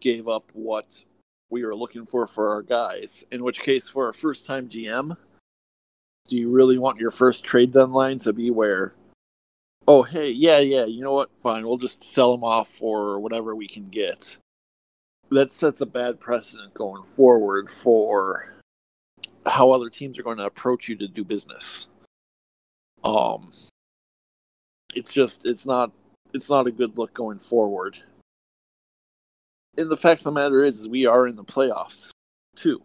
gave 0.00 0.28
up 0.28 0.50
what 0.52 1.04
we 1.48 1.64
were 1.64 1.74
looking 1.74 2.04
for 2.04 2.26
for 2.26 2.50
our 2.50 2.62
guys. 2.62 3.24
In 3.30 3.42
which 3.42 3.60
case, 3.60 3.88
for 3.88 4.08
a 4.08 4.14
first 4.14 4.46
time 4.46 4.68
GM, 4.68 5.16
do 6.26 6.36
you 6.36 6.52
really 6.52 6.78
want 6.78 7.00
your 7.00 7.10
first 7.10 7.44
trade 7.44 7.72
deadline 7.72 8.18
to 8.18 8.32
be 8.32 8.50
where, 8.50 8.94
oh, 9.86 10.02
hey, 10.02 10.30
yeah, 10.30 10.58
yeah, 10.58 10.84
you 10.84 11.02
know 11.02 11.12
what? 11.12 11.30
Fine, 11.42 11.66
we'll 11.66 11.78
just 11.78 12.02
sell 12.02 12.32
them 12.32 12.44
off 12.44 12.68
for 12.68 13.18
whatever 13.18 13.54
we 13.54 13.66
can 13.66 13.88
get. 13.88 14.38
That 15.30 15.52
sets 15.52 15.80
a 15.80 15.86
bad 15.86 16.20
precedent 16.20 16.74
going 16.74 17.02
forward 17.02 17.70
for 17.70 18.52
how 19.46 19.70
other 19.70 19.90
teams 19.90 20.18
are 20.18 20.22
going 20.22 20.38
to 20.38 20.46
approach 20.46 20.88
you 20.88 20.96
to 20.96 21.08
do 21.08 21.24
business. 21.24 21.88
Um, 23.04 23.52
it's 24.94 25.12
just, 25.12 25.46
it's 25.46 25.66
not 25.66 25.92
it's 26.36 26.50
not 26.50 26.66
a 26.66 26.72
good 26.72 26.98
look 26.98 27.14
going 27.14 27.38
forward. 27.38 27.98
And 29.78 29.90
the 29.90 29.96
fact 29.96 30.20
of 30.20 30.24
the 30.24 30.32
matter 30.32 30.62
is, 30.62 30.78
is 30.78 30.88
we 30.88 31.06
are 31.06 31.26
in 31.26 31.36
the 31.36 31.44
playoffs 31.44 32.10
too. 32.54 32.82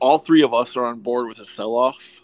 All 0.00 0.18
three 0.18 0.42
of 0.42 0.54
us 0.54 0.76
are 0.76 0.86
on 0.86 1.00
board 1.00 1.28
with 1.28 1.38
a 1.38 1.44
sell-off. 1.44 2.22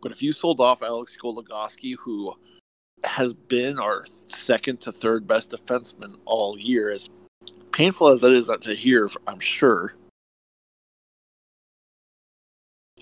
But 0.00 0.12
if 0.12 0.22
you 0.22 0.32
sold 0.32 0.60
off 0.60 0.82
Alex 0.82 1.16
Goligoski, 1.20 1.96
who 1.98 2.34
has 3.04 3.32
been 3.32 3.78
our 3.78 4.04
second 4.06 4.80
to 4.80 4.92
third 4.92 5.26
best 5.26 5.50
defenseman 5.50 6.16
all 6.24 6.58
year, 6.58 6.90
as 6.90 7.10
painful 7.72 8.08
as 8.08 8.20
that 8.20 8.32
is 8.32 8.50
to 8.60 8.74
hear, 8.74 9.08
I'm 9.26 9.40
sure. 9.40 9.94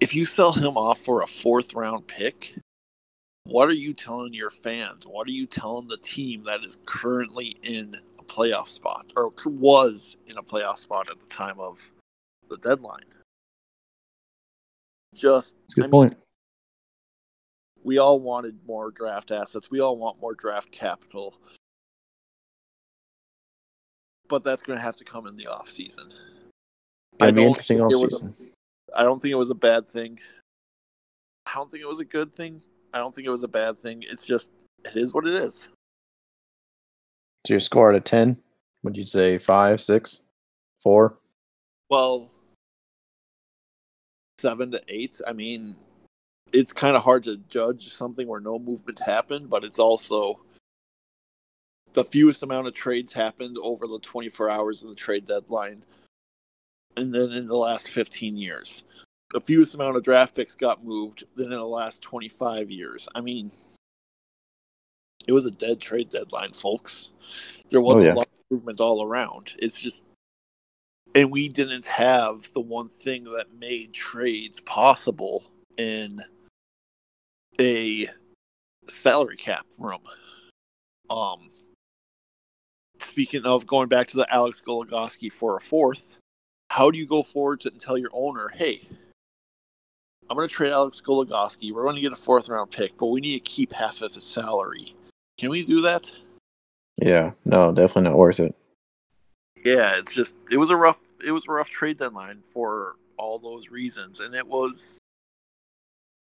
If 0.01 0.15
you 0.15 0.25
sell 0.25 0.53
him 0.53 0.79
off 0.79 1.01
for 1.01 1.23
a 1.23 1.27
fourth 1.27 1.75
round 1.75 2.07
pick, 2.07 2.55
what 3.45 3.69
are 3.69 3.75
you 3.75 3.93
telling 3.93 4.33
your 4.33 4.51
fans? 4.51 5.07
What 5.07 5.27
are 5.27 5.33
you 5.33 5.47
telling 5.47 5.89
the 5.89 5.99
team 5.99 6.45
that 6.45 6.63
is 6.63 6.79
currently 6.87 7.57
in 7.63 7.97
a 8.19 8.25
playoff 8.25 8.69
spot 8.69 9.13
or 9.17 9.31
was 9.45 10.17
in 10.27 10.39
a 10.39 10.43
playoff 10.43 10.79
spot 10.79 11.11
at 11.11 11.19
the 11.19 11.27
time 11.27 11.59
of 11.61 11.81
the 12.49 12.57
deadline? 12.57 13.05
Just, 15.15 15.57
That's 15.57 15.79
a 15.79 15.81
good 15.81 15.85
I 15.85 15.87
mean, 15.87 15.91
point. 15.91 16.23
we 17.85 17.99
all 17.99 18.21
wanted 18.21 18.59
more 18.67 18.91
draft 18.91 19.31
assets. 19.31 19.71
We 19.71 19.81
all 19.81 19.97
want 19.97 20.21
more 20.21 20.35
draft 20.35 20.71
capital. 20.71 21.37
But 24.29 24.45
that's 24.45 24.63
going 24.63 24.79
to 24.79 24.83
have 24.85 24.97
to 24.97 25.05
come 25.05 25.27
in 25.27 25.37
the 25.37 25.49
off 25.49 25.69
season. 25.69 26.13
It'd 27.21 27.35
be 27.35 27.45
interesting 27.45 27.81
off 27.81 27.93
it 27.93 27.97
was 27.97 28.21
a- 28.23 28.33
season. 28.33 28.53
I 28.95 29.03
don't 29.03 29.21
think 29.21 29.33
it 29.33 29.37
was 29.37 29.51
a 29.51 29.55
bad 29.55 29.87
thing. 29.87 30.19
I 31.47 31.55
don't 31.55 31.71
think 31.71 31.83
it 31.83 31.89
was 31.89 32.01
a 32.01 32.05
good 32.05 32.33
thing. 32.35 32.61
I 32.93 32.99
don't 32.99 33.15
think 33.15 33.27
it 33.27 33.31
was 33.31 33.45
a 33.45 33.49
bad 33.49 33.79
thing. 33.79 34.05
It's 34.09 34.25
just 34.25 34.51
it 34.85 34.97
is 34.97 35.13
what 35.15 35.27
it 35.27 35.35
is. 35.35 35.69
So 37.47 37.55
your 37.55 37.61
score 37.61 37.91
out 37.91 37.95
of 37.95 38.05
ten? 38.05 38.37
Would 38.83 38.97
you 38.97 39.07
say 39.07 39.39
five, 39.39 39.81
six, 39.81 40.25
four? 40.81 41.17
Well, 41.89 42.30
seven 44.41 44.71
to 44.73 44.83
eight. 44.89 45.21
I 45.27 45.33
mean, 45.33 45.77
it's 46.53 46.73
kind 46.73 46.97
of 46.97 47.03
hard 47.03 47.25
to 47.25 47.39
judge 47.49 47.93
something 47.93 48.27
where 48.27 48.41
no 48.41 48.59
movement 48.59 48.99
happened, 48.99 49.51
but 49.51 49.65
it's 49.65 49.79
also 49.79 50.41
the 51.93 52.05
fewest 52.05 52.43
amount 52.43 52.67
of 52.67 52.75
trades 52.75 53.13
happened 53.13 53.59
over 53.63 53.87
the 53.87 53.99
24 53.99 54.51
hours 54.51 54.83
of 54.83 54.89
the 54.89 54.95
trade 54.95 55.27
deadline, 55.27 55.83
and 56.97 57.15
then 57.15 57.33
in 57.33 57.47
the 57.47 57.57
last 57.57 57.91
15 57.91 58.37
years. 58.37 58.85
The 59.33 59.41
fewest 59.41 59.75
amount 59.75 59.97
of 59.97 60.03
draft 60.03 60.35
picks 60.35 60.57
got 60.57 60.85
moved 60.85 61.25
than 61.37 61.47
in 61.47 61.59
the 61.59 61.65
last 61.65 62.03
25 62.03 62.69
years. 62.71 63.09
I 63.15 63.21
mean, 63.21 63.53
it 65.29 65.33
was 65.33 65.47
a 65.47 65.53
dead 65.53 65.81
trade 65.81 66.11
deadline, 66.11 66.53
folks. 66.53 67.11
There 67.69 67.81
wasn't 67.81 68.07
oh, 68.07 68.09
yeah. 68.09 68.15
a 68.15 68.17
lot 68.17 68.27
of 68.27 68.51
movement 68.51 68.81
all 68.81 69.05
around. 69.05 69.55
It's 69.59 69.79
just 69.79 70.05
and 71.15 71.31
we 71.31 71.49
didn't 71.49 71.87
have 71.87 72.53
the 72.53 72.61
one 72.61 72.89
thing 72.89 73.25
that 73.25 73.59
made 73.59 73.93
trades 73.93 74.61
possible 74.61 75.45
in 75.77 76.23
a 77.61 78.09
salary 78.89 79.37
cap 79.37 79.67
room. 79.79 80.03
Um, 81.09 81.51
speaking 83.01 83.45
of 83.45 83.67
going 83.67 83.89
back 83.89 84.07
to 84.09 84.17
the 84.17 84.33
Alex 84.33 84.63
Goligoski 84.65 85.33
for 85.33 85.57
a 85.57 85.61
fourth, 85.61 86.19
how 86.71 86.91
do 86.91 86.99
you 86.99 87.07
go 87.07 87.23
forward 87.23 87.61
to, 87.63 87.71
and 87.71 87.81
tell 87.81 87.99
your 87.99 88.11
owner, 88.13 88.49
hey, 88.55 88.83
I'm 90.29 90.37
going 90.37 90.49
to 90.49 90.55
trade 90.55 90.73
Alex 90.73 91.03
Goligoski. 91.05 91.73
We're 91.73 91.83
going 91.83 91.97
to 91.97 92.01
get 92.01 92.13
a 92.13 92.17
fourth 92.17 92.49
round 92.49 92.71
pick, 92.71 92.97
but 92.97 93.07
we 93.07 93.21
need 93.21 93.43
to 93.43 93.51
keep 93.51 93.73
half 93.73 94.01
of 94.01 94.15
his 94.15 94.23
salary. 94.23 94.95
Can 95.39 95.51
we 95.51 95.65
do 95.65 95.81
that? 95.81 96.13
Yeah, 96.99 97.33
no, 97.45 97.73
definitely 97.73 98.11
not 98.11 98.19
worth 98.19 98.39
it. 98.39 98.55
Yeah, 99.65 99.97
it's 99.99 100.15
just 100.15 100.35
it 100.51 100.57
was 100.57 100.71
a 100.71 100.77
rough 100.77 100.99
it 101.25 101.33
was 101.33 101.47
a 101.49 101.53
rough 101.53 101.69
trade 101.69 101.99
deadline 101.99 102.43
for 102.43 102.97
all 103.17 103.39
those 103.39 103.71
reasons, 103.71 104.21
and 104.21 104.35
it 104.35 104.47
was. 104.47 104.99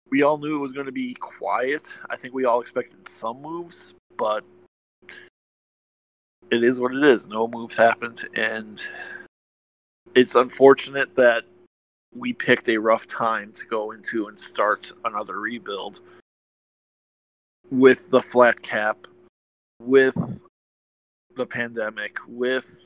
We 0.08 0.22
all 0.22 0.38
knew 0.38 0.54
it 0.54 0.60
was 0.60 0.70
going 0.70 0.86
to 0.86 0.92
be 0.92 1.14
quiet. 1.14 1.98
I 2.08 2.14
think 2.14 2.32
we 2.32 2.44
all 2.44 2.60
expected 2.60 3.08
some 3.08 3.42
moves, 3.42 3.94
but 4.16 4.44
it 6.50 6.62
is 6.62 6.78
what 6.78 6.94
it 6.94 7.02
is. 7.02 7.26
No 7.26 7.48
moves 7.48 7.76
happened, 7.76 8.28
and 8.36 8.80
it's 10.14 10.36
unfortunate 10.36 11.16
that 11.16 11.44
we 12.14 12.32
picked 12.32 12.68
a 12.68 12.78
rough 12.78 13.08
time 13.08 13.52
to 13.52 13.66
go 13.66 13.90
into 13.90 14.28
and 14.28 14.38
start 14.38 14.92
another 15.04 15.40
rebuild 15.40 16.00
with 17.70 18.08
the 18.10 18.22
flat 18.22 18.62
cap, 18.62 19.08
with 19.82 20.16
the 21.34 21.46
pandemic, 21.46 22.16
with 22.28 22.85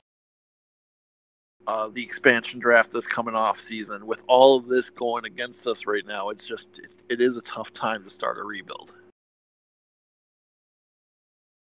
uh, 1.67 1.89
the 1.89 2.03
expansion 2.03 2.59
draft 2.59 2.93
that's 2.93 3.07
coming 3.07 3.35
off 3.35 3.59
season. 3.59 4.07
With 4.07 4.25
all 4.27 4.57
of 4.57 4.67
this 4.67 4.91
going 4.91 5.25
against 5.25 5.67
us 5.67 5.87
right 5.87 6.07
now, 6.07 6.31
it's 6.31 6.47
just 6.47 6.79
it, 6.79 7.03
it 7.09 7.21
is 7.21 7.37
a 7.37 7.43
tough 7.43 7.73
time 7.73 8.05
to 8.05 8.11
start 8.11 8.39
a 8.39 8.43
rebuild. 8.43 8.95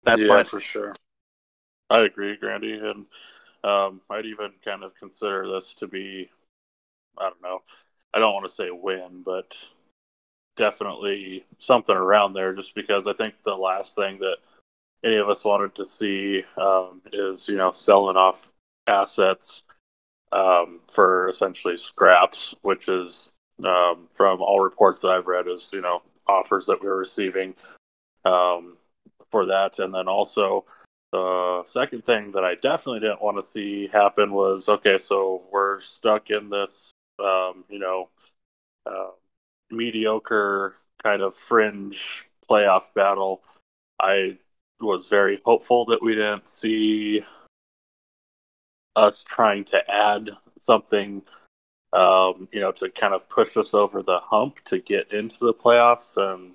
That's 0.03 0.21
yeah, 0.21 0.43
for 0.43 0.61
sure. 0.61 0.93
I 1.89 1.99
agree, 1.99 2.35
Grandy, 2.37 2.73
and 2.73 3.05
um, 3.63 4.01
I'd 4.09 4.25
even 4.25 4.53
kind 4.63 4.83
of 4.83 4.95
consider 4.95 5.47
this 5.47 5.73
to 5.75 5.87
be, 5.87 6.29
I 7.17 7.23
don't 7.23 7.41
know, 7.41 7.61
I 8.13 8.19
don't 8.19 8.33
want 8.33 8.45
to 8.45 8.51
say 8.51 8.69
win, 8.71 9.23
but 9.23 9.55
definitely 10.55 11.45
something 11.57 11.95
around 11.95 12.33
there. 12.33 12.53
Just 12.53 12.75
because 12.75 13.07
I 13.07 13.13
think 13.13 13.35
the 13.43 13.55
last 13.55 13.95
thing 13.95 14.19
that 14.19 14.37
any 15.03 15.17
of 15.17 15.29
us 15.29 15.43
wanted 15.43 15.75
to 15.75 15.85
see 15.85 16.43
um, 16.57 17.01
is 17.13 17.47
you 17.47 17.57
know 17.57 17.71
selling 17.71 18.17
off 18.17 18.49
assets 18.87 19.63
um, 20.35 20.81
for 20.91 21.29
essentially 21.29 21.77
scraps, 21.77 22.53
which 22.61 22.89
is 22.89 23.31
um, 23.63 24.07
from 24.13 24.41
all 24.41 24.59
reports 24.59 24.99
that 24.99 25.11
I've 25.11 25.27
read 25.27 25.47
is 25.47 25.69
you 25.71 25.81
know 25.81 26.01
offers 26.27 26.65
that 26.65 26.81
we 26.81 26.87
are 26.87 26.97
receiving 26.97 27.55
um, 28.25 28.77
for 29.31 29.45
that, 29.45 29.79
and 29.79 29.93
then 29.93 30.07
also 30.07 30.65
the 31.11 31.63
second 31.65 32.03
thing 32.03 32.31
that 32.31 32.43
I 32.43 32.55
definitely 32.55 32.99
didn't 32.99 33.21
want 33.21 33.37
to 33.37 33.43
see 33.43 33.87
happen 33.87 34.33
was 34.33 34.67
okay, 34.67 34.97
so 34.97 35.43
we're 35.51 35.79
stuck 35.79 36.29
in 36.29 36.49
this 36.49 36.91
um, 37.19 37.63
you 37.69 37.79
know 37.79 38.09
uh, 38.85 39.11
mediocre 39.71 40.75
kind 41.01 41.21
of 41.21 41.33
fringe 41.33 42.27
playoff 42.49 42.93
battle. 42.93 43.41
I 44.01 44.37
was 44.81 45.07
very 45.07 45.39
hopeful 45.45 45.85
that 45.85 46.03
we 46.03 46.15
didn't 46.15 46.49
see 46.49 47.23
us 48.95 49.23
trying 49.23 49.63
to 49.65 49.91
add 49.91 50.29
something, 50.59 51.21
um, 51.93 52.47
you 52.51 52.59
know, 52.59 52.71
to 52.71 52.89
kind 52.89 53.13
of 53.13 53.27
push 53.29 53.57
us 53.57 53.73
over 53.73 54.01
the 54.01 54.19
hump 54.19 54.63
to 54.65 54.79
get 54.79 55.11
into 55.11 55.39
the 55.39 55.53
playoffs. 55.53 56.17
And, 56.17 56.53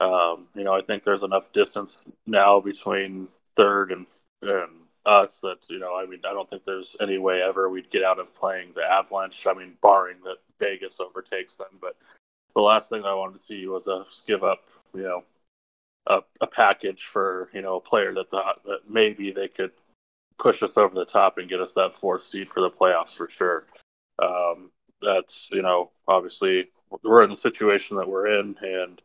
um, 0.00 0.46
you 0.54 0.64
know, 0.64 0.74
I 0.74 0.80
think 0.80 1.02
there's 1.02 1.22
enough 1.22 1.52
distance 1.52 1.98
now 2.26 2.60
between 2.60 3.28
third 3.56 3.92
and, 3.92 4.06
and 4.42 4.70
us 5.04 5.40
that, 5.40 5.68
you 5.68 5.78
know, 5.78 5.96
I 5.96 6.06
mean, 6.06 6.20
I 6.28 6.32
don't 6.32 6.48
think 6.48 6.64
there's 6.64 6.94
any 7.00 7.18
way 7.18 7.42
ever 7.42 7.68
we'd 7.68 7.90
get 7.90 8.04
out 8.04 8.20
of 8.20 8.34
playing 8.34 8.72
the 8.72 8.82
Avalanche. 8.82 9.46
I 9.46 9.54
mean, 9.54 9.74
barring 9.82 10.18
that 10.24 10.38
Vegas 10.58 11.00
overtakes 11.00 11.56
them. 11.56 11.78
But 11.80 11.96
the 12.54 12.62
last 12.62 12.88
thing 12.88 13.04
I 13.04 13.14
wanted 13.14 13.34
to 13.34 13.42
see 13.42 13.66
was 13.66 13.88
us 13.88 14.22
give 14.26 14.44
up, 14.44 14.68
you 14.94 15.02
know, 15.02 15.24
a, 16.06 16.20
a 16.40 16.46
package 16.46 17.04
for, 17.04 17.48
you 17.52 17.62
know, 17.62 17.76
a 17.76 17.80
player 17.80 18.12
that 18.14 18.30
thought 18.30 18.64
that 18.64 18.88
maybe 18.88 19.32
they 19.32 19.48
could 19.48 19.72
push 20.38 20.62
us 20.62 20.76
over 20.76 20.94
the 20.94 21.04
top 21.04 21.38
and 21.38 21.48
get 21.48 21.60
us 21.60 21.74
that 21.74 21.92
fourth 21.92 22.22
seed 22.22 22.48
for 22.48 22.60
the 22.60 22.70
playoffs 22.70 23.14
for 23.14 23.28
sure. 23.28 23.66
Um, 24.22 24.70
that's 25.00 25.48
you 25.52 25.62
know 25.62 25.90
obviously 26.06 26.68
we're 27.02 27.24
in 27.24 27.30
the 27.30 27.36
situation 27.36 27.96
that 27.96 28.08
we're 28.08 28.26
in, 28.26 28.56
and 28.62 29.02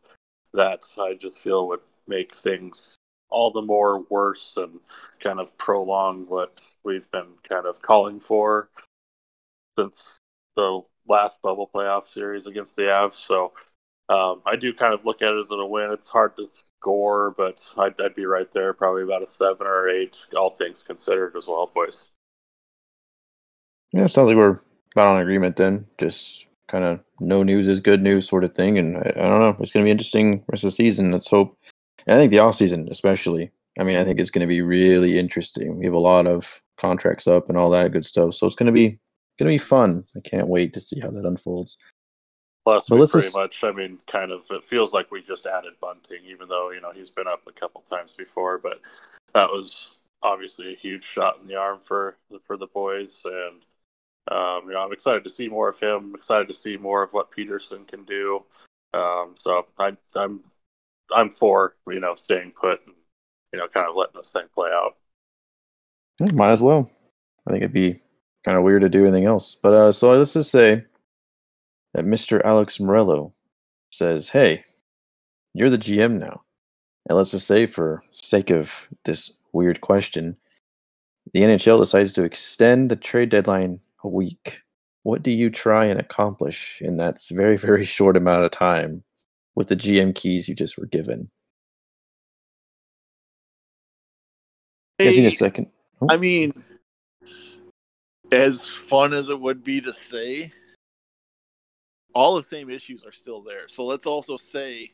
that 0.54 0.84
I 0.98 1.14
just 1.14 1.38
feel 1.38 1.68
would 1.68 1.80
make 2.06 2.34
things 2.34 2.96
all 3.30 3.50
the 3.50 3.62
more 3.62 4.04
worse 4.08 4.56
and 4.56 4.80
kind 5.20 5.38
of 5.38 5.56
prolong 5.58 6.24
what 6.28 6.62
we've 6.84 7.10
been 7.10 7.34
kind 7.46 7.66
of 7.66 7.82
calling 7.82 8.20
for 8.20 8.70
since 9.78 10.18
the 10.56 10.80
last 11.06 11.40
bubble 11.42 11.70
playoff 11.72 12.04
series 12.04 12.46
against 12.46 12.74
the 12.76 12.82
Avs. 12.82 13.12
So 13.12 13.52
um, 14.08 14.40
I 14.46 14.56
do 14.56 14.72
kind 14.72 14.94
of 14.94 15.04
look 15.04 15.20
at 15.22 15.32
it 15.32 15.38
as 15.38 15.50
a 15.50 15.66
win. 15.66 15.90
It's 15.90 16.08
hard 16.08 16.36
to 16.38 16.46
score, 16.46 17.34
but 17.36 17.66
I'd, 17.76 18.00
I'd, 18.00 18.14
be 18.14 18.24
right 18.24 18.50
there, 18.50 18.72
probably 18.72 19.02
about 19.02 19.22
a 19.22 19.26
seven 19.26 19.66
or 19.66 19.88
eight, 19.88 20.26
all 20.36 20.50
things 20.50 20.82
considered 20.82 21.36
as 21.36 21.46
well, 21.46 21.70
boys. 21.74 22.08
Yeah, 23.92 24.06
sounds 24.06 24.28
like 24.28 24.36
we're 24.36 24.56
about 24.94 25.16
on 25.16 25.22
agreement 25.22 25.56
then. 25.56 25.86
Just 25.98 26.46
kind 26.68 26.84
of 26.84 27.04
no 27.20 27.42
news 27.42 27.68
is 27.68 27.80
good 27.80 28.02
news 28.02 28.28
sort 28.28 28.44
of 28.44 28.54
thing. 28.54 28.78
And 28.78 28.96
I, 28.96 29.12
I 29.16 29.28
don't 29.28 29.40
know, 29.40 29.56
it's 29.60 29.72
going 29.72 29.84
to 29.84 29.88
be 29.88 29.90
interesting 29.90 30.44
rest 30.50 30.64
of 30.64 30.68
the 30.68 30.72
season. 30.72 31.10
Let's 31.10 31.28
hope. 31.28 31.54
And 32.06 32.16
I 32.16 32.20
think 32.20 32.30
the 32.30 32.38
off 32.38 32.54
season, 32.54 32.88
especially. 32.90 33.50
I 33.78 33.84
mean, 33.84 33.96
I 33.96 34.04
think 34.04 34.18
it's 34.18 34.30
going 34.30 34.42
to 34.42 34.48
be 34.48 34.62
really 34.62 35.18
interesting. 35.18 35.78
We 35.78 35.84
have 35.84 35.94
a 35.94 35.98
lot 35.98 36.26
of 36.26 36.62
contracts 36.78 37.26
up 37.26 37.48
and 37.48 37.56
all 37.56 37.70
that 37.70 37.92
good 37.92 38.04
stuff, 38.04 38.34
so 38.34 38.46
it's 38.46 38.56
going 38.56 38.66
to 38.66 38.72
be 38.72 38.98
going 39.38 39.46
to 39.48 39.54
be 39.54 39.58
fun. 39.58 40.02
I 40.16 40.20
can't 40.28 40.48
wait 40.48 40.72
to 40.72 40.80
see 40.80 41.00
how 41.00 41.10
that 41.10 41.24
unfolds. 41.24 41.78
Plus, 42.68 42.86
pretty 43.12 43.28
much, 43.34 43.64
I 43.64 43.72
mean, 43.72 43.98
kind 44.06 44.30
of, 44.30 44.44
it 44.50 44.62
feels 44.62 44.92
like 44.92 45.10
we 45.10 45.22
just 45.22 45.46
added 45.46 45.74
Bunting, 45.80 46.22
even 46.26 46.48
though, 46.48 46.70
you 46.70 46.80
know, 46.80 46.92
he's 46.92 47.10
been 47.10 47.26
up 47.26 47.42
a 47.46 47.52
couple 47.52 47.80
times 47.80 48.12
before, 48.12 48.58
but 48.58 48.80
that 49.34 49.48
was 49.48 49.98
obviously 50.22 50.72
a 50.72 50.76
huge 50.76 51.04
shot 51.04 51.38
in 51.40 51.48
the 51.48 51.56
arm 51.56 51.80
for, 51.80 52.16
for 52.44 52.56
the 52.56 52.66
boys. 52.66 53.22
And, 53.24 53.64
um, 54.30 54.62
you 54.66 54.74
know, 54.74 54.80
I'm 54.80 54.92
excited 54.92 55.24
to 55.24 55.30
see 55.30 55.48
more 55.48 55.68
of 55.68 55.78
him. 55.78 56.10
I'm 56.10 56.14
excited 56.14 56.48
to 56.48 56.54
see 56.54 56.76
more 56.76 57.02
of 57.02 57.12
what 57.12 57.30
Peterson 57.30 57.84
can 57.84 58.04
do. 58.04 58.44
Um, 58.94 59.34
so 59.36 59.66
I, 59.78 59.96
I'm, 60.14 60.40
I'm 61.14 61.30
for, 61.30 61.76
you 61.86 62.00
know, 62.00 62.14
staying 62.14 62.52
put 62.60 62.80
and, 62.86 62.94
you 63.52 63.58
know, 63.58 63.68
kind 63.68 63.88
of 63.88 63.96
letting 63.96 64.16
this 64.16 64.32
thing 64.32 64.46
play 64.54 64.70
out. 64.70 64.96
Might 66.34 66.50
as 66.50 66.62
well. 66.62 66.90
I 67.46 67.50
think 67.50 67.62
it'd 67.62 67.72
be 67.72 67.94
kind 68.44 68.58
of 68.58 68.64
weird 68.64 68.82
to 68.82 68.88
do 68.88 69.02
anything 69.02 69.24
else. 69.24 69.54
But 69.54 69.74
uh, 69.74 69.92
so 69.92 70.10
let's 70.12 70.34
just 70.34 70.50
say 70.50 70.84
that 71.94 72.04
Mr. 72.04 72.40
Alex 72.44 72.78
Meruelo 72.78 73.32
says, 73.90 74.28
Hey, 74.28 74.62
you're 75.54 75.70
the 75.70 75.78
GM 75.78 76.18
now. 76.18 76.42
And 77.08 77.16
let's 77.16 77.30
just 77.30 77.46
say, 77.46 77.66
for 77.66 78.02
sake 78.12 78.50
of 78.50 78.88
this 79.04 79.40
weird 79.52 79.80
question, 79.80 80.36
the 81.32 81.40
NHL 81.40 81.78
decides 81.78 82.12
to 82.14 82.24
extend 82.24 82.90
the 82.90 82.96
trade 82.96 83.30
deadline 83.30 83.78
a 84.04 84.08
week. 84.08 84.60
What 85.04 85.22
do 85.22 85.30
you 85.30 85.50
try 85.50 85.86
and 85.86 85.98
accomplish 85.98 86.82
in 86.82 86.96
that 86.96 87.20
very, 87.30 87.56
very 87.68 87.84
short 87.84 88.16
amount 88.16 88.44
of 88.44 88.50
time 88.50 89.02
with 89.54 89.68
the 89.68 89.76
GM 89.76 90.14
keys 90.14 90.48
you 90.48 90.54
just 90.54 90.78
were 90.78 90.86
given? 90.86 91.28
Hey, 94.98 95.24
a 95.24 95.30
second. 95.30 95.70
Oh. 96.02 96.08
I 96.10 96.16
mean, 96.16 96.52
as 98.32 98.66
fun 98.66 99.12
as 99.12 99.30
it 99.30 99.40
would 99.40 99.62
be 99.62 99.80
to 99.80 99.92
say, 99.92 100.52
all 102.18 102.34
the 102.34 102.42
same 102.42 102.68
issues 102.68 103.04
are 103.04 103.12
still 103.12 103.40
there. 103.42 103.68
So 103.68 103.84
let's 103.86 104.04
also 104.04 104.36
say 104.36 104.90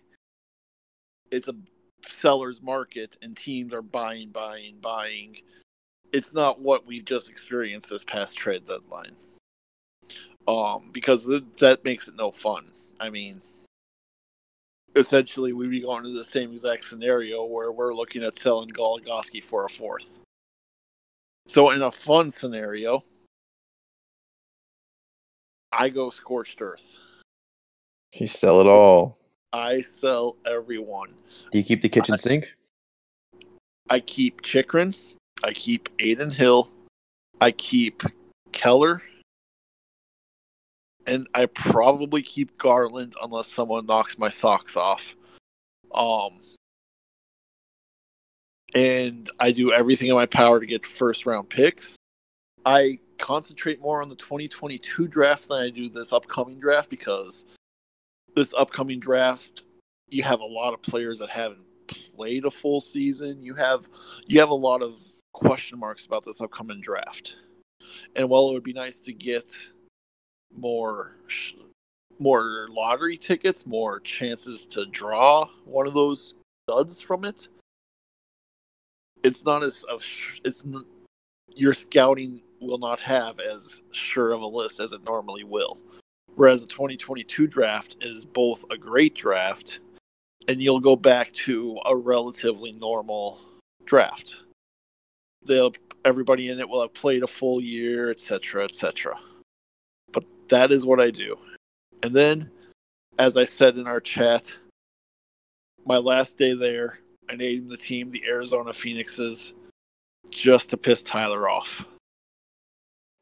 it's 1.30 1.48
a 1.48 1.54
seller's 2.06 2.60
market 2.60 3.16
and 3.22 3.34
teams 3.34 3.72
are 3.72 3.80
buying, 3.80 4.28
buying, 4.28 4.76
buying. 4.82 5.38
It's 6.12 6.34
not 6.34 6.60
what 6.60 6.87
we've 6.87 7.06
just 7.06 7.30
experienced 7.30 7.88
this 7.88 8.04
past 8.04 8.37
trade 8.37 8.66
deadline. 8.66 9.16
Um, 10.46 10.90
because 10.92 11.24
th- 11.24 11.44
that 11.60 11.82
makes 11.82 12.08
it 12.08 12.14
no 12.14 12.30
fun. 12.30 12.70
I 13.00 13.08
mean, 13.08 13.40
essentially, 14.94 15.54
we'd 15.54 15.70
be 15.70 15.80
going 15.80 16.04
to 16.04 16.10
the 16.10 16.24
same 16.24 16.52
exact 16.52 16.84
scenario 16.84 17.42
where 17.44 17.72
we're 17.72 17.94
looking 17.94 18.22
at 18.22 18.37
selling 18.37 18.68
Goligoski 18.68 19.42
for 19.42 19.64
a 19.64 19.70
fourth. 19.70 20.14
So, 21.48 21.70
in 21.70 21.80
a 21.80 21.90
fun 21.90 22.30
scenario, 22.30 23.02
I 25.72 25.88
go 25.88 26.10
scorched 26.10 26.60
earth. 26.60 27.00
You 28.16 28.27
sell 28.27 28.61
it 28.61 28.66
all. 28.66 29.16
I 29.53 29.81
sell 29.81 30.37
everyone. 30.46 31.11
Do 31.50 31.59
you 31.59 31.64
keep 31.64 31.81
the 31.81 31.88
kitchen 31.88 32.14
I, 32.14 32.16
sink? 32.16 32.55
I 33.90 34.00
keep 34.00 34.42
Chychrun. 34.42 34.94
I 35.42 35.53
keep 35.53 35.88
Adin 36.00 36.31
Hill. 36.31 36.68
I 37.40 37.50
keep 37.50 38.03
Keller. 38.53 39.03
And 41.07 41.27
I 41.35 41.46
probably 41.46 42.22
keep 42.22 42.57
Garland 42.57 43.14
unless 43.22 43.48
someone 43.48 43.87
knocks 43.87 44.16
my 44.16 44.31
socks 44.31 44.77
off. 44.77 45.14
Um 45.92 46.40
and 48.74 49.31
I 49.38 49.53
do 49.53 49.72
everything 49.72 50.09
in 50.09 50.14
my 50.14 50.27
power 50.27 50.59
to 50.59 50.66
get 50.66 50.87
first 50.87 51.27
round 51.27 51.48
picks. 51.48 51.96
I 52.64 52.98
concentrate 53.18 53.81
more 53.81 54.03
on 54.03 54.09
the 54.09 54.16
2022 54.16 55.07
draft 55.07 55.48
than 55.48 55.59
I 55.59 55.70
do 55.70 55.88
this 55.88 56.12
upcoming 56.12 56.59
draft 56.59 56.90
because 56.90 57.44
this 58.34 58.54
upcoming 58.54 59.00
draft, 59.00 59.64
you 60.08 60.22
have 60.22 60.40
a 60.40 60.44
lot 60.44 60.74
of 60.74 60.82
players 60.82 61.18
that 61.18 61.30
haven't 61.30 61.66
played 61.86 62.44
a 62.44 62.50
full 62.50 62.80
season. 62.80 63.40
You 63.40 63.54
have 63.54 63.88
you 64.26 64.40
have 64.40 64.50
a 64.50 64.54
lot 64.54 64.82
of 64.82 64.98
question 65.32 65.78
marks 65.78 66.06
about 66.06 66.24
this 66.24 66.40
upcoming 66.40 66.80
draft. 66.80 67.36
And 68.16 68.28
while 68.28 68.48
it 68.48 68.54
would 68.54 68.64
be 68.64 68.72
nice 68.72 69.00
to 69.00 69.12
get 69.12 69.52
more 70.56 71.16
more 72.18 72.68
lottery 72.70 73.16
tickets, 73.16 73.66
more 73.66 74.00
chances 74.00 74.66
to 74.66 74.86
draw 74.86 75.48
one 75.64 75.86
of 75.86 75.94
those 75.94 76.34
duds 76.68 77.00
from 77.00 77.24
it, 77.24 77.48
it's 79.22 79.44
not 79.44 79.62
as 79.62 79.84
it's 80.44 80.64
your 81.54 81.72
scouting 81.72 82.42
will 82.60 82.78
not 82.78 83.00
have 83.00 83.38
as 83.40 83.82
sure 83.92 84.32
of 84.32 84.40
a 84.40 84.46
list 84.46 84.80
as 84.80 84.92
it 84.92 85.04
normally 85.04 85.44
will. 85.44 85.78
Whereas 86.36 86.62
the 86.62 86.68
2022 86.68 87.46
draft 87.46 87.96
is 88.00 88.24
both 88.24 88.64
a 88.70 88.76
great 88.76 89.14
draft 89.14 89.80
and 90.48 90.60
you'll 90.60 90.80
go 90.80 90.96
back 90.96 91.32
to 91.32 91.78
a 91.86 91.96
relatively 91.96 92.72
normal 92.72 93.40
draft. 93.84 94.36
They'll 95.44 95.72
everybody 96.04 96.50
in 96.50 96.60
it 96.60 96.68
will 96.68 96.82
have 96.82 96.92
played 96.94 97.22
a 97.22 97.26
full 97.26 97.60
year, 97.60 98.10
etc., 98.10 98.64
etc. 98.64 99.18
But 100.12 100.24
that 100.48 100.70
is 100.70 100.84
what 100.84 101.00
I 101.00 101.10
do. 101.10 101.38
And 102.02 102.14
then, 102.14 102.50
as 103.18 103.36
I 103.36 103.44
said 103.44 103.76
in 103.76 103.86
our 103.86 104.00
chat, 104.00 104.56
my 105.86 105.96
last 105.96 106.36
day 106.36 106.54
there, 106.54 106.98
I 107.30 107.36
named 107.36 107.70
the 107.70 107.76
team 107.76 108.10
the 108.10 108.24
Arizona 108.26 108.72
Phoenixes 108.72 109.54
just 110.30 110.70
to 110.70 110.76
piss 110.76 111.02
Tyler 111.02 111.48
off. 111.48 111.84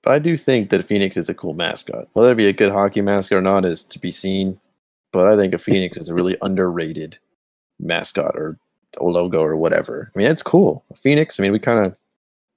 I 0.07 0.19
do 0.19 0.37
think 0.37 0.71
that 0.71 0.85
Phoenix 0.85 1.17
is 1.17 1.29
a 1.29 1.35
cool 1.35 1.55
mascot. 1.55 2.09
Whether 2.15 2.33
it 2.33 2.37
be 2.37 2.49
a 2.49 2.53
good 2.53 2.73
hockey 2.73 3.01
mascot 3.01 3.39
or 3.39 3.43
not 3.43 3.65
is 3.65 3.85
to 3.85 3.99
be 3.99 4.11
seen. 4.11 4.59
But 5.13 5.29
I 5.29 5.37
think 5.37 5.53
a 5.53 5.59
Phoenix 5.59 5.99
is 5.99 6.09
a 6.09 6.15
really 6.15 6.37
underrated 6.43 7.19
mascot 7.79 8.35
or 8.35 8.59
a 8.99 9.05
logo 9.05 9.43
or 9.43 9.57
whatever. 9.57 10.11
I 10.15 10.19
mean, 10.19 10.29
it's 10.29 10.43
cool. 10.43 10.85
A 10.91 10.97
Phoenix. 10.97 11.39
I 11.39 11.43
mean, 11.43 11.53
we 11.53 11.59
kind 11.59 11.85
of 11.85 11.97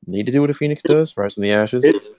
need 0.07 0.25
to 0.25 0.31
do 0.31 0.41
what 0.41 0.49
a 0.49 0.53
Phoenix 0.53 0.81
does, 0.83 1.15
rise 1.17 1.35
from 1.35 1.43
the 1.43 1.51
ashes. 1.51 1.83
It's, 1.83 2.09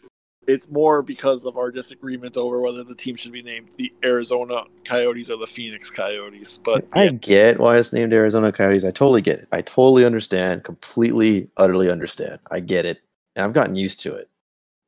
it's 0.47 0.71
more 0.71 1.03
because 1.03 1.45
of 1.45 1.57
our 1.57 1.71
disagreement 1.71 2.37
over 2.37 2.61
whether 2.61 2.85
the 2.85 2.95
team 2.95 3.17
should 3.17 3.33
be 3.33 3.43
named 3.43 3.69
the 3.77 3.93
Arizona 4.05 4.63
Coyotes 4.85 5.31
or 5.31 5.39
the 5.39 5.47
Phoenix 5.47 5.91
Coyotes. 5.91 6.59
But 6.59 6.87
I 6.93 7.05
yeah. 7.05 7.11
get 7.13 7.59
why 7.59 7.77
it's 7.77 7.93
named 7.93 8.13
Arizona 8.13 8.53
Coyotes. 8.53 8.85
I 8.85 8.91
totally 8.91 9.23
get 9.23 9.39
it. 9.39 9.49
I 9.53 9.63
totally 9.63 10.05
understand. 10.05 10.65
Completely, 10.65 11.49
utterly 11.57 11.91
understand. 11.91 12.39
I 12.51 12.61
get 12.61 12.85
it, 12.85 13.01
and 13.35 13.45
I've 13.45 13.55
gotten 13.55 13.77
used 13.77 14.01
to 14.01 14.15
it. 14.15 14.29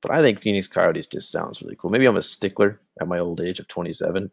But 0.03 0.13
I 0.13 0.23
think 0.23 0.41
Phoenix 0.41 0.69
Coyotes 0.69 1.07
just 1.07 1.31
sounds 1.31 1.61
really 1.61 1.77
cool. 1.77 1.91
Maybe 1.91 2.07
I'm 2.07 2.17
a 2.17 2.23
stickler 2.23 2.81
at 3.01 3.09
my 3.09 3.19
old 3.19 3.41
age 3.41 3.59
of 3.59 3.69
27, 3.69 4.31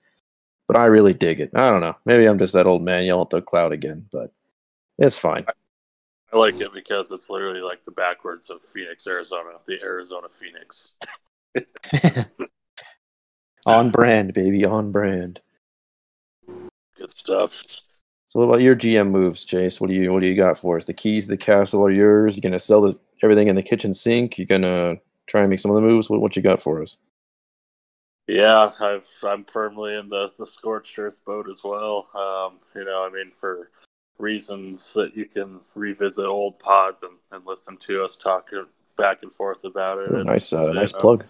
but 0.67 0.77
I 0.77 0.85
really 0.85 1.13
dig 1.13 1.39
it. 1.39 1.51
I 1.55 1.69
don't 1.71 1.81
know. 1.81 1.95
Maybe 2.05 2.27
I'm 2.27 2.37
just 2.37 2.53
that 2.53 2.67
old 2.67 2.83
man 2.83 3.03
yelling 3.03 3.23
at 3.23 3.29
the 3.31 3.41
cloud 3.41 3.73
again, 3.73 4.07
but 4.11 4.31
it's 4.99 5.17
fine. 5.17 5.45
I 6.31 6.37
like 6.37 6.59
it 6.59 6.73
because 6.73 7.11
it's 7.11 7.29
literally 7.29 7.61
like 7.61 7.83
the 7.83 7.91
backwards 7.91 8.49
of 8.49 8.61
Phoenix, 8.61 9.07
Arizona, 9.07 9.51
the 9.65 9.81
Arizona 9.81 10.27
Phoenix. 10.29 10.95
on 13.65 13.89
brand, 13.89 14.33
baby, 14.33 14.65
on 14.65 14.91
brand. 14.91 15.39
Good 16.97 17.11
stuff. 17.11 17.63
So, 18.25 18.39
what 18.39 18.45
about 18.45 18.61
your 18.61 18.75
GM 18.75 19.11
moves, 19.11 19.45
Chase? 19.45 19.79
What 19.79 19.87
do 19.87 19.93
you 19.93 20.11
what 20.11 20.21
do 20.21 20.27
you 20.27 20.35
got 20.35 20.57
for 20.57 20.77
us? 20.77 20.85
The 20.85 20.93
keys 20.93 21.25
to 21.25 21.31
the 21.31 21.37
castle 21.37 21.85
are 21.85 21.91
yours. 21.91 22.35
You're 22.35 22.41
gonna 22.41 22.59
sell 22.59 22.81
the, 22.81 22.99
everything 23.23 23.47
in 23.47 23.55
the 23.55 23.63
kitchen 23.63 23.93
sink. 23.93 24.37
You're 24.37 24.47
gonna 24.47 24.97
try 25.27 25.41
and 25.41 25.49
make 25.49 25.59
some 25.59 25.71
of 25.71 25.75
the 25.81 25.87
moves. 25.87 26.09
What 26.09 26.21
what 26.21 26.35
you 26.35 26.41
got 26.41 26.61
for 26.61 26.81
us? 26.81 26.97
Yeah, 28.27 28.71
I've 28.79 29.07
I'm 29.23 29.43
firmly 29.45 29.95
in 29.95 30.09
the 30.09 30.29
the 30.37 30.45
scorched 30.45 30.97
earth 30.97 31.23
boat 31.25 31.47
as 31.49 31.61
well. 31.63 32.09
Um, 32.13 32.59
you 32.75 32.85
know, 32.85 33.05
I 33.05 33.13
mean, 33.13 33.31
for 33.31 33.69
reasons 34.17 34.93
that 34.93 35.15
you 35.15 35.25
can 35.25 35.59
revisit 35.75 36.25
old 36.25 36.57
pods 36.59 37.03
and, 37.03 37.17
and 37.31 37.45
listen 37.45 37.77
to 37.77 38.03
us 38.03 38.15
talk 38.15 38.49
back 38.97 39.23
and 39.23 39.31
forth 39.31 39.63
about 39.65 39.99
it. 39.99 40.09
Oh, 40.11 40.23
nice, 40.23 40.53
uh, 40.53 40.71
nice 40.71 40.93
know, 40.93 40.99
plug. 40.99 41.25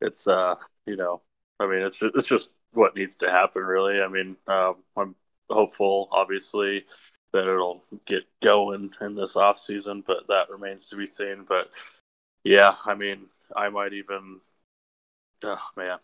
It's 0.00 0.26
uh, 0.26 0.54
you 0.86 0.96
know, 0.96 1.22
I 1.60 1.66
mean, 1.66 1.80
it's 1.80 1.96
just, 1.96 2.16
it's 2.16 2.28
just 2.28 2.50
what 2.72 2.94
needs 2.96 3.16
to 3.16 3.30
happen, 3.30 3.62
really. 3.62 4.00
I 4.00 4.08
mean, 4.08 4.36
um, 4.46 4.76
I'm 4.96 5.14
hopeful, 5.50 6.08
obviously, 6.12 6.84
that 7.32 7.48
it'll 7.48 7.84
get 8.06 8.24
going 8.42 8.92
in 9.00 9.14
this 9.14 9.36
off 9.36 9.58
season, 9.58 10.04
but 10.06 10.26
that 10.28 10.50
remains 10.50 10.86
to 10.86 10.96
be 10.96 11.06
seen. 11.06 11.44
But 11.48 11.70
yeah, 12.44 12.74
I 12.84 12.94
mean, 12.94 13.26
I 13.56 13.68
might 13.68 13.92
even, 13.92 14.40
oh 15.42 15.68
man, 15.76 15.98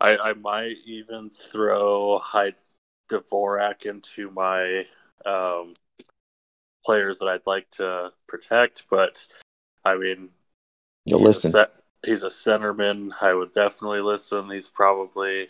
I 0.00 0.16
I 0.16 0.32
might 0.34 0.76
even 0.86 1.30
throw 1.30 2.18
Hyde 2.18 2.54
Dvorak 3.10 3.86
into 3.86 4.30
my 4.30 4.86
um, 5.26 5.74
players 6.84 7.18
that 7.18 7.28
I'd 7.28 7.46
like 7.46 7.70
to 7.72 8.12
protect, 8.26 8.84
but 8.90 9.24
I 9.84 9.96
mean, 9.96 10.30
you'll 11.04 11.22
listen. 11.22 11.54
A, 11.54 11.66
he's 12.04 12.22
a 12.22 12.28
centerman. 12.28 13.10
I 13.20 13.34
would 13.34 13.52
definitely 13.52 14.00
listen. 14.00 14.50
He's 14.50 14.68
probably 14.68 15.48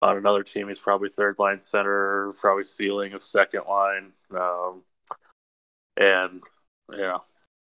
on 0.00 0.16
another 0.16 0.42
team. 0.42 0.68
He's 0.68 0.78
probably 0.78 1.08
third 1.08 1.38
line 1.38 1.60
center, 1.60 2.32
probably 2.38 2.64
ceiling 2.64 3.12
of 3.14 3.22
second 3.22 3.62
line. 3.68 4.12
Um, 4.30 4.82
and 5.96 6.42
you 6.92 6.98
know, 6.98 7.22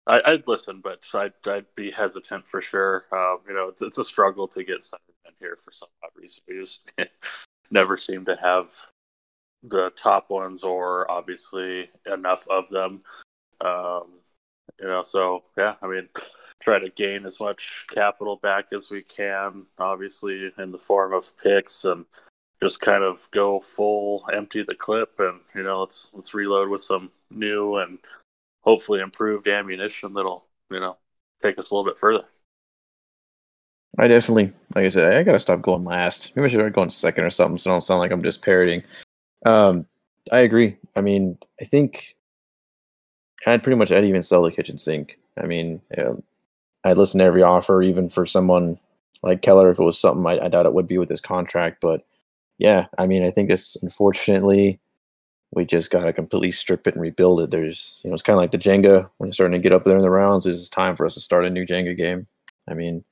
I, 0.10 0.32
would 0.32 0.48
listen, 0.48 0.82
but 0.84 1.06
I'd, 1.14 1.34
I'd 1.46 1.66
be 1.76 1.92
hesitant 1.92 2.48
for 2.48 2.62
sure. 2.62 3.06
Um, 3.12 3.40
you 3.48 3.54
know, 3.54 3.68
it's 3.68 3.82
it's 3.82 3.98
a 3.98 4.04
struggle 4.04 4.48
to 4.50 4.64
get 4.64 4.80
centermen 4.80 5.36
here 5.40 5.56
for 5.56 5.72
some 5.72 5.90
odd 6.04 6.10
reason. 6.16 6.42
We 6.48 6.60
just 6.60 6.92
never 7.72 7.96
seem 7.96 8.26
to 8.26 8.36
have 8.42 8.68
the 9.64 9.92
top 9.96 10.30
ones 10.30 10.64
or 10.64 11.10
obviously 11.12 11.90
enough 12.12 12.48
of 12.50 12.70
them. 12.70 13.02
Um, 13.62 14.20
you 14.80 14.88
know, 14.88 15.04
so 15.04 15.44
yeah, 15.58 15.76
I 15.82 15.88
mean, 15.88 16.10
try 16.62 16.80
to 16.80 16.90
gain 16.90 17.26
as 17.26 17.40
much 17.40 17.86
capital 17.94 18.38
back 18.38 18.74
as 18.74 18.90
we 18.90 19.04
can, 19.04 19.66
obviously 19.78 20.52
in 20.58 20.72
the 20.72 20.78
form 20.78 21.14
of 21.14 21.38
picks 21.42 21.86
and 21.86 22.06
just 22.62 22.80
kind 22.82 23.04
of 23.04 23.30
go 23.32 23.60
full 23.60 24.26
empty 24.34 24.64
the 24.64 24.76
clip 24.76 25.14
and 25.20 25.40
you 25.56 25.64
know 25.64 25.80
let's 25.80 26.12
let's 26.14 26.34
reload 26.34 26.68
with 26.68 26.82
some 26.82 27.10
new 27.32 27.78
and 27.78 28.00
hopefully 28.62 29.00
improved 29.00 29.48
ammunition 29.48 30.14
that'll 30.14 30.46
you 30.72 30.80
know 30.80 30.98
take 31.42 31.58
us 31.58 31.72
a 31.72 31.74
little 31.74 31.90
bit 31.90 31.98
further. 31.98 32.26
I 33.98 34.08
definitely, 34.08 34.52
like 34.76 34.86
I 34.86 34.88
said, 34.90 35.14
I 35.14 35.24
gotta 35.24 35.40
stop 35.40 35.62
going 35.62 35.84
last. 35.84 36.36
Maybe 36.36 36.46
I 36.46 36.48
should 36.48 36.60
start 36.60 36.74
going 36.74 36.90
second 36.90 37.24
or 37.24 37.30
something, 37.30 37.58
so 37.58 37.72
I 37.72 37.74
don't 37.74 37.82
sound 37.82 38.00
like 38.00 38.12
I'm 38.12 38.24
just 38.24 38.44
parroting. 38.44 38.84
Um, 39.46 39.86
I 40.32 40.40
agree. 40.40 40.78
I 40.96 41.02
mean, 41.02 41.38
I 41.60 41.66
think 41.66 42.16
I'd 43.48 43.64
pretty 43.64 43.78
much 43.78 43.92
I'd 43.92 44.06
even 44.06 44.24
sell 44.24 44.44
the 44.44 44.52
kitchen 44.52 44.78
sink. 44.78 45.18
I 45.38 45.46
mean, 45.46 45.82
I'd 46.84 46.98
listen 46.98 47.20
to 47.20 47.26
every 47.26 47.44
offer, 47.44 47.82
even 47.82 48.10
for 48.10 48.26
someone 48.26 48.78
like 49.24 49.42
Keller, 49.42 49.72
if 49.72 49.80
it 49.80 49.84
was 49.84 50.00
something 50.00 50.26
I, 50.26 50.46
I 50.46 50.50
doubt 50.50 50.66
it 50.66 50.74
would 50.74 50.88
be 50.88 50.98
with 50.98 51.10
his 51.10 51.22
contract. 51.22 51.82
But 51.82 52.06
yeah, 52.58 52.86
I 52.98 53.08
mean, 53.08 53.24
I 53.24 53.30
think 53.30 53.50
it's 53.50 53.82
unfortunately 53.82 54.80
we 55.52 55.66
just 55.66 55.92
got 55.92 56.04
to 56.04 56.14
completely 56.14 56.52
strip 56.52 56.88
it 56.88 56.94
and 56.94 57.02
rebuild 57.02 57.42
it. 57.42 57.52
There's, 57.52 58.02
you 58.04 58.10
know, 58.10 58.14
it's 58.14 58.24
kind 58.24 58.36
of 58.36 58.42
like 58.42 58.52
the 58.52 58.58
Jenga 58.58 59.10
when 59.18 59.28
you're 59.28 59.34
starting 59.34 59.60
to 59.60 59.64
get 59.64 59.72
up 59.74 59.84
there 59.84 59.96
in 59.96 60.02
the 60.02 60.10
rounds. 60.10 60.46
It's 60.46 60.70
time 60.70 60.96
for 60.96 61.06
us 61.06 61.16
to 61.16 61.22
start 61.22 61.46
a 61.46 61.50
new 61.50 61.66
Jenga 61.66 61.98
game. 61.98 62.28
I 62.70 62.76
mean, 62.76 63.04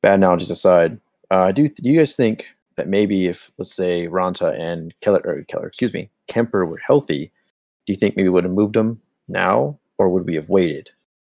bad 0.00 0.14
analogies 0.14 0.50
aside, 0.50 1.00
uh, 1.30 1.50
do 1.52 1.68
do 1.68 1.90
you 1.90 1.98
guys 1.98 2.14
think 2.14 2.48
that 2.76 2.88
maybe 2.88 3.26
if 3.26 3.50
let's 3.58 3.74
say 3.74 4.06
Raanta 4.06 4.58
and 4.58 4.94
Keller 5.00 5.44
Keller, 5.48 5.66
excuse 5.66 5.92
me, 5.92 6.10
Kemper 6.28 6.66
were 6.66 6.78
healthy, 6.78 7.32
do 7.86 7.92
you 7.92 7.96
think 7.96 8.16
maybe 8.16 8.28
we 8.28 8.34
would 8.34 8.44
have 8.44 8.52
moved 8.52 8.74
them 8.74 9.00
now, 9.28 9.78
or 9.98 10.08
would 10.08 10.26
we 10.26 10.36
have 10.36 10.48
waited? 10.48 10.90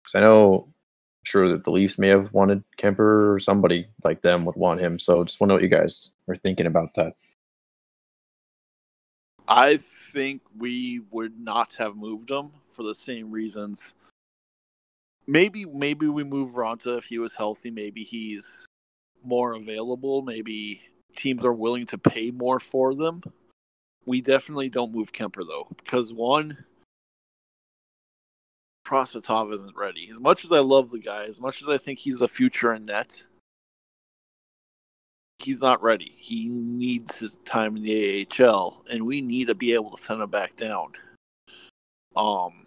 Because 0.04 0.16
I 0.16 0.22
know, 0.22 0.66
I'm 0.66 1.24
sure 1.24 1.50
that 1.50 1.64
the 1.64 1.72
Leafs 1.72 1.98
may 1.98 2.10
have 2.10 2.32
wanted 2.34 2.64
Kemper 2.78 3.34
or 3.34 3.40
somebody 3.40 3.88
like 4.04 4.22
them 4.22 4.46
would 4.46 4.56
want 4.56 4.80
him. 4.80 5.00
So 5.00 5.24
just 5.24 5.40
want 5.40 5.50
to 5.50 5.54
know 5.54 5.56
what 5.56 5.64
you 5.64 5.70
guys 5.70 6.14
are 6.28 6.36
thinking 6.36 6.66
about 6.66 6.94
that. 6.96 7.14
I 9.50 9.78
think 9.78 10.44
we 10.56 11.02
would 11.10 11.40
not 11.40 11.74
have 11.80 11.96
moved 11.96 12.30
him 12.30 12.52
for 12.70 12.84
the 12.84 12.94
same 12.94 13.32
reasons. 13.32 13.96
Maybe 15.26 15.66
maybe 15.66 16.08
we 16.08 16.24
move 16.24 16.52
Raanta 16.52 17.00
if 17.00 17.06
he 17.06 17.18
was 17.18 17.34
healthy. 17.34 17.72
Maybe 17.72 18.04
he's 18.04 18.68
more 19.24 19.54
available. 19.54 20.22
Maybe 20.22 20.82
teams 21.16 21.44
are 21.44 21.54
willing 21.54 21.88
to 21.88 21.98
pay 21.98 22.30
more 22.30 22.60
for 22.60 22.94
them. 22.94 23.24
We 24.06 24.22
definitely 24.22 24.70
don't 24.70 24.94
move 24.94 25.12
Kemper 25.12 25.44
though, 25.44 25.68
because 25.78 26.14
one, 26.14 26.66
Prosvetov 28.86 29.52
isn't 29.54 29.76
ready. 29.76 30.10
As 30.12 30.20
much 30.20 30.46
as 30.46 30.52
I 30.52 30.60
love 30.60 30.92
the 30.92 31.00
guy, 31.00 31.24
as 31.24 31.42
much 31.42 31.62
as 31.62 31.70
I 31.70 31.78
think 31.80 32.00
he's 32.00 32.20
the 32.20 32.28
future 32.28 32.74
in 32.74 32.86
net, 32.86 33.24
he's 35.40 35.62
not 35.62 35.82
ready. 35.82 36.14
He 36.18 36.50
needs 36.50 37.20
his 37.20 37.38
time 37.46 37.78
in 37.78 37.84
the 37.84 38.28
AHL, 38.40 38.84
and 38.92 39.06
we 39.06 39.22
need 39.22 39.48
to 39.48 39.56
be 39.56 39.74
able 39.74 39.92
to 39.92 40.02
send 40.02 40.22
him 40.22 40.30
back 40.30 40.56
down. 40.56 40.94
Um, 42.16 42.66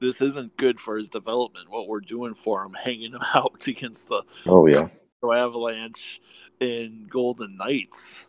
this 0.00 0.20
isn't 0.20 0.56
good 0.56 0.80
for 0.80 0.96
his 0.96 1.08
development. 1.08 1.70
What 1.70 1.88
we're 1.88 2.00
doing 2.00 2.34
for 2.34 2.64
him, 2.64 2.74
hanging 2.74 3.12
him 3.12 3.22
out 3.34 3.66
against 3.66 4.08
the 4.08 4.22
oh 4.46 4.66
yeah 4.66 4.88
Avalanche 5.22 6.20
in 6.60 7.06
Golden 7.08 7.56
Knights. 7.56 8.20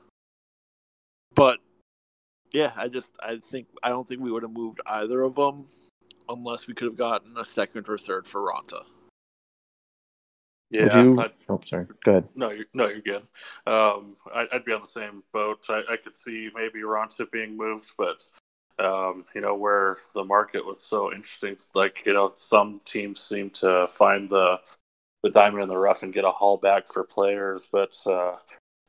But 1.35 1.59
Yeah, 2.53 2.71
I 2.75 2.87
just 2.87 3.13
I 3.21 3.37
think 3.37 3.67
I 3.83 3.89
don't 3.89 4.07
think 4.07 4.21
we 4.21 4.31
would 4.31 4.43
have 4.43 4.51
moved 4.51 4.81
either 4.85 5.21
of 5.21 5.35
them 5.35 5.65
unless 6.27 6.67
we 6.67 6.73
could 6.73 6.85
have 6.85 6.97
gotten 6.97 7.37
a 7.37 7.45
second 7.45 7.87
or 7.87 7.97
third 7.97 8.25
for 8.25 8.41
Raanta. 8.41 8.83
Yeah, 10.69 10.83
Would 10.83 10.93
you? 10.93 11.19
I'd- 11.21 11.33
Oh, 11.49 11.59
sorry. 11.65 11.87
Go 12.03 12.11
ahead. 12.11 12.29
no, 12.35 12.51
you're, 12.51 12.65
no, 12.73 12.87
you're 12.87 13.01
good. 13.01 13.23
Um, 13.65 14.15
I, 14.33 14.47
I'd 14.51 14.65
be 14.65 14.73
on 14.73 14.81
the 14.81 14.87
same 14.87 15.23
boat. 15.33 15.65
I, 15.67 15.81
I 15.89 15.97
could 15.97 16.15
see 16.15 16.49
maybe 16.53 16.81
Raanta 16.81 17.29
being 17.31 17.57
moved, 17.57 17.91
but 17.97 18.23
um, 18.77 19.25
you 19.33 19.41
know 19.41 19.55
where 19.55 19.97
the 20.13 20.23
market 20.23 20.65
was 20.65 20.79
so 20.79 21.11
interesting. 21.11 21.57
Like 21.73 22.05
you 22.05 22.13
know, 22.13 22.31
some 22.35 22.81
teams 22.85 23.19
seem 23.19 23.49
to 23.61 23.87
find 23.91 24.29
the 24.29 24.59
the 25.23 25.31
diamond 25.31 25.63
in 25.63 25.69
the 25.69 25.77
rough 25.77 26.03
and 26.03 26.13
get 26.13 26.23
a 26.23 26.31
haul 26.31 26.57
back 26.57 26.87
for 26.87 27.03
players, 27.03 27.63
but 27.71 27.95
uh, 28.05 28.35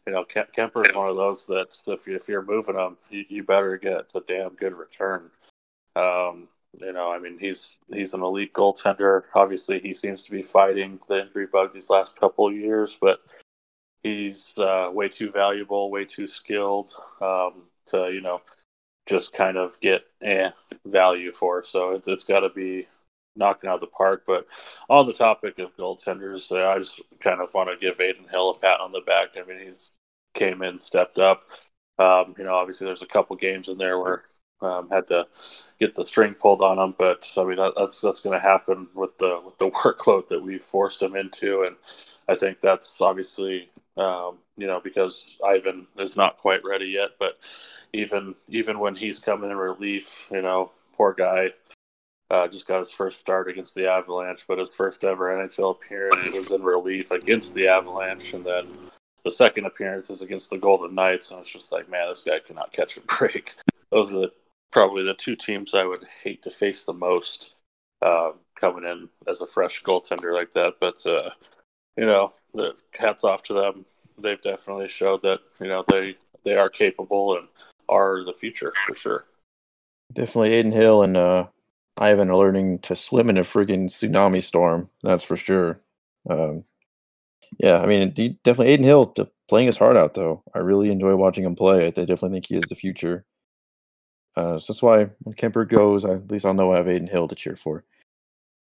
you 0.06 0.12
know, 0.12 0.24
Kem- 0.24 0.46
Kemper 0.54 0.86
is 0.86 0.94
one 0.94 1.08
of 1.08 1.16
those 1.16 1.46
that 1.46 1.76
if, 1.86 2.06
you, 2.06 2.14
if 2.14 2.28
you're 2.28 2.42
moving 2.42 2.76
them, 2.76 2.98
you, 3.10 3.24
you 3.28 3.42
better 3.42 3.76
get 3.76 4.12
a 4.14 4.20
damn 4.20 4.50
good 4.54 4.74
return. 4.74 5.30
Um, 5.96 6.48
you 6.78 6.92
know, 6.92 7.10
I 7.10 7.18
mean, 7.18 7.38
he's 7.38 7.78
he's 7.92 8.14
an 8.14 8.22
elite 8.22 8.52
goaltender. 8.52 9.24
Obviously, 9.34 9.80
he 9.80 9.92
seems 9.92 10.22
to 10.24 10.30
be 10.30 10.42
fighting 10.42 11.00
the 11.08 11.22
injury 11.22 11.46
bug 11.46 11.72
these 11.72 11.90
last 11.90 12.18
couple 12.18 12.48
of 12.48 12.54
years, 12.54 12.96
but 13.00 13.20
he's 14.02 14.56
uh, 14.58 14.90
way 14.92 15.08
too 15.08 15.30
valuable, 15.30 15.90
way 15.90 16.04
too 16.04 16.26
skilled 16.26 16.92
um, 17.20 17.64
to 17.86 18.10
you 18.12 18.20
know 18.20 18.40
just 19.08 19.32
kind 19.32 19.56
of 19.56 19.78
get 19.80 20.02
eh, 20.22 20.50
value 20.86 21.32
for. 21.32 21.62
So 21.64 21.92
it, 21.92 22.04
it's 22.06 22.24
got 22.24 22.40
to 22.40 22.50
be 22.50 22.86
knocking 23.36 23.68
out 23.68 23.80
the 23.80 23.86
park. 23.86 24.24
But 24.26 24.46
on 24.88 25.06
the 25.06 25.12
topic 25.12 25.58
of 25.58 25.76
goaltenders, 25.76 26.52
uh, 26.52 26.68
I 26.68 26.78
just 26.78 27.00
kind 27.20 27.40
of 27.40 27.52
want 27.52 27.70
to 27.70 27.84
give 27.84 28.00
Adin 28.00 28.28
Hill 28.30 28.50
a 28.50 28.58
pat 28.58 28.80
on 28.80 28.92
the 28.92 29.00
back. 29.00 29.30
I 29.36 29.46
mean, 29.46 29.60
he's 29.64 29.92
came 30.34 30.62
in, 30.62 30.78
stepped 30.78 31.18
up. 31.18 31.42
Um, 31.98 32.34
you 32.38 32.44
know, 32.44 32.54
obviously 32.54 32.86
there's 32.86 33.02
a 33.02 33.06
couple 33.06 33.36
games 33.36 33.68
in 33.68 33.76
there 33.76 33.98
where 33.98 34.24
um, 34.62 34.88
had 34.90 35.06
to 35.08 35.26
get 35.78 35.94
the 35.94 36.04
string 36.04 36.34
pulled 36.34 36.60
on 36.60 36.78
him, 36.78 36.94
but 36.98 37.30
I 37.36 37.44
mean 37.44 37.56
that's 37.56 38.00
that's 38.00 38.20
going 38.20 38.38
to 38.38 38.46
happen 38.46 38.88
with 38.94 39.16
the 39.18 39.40
with 39.44 39.58
the 39.58 39.70
workload 39.84 40.28
that 40.28 40.42
we 40.42 40.58
forced 40.58 41.02
him 41.02 41.16
into, 41.16 41.62
and 41.62 41.76
I 42.28 42.34
think 42.34 42.60
that's 42.60 43.00
obviously 43.00 43.70
um, 43.96 44.38
you 44.56 44.66
know 44.66 44.80
because 44.80 45.36
Ivan 45.44 45.86
is 45.98 46.16
not 46.16 46.38
quite 46.38 46.64
ready 46.64 46.86
yet, 46.86 47.10
but 47.18 47.38
even 47.92 48.34
even 48.48 48.78
when 48.78 48.96
he's 48.96 49.18
coming 49.18 49.50
in 49.50 49.56
relief, 49.56 50.28
you 50.30 50.42
know, 50.42 50.72
poor 50.92 51.12
guy. 51.12 51.50
Uh, 52.32 52.46
just 52.46 52.68
got 52.68 52.78
his 52.78 52.92
first 52.92 53.18
start 53.18 53.48
against 53.48 53.74
the 53.74 53.90
Avalanche, 53.90 54.44
but 54.46 54.56
his 54.56 54.68
first 54.68 55.02
ever 55.02 55.36
NHL 55.36 55.72
appearance 55.72 56.30
was 56.30 56.52
in 56.52 56.62
relief 56.62 57.10
against 57.10 57.56
the 57.56 57.66
Avalanche, 57.66 58.34
and 58.34 58.46
then 58.46 58.66
the 59.24 59.30
second 59.30 59.66
appearance 59.66 60.10
is 60.10 60.22
against 60.22 60.50
the 60.50 60.58
Golden 60.58 60.94
Knights, 60.94 61.30
and 61.30 61.40
it's 61.40 61.50
just 61.50 61.72
like, 61.72 61.90
man, 61.90 62.08
this 62.08 62.22
guy 62.22 62.38
cannot 62.38 62.72
catch 62.72 62.96
a 62.96 63.00
break. 63.00 63.54
Those 63.90 64.10
are 64.10 64.14
the, 64.14 64.32
probably 64.70 65.04
the 65.04 65.14
two 65.14 65.36
teams 65.36 65.74
I 65.74 65.84
would 65.84 66.06
hate 66.22 66.42
to 66.42 66.50
face 66.50 66.84
the 66.84 66.92
most 66.92 67.56
uh, 68.02 68.32
coming 68.54 68.84
in 68.84 69.08
as 69.26 69.40
a 69.40 69.46
fresh 69.46 69.82
goaltender 69.82 70.34
like 70.34 70.52
that. 70.52 70.74
But 70.80 71.04
uh, 71.06 71.30
you 71.96 72.06
know, 72.06 72.32
the 72.54 72.74
hats 72.98 73.24
off 73.24 73.42
to 73.44 73.54
them. 73.54 73.84
They've 74.18 74.40
definitely 74.40 74.88
showed 74.88 75.22
that 75.22 75.40
you 75.60 75.68
know 75.68 75.84
they 75.88 76.16
they 76.44 76.54
are 76.54 76.68
capable 76.68 77.36
and 77.36 77.48
are 77.88 78.24
the 78.24 78.32
future 78.32 78.72
for 78.86 78.94
sure. 78.94 79.24
Definitely 80.12 80.58
Adin 80.58 80.72
Hill 80.72 81.02
and 81.02 81.16
uh, 81.16 81.46
Ivan 81.98 82.30
are 82.30 82.36
learning 82.36 82.80
to 82.80 82.96
swim 82.96 83.30
in 83.30 83.38
a 83.38 83.42
friggin' 83.42 83.86
tsunami 83.86 84.42
storm. 84.42 84.90
That's 85.02 85.22
for 85.22 85.36
sure. 85.36 85.78
Um, 86.28 86.64
yeah, 87.58 87.80
I 87.80 87.86
mean, 87.86 88.10
definitely 88.44 88.74
Adin 88.74 88.84
Hill 88.84 89.14
playing 89.48 89.66
his 89.66 89.76
heart 89.76 89.96
out, 89.96 90.14
though. 90.14 90.42
I 90.54 90.60
really 90.60 90.90
enjoy 90.90 91.14
watching 91.16 91.44
him 91.44 91.54
play. 91.54 91.86
I 91.86 91.90
definitely 91.90 92.30
think 92.30 92.46
he 92.46 92.56
is 92.56 92.68
the 92.68 92.74
future. 92.74 93.24
Uh, 94.36 94.58
so 94.58 94.72
that's 94.72 94.82
why 94.82 95.06
when 95.22 95.34
Kemper 95.34 95.64
goes, 95.64 96.04
I, 96.04 96.14
at 96.14 96.30
least 96.30 96.46
I'll 96.46 96.54
know 96.54 96.72
I 96.72 96.76
have 96.76 96.88
Adin 96.88 97.08
Hill 97.08 97.28
to 97.28 97.34
cheer 97.34 97.56
for. 97.56 97.84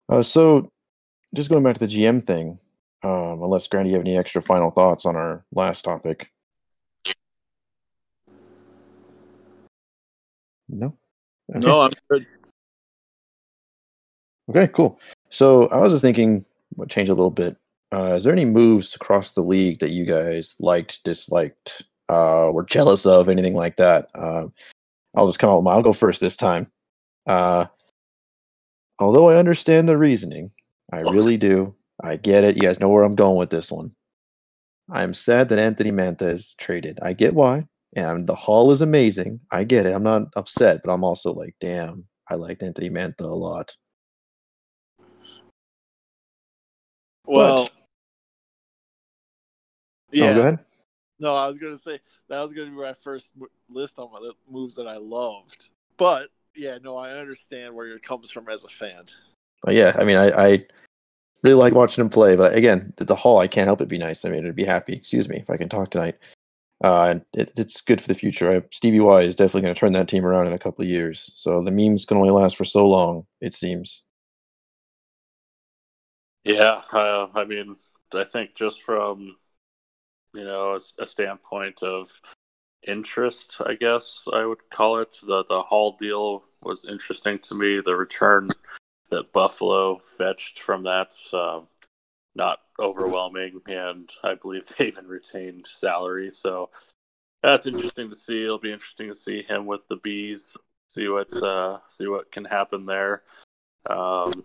Uh, 0.09 0.23
so, 0.23 0.71
just 1.35 1.51
going 1.51 1.63
back 1.63 1.75
to 1.75 1.81
the 1.81 1.87
GM 1.87 2.25
thing, 2.25 2.59
um, 3.05 3.43
unless 3.43 3.67
Grant, 3.67 3.89
you 3.89 3.95
have 3.95 4.03
any 4.03 4.17
extra 4.17 4.41
final 4.41 4.71
thoughts 4.71 5.05
on 5.05 5.17
our 5.17 5.45
last 5.53 5.83
topic? 5.83 6.33
No. 10.69 10.97
Okay. 11.51 11.67
No, 11.67 11.81
I'm 11.83 11.93
good. 12.11 12.27
Okay, 14.51 14.69
cool. 14.69 14.99
So 15.31 15.67
I 15.69 15.81
was 15.81 15.93
just 15.93 16.03
thinking, 16.03 16.45
we'll 16.77 16.87
change 16.87 17.09
a 17.09 17.15
little 17.15 17.31
bit. 17.31 17.57
Uh, 17.93 18.15
is 18.15 18.25
there 18.25 18.33
any 18.33 18.45
moves 18.45 18.95
across 18.95 19.33
the 19.33 19.43
league 19.43 19.79
that 19.81 19.91
you 19.91 20.05
guys 20.05 20.57
liked, 20.61 21.05
disliked, 21.05 21.83
uh, 22.09 22.51
were 22.53 22.65
jealous 22.65 23.07
of, 23.07 23.29
anything 23.29 23.55
like 23.55 23.77
that? 23.77 24.11
Uh, 24.15 24.49
I'll 25.19 25.27
just 25.27 25.39
come 25.41 25.51
out 25.51 25.57
with 25.57 25.65
my. 25.65 25.73
I'll 25.73 25.83
go 25.83 25.93
first 25.93 26.21
this 26.21 26.37
time. 26.37 26.67
Uh, 27.27 27.67
although 29.01 29.29
I 29.29 29.37
understand 29.37 29.89
the 29.89 29.99
reasoning, 29.99 30.51
I 30.93 31.01
really 31.01 31.37
do. 31.37 31.75
I 32.03 32.17
get 32.17 32.45
it. 32.45 32.57
You 32.57 32.63
guys 32.63 32.81
know 32.81 32.89
where 32.89 33.03
I'm 33.05 33.17
going 33.17 33.37
with 33.39 33.51
this 33.51 33.73
one. 33.73 33.93
I'm 34.91 35.13
sad 35.13 35.49
that 35.49 35.59
Anthony 35.59 35.91
Mantha 35.91 36.33
is 36.33 36.55
traded. 36.59 36.99
I 37.03 37.13
get 37.13 37.35
why. 37.35 37.67
And 37.97 38.27
the 38.27 38.35
haul 38.35 38.71
is 38.71 38.81
amazing. 38.81 39.41
I 39.51 39.65
get 39.65 39.87
it. 39.87 39.95
I'm 39.95 40.03
not 40.03 40.29
upset, 40.37 40.81
but 40.85 40.93
I'm 40.93 41.05
also 41.05 41.33
like, 41.33 41.55
damn, 41.61 42.07
I 42.31 42.35
liked 42.37 42.63
Anthony 42.63 42.91
Mantha 42.91 43.23
a 43.23 43.27
lot. 43.27 43.77
Well, 47.27 47.65
But- 47.65 47.73
yeah. 50.13 50.31
Oh, 50.31 50.35
go 50.35 50.41
ahead. 50.41 50.59
No, 51.21 51.35
I 51.35 51.49
was 51.49 51.59
gonna 51.59 51.79
say 51.79 52.01
that 52.29 52.41
was 52.41 52.53
gonna 52.53 52.71
be 52.71 52.77
my 52.77 52.93
first 52.93 53.33
list 53.69 53.99
on 53.99 54.13
my 54.13 54.31
moves 54.51 54.75
that 54.77 54.87
I 54.87 54.97
loved. 54.97 55.71
But 55.97 56.29
yeah, 56.55 56.79
no, 56.83 56.97
I 56.97 57.11
understand 57.11 57.75
where 57.75 57.89
it 57.89 58.03
comes 58.03 58.31
from 58.31 58.49
as 58.49 58.65
a 58.65 58.69
fan. 58.69 59.05
But 59.63 59.75
yeah, 59.75 59.97
I 59.99 60.05
mean, 60.05 60.17
I, 60.17 60.29
I 60.31 60.67
really 61.43 61.55
like 61.55 61.75
watching 61.75 62.03
him 62.03 62.11
play, 62.11 62.37
but 62.37 62.55
again, 62.55 62.93
the, 62.97 63.05
the 63.05 63.15
haul, 63.15 63.39
I 63.39 63.49
can't 63.49 63.67
help 63.67 63.81
it 63.81 63.89
be 63.89 63.99
nice. 63.99 64.25
I 64.25 64.31
mean, 64.31 64.41
it'd 64.41 64.55
be 64.55 64.65
happy. 64.65 64.93
Excuse 64.93 65.29
me 65.29 65.37
if 65.37 65.51
I 65.51 65.57
can 65.57 65.69
talk 65.69 65.91
tonight. 65.91 66.17
Uh, 66.83 67.07
and 67.07 67.25
it, 67.35 67.53
it's 67.57 67.81
good 67.81 68.01
for 68.01 68.07
the 68.07 68.15
future. 68.15 68.53
I, 68.53 68.63
Stevie 68.71 69.01
Y 69.01 69.23
is 69.23 69.35
definitely 69.35 69.63
going 69.63 69.75
to 69.75 69.81
turn 69.81 69.93
that 69.95 70.09
team 70.09 70.25
around 70.25 70.47
in 70.47 70.53
a 70.53 70.59
couple 70.59 70.85
of 70.85 70.89
years. 70.89 71.33
So 71.35 71.61
the 71.63 71.73
memes 71.73 72.05
can 72.05 72.17
only 72.17 72.31
last 72.31 72.57
for 72.57 72.65
so 72.65 72.87
long, 72.87 73.27
it 73.41 73.53
seems. 73.53 74.07
Yeah, 76.45 76.81
uh, 76.93 77.27
I 77.35 77.45
mean, 77.45 77.77
I 78.15 78.25
think 78.25 78.55
just 78.55 78.83
from 78.83 79.37
you 80.39 80.45
know 80.45 80.79
a 80.99 81.07
standpoint 81.07 81.83
of 81.83 82.21
interest, 82.87 83.61
I 83.65 83.75
guess 83.75 84.23
I 84.33 84.47
would 84.47 84.71
call 84.71 84.99
it 84.99 85.17
the 85.27 85.45
the 85.45 85.63
Hall 85.63 85.97
deal 85.99 86.45
was 86.63 86.85
interesting 86.85 87.39
to 87.41 87.55
me. 87.55 87.81
The 87.81 87.97
return 87.97 88.49
that 89.11 89.33
Buffalo 89.33 89.99
fetched 89.99 90.61
from 90.61 90.85
that, 90.85 91.15
um, 91.33 91.67
not 92.35 92.61
overwhelming, 92.79 93.61
and 93.67 94.09
I 94.23 94.35
believe 94.35 94.67
they 94.79 94.87
even 94.87 95.07
retained 95.07 95.67
salary. 95.67 96.31
So 96.31 96.71
that's 97.43 97.67
interesting 97.67 98.11
to 98.11 98.17
see. 98.17 98.45
It'll 98.45 98.59
be 98.59 98.73
interesting 98.73 99.09
to 99.09 99.15
see 99.15 99.43
him 99.43 99.67
with 99.67 99.87
the 99.89 99.97
bees. 99.97 100.41
See 100.89 101.09
what 101.09 101.33
uh, 101.35 101.79
see 101.89 102.07
what 102.07 102.31
can 102.31 102.45
happen 102.45 102.87
there. 102.87 103.23
Um, 103.91 104.45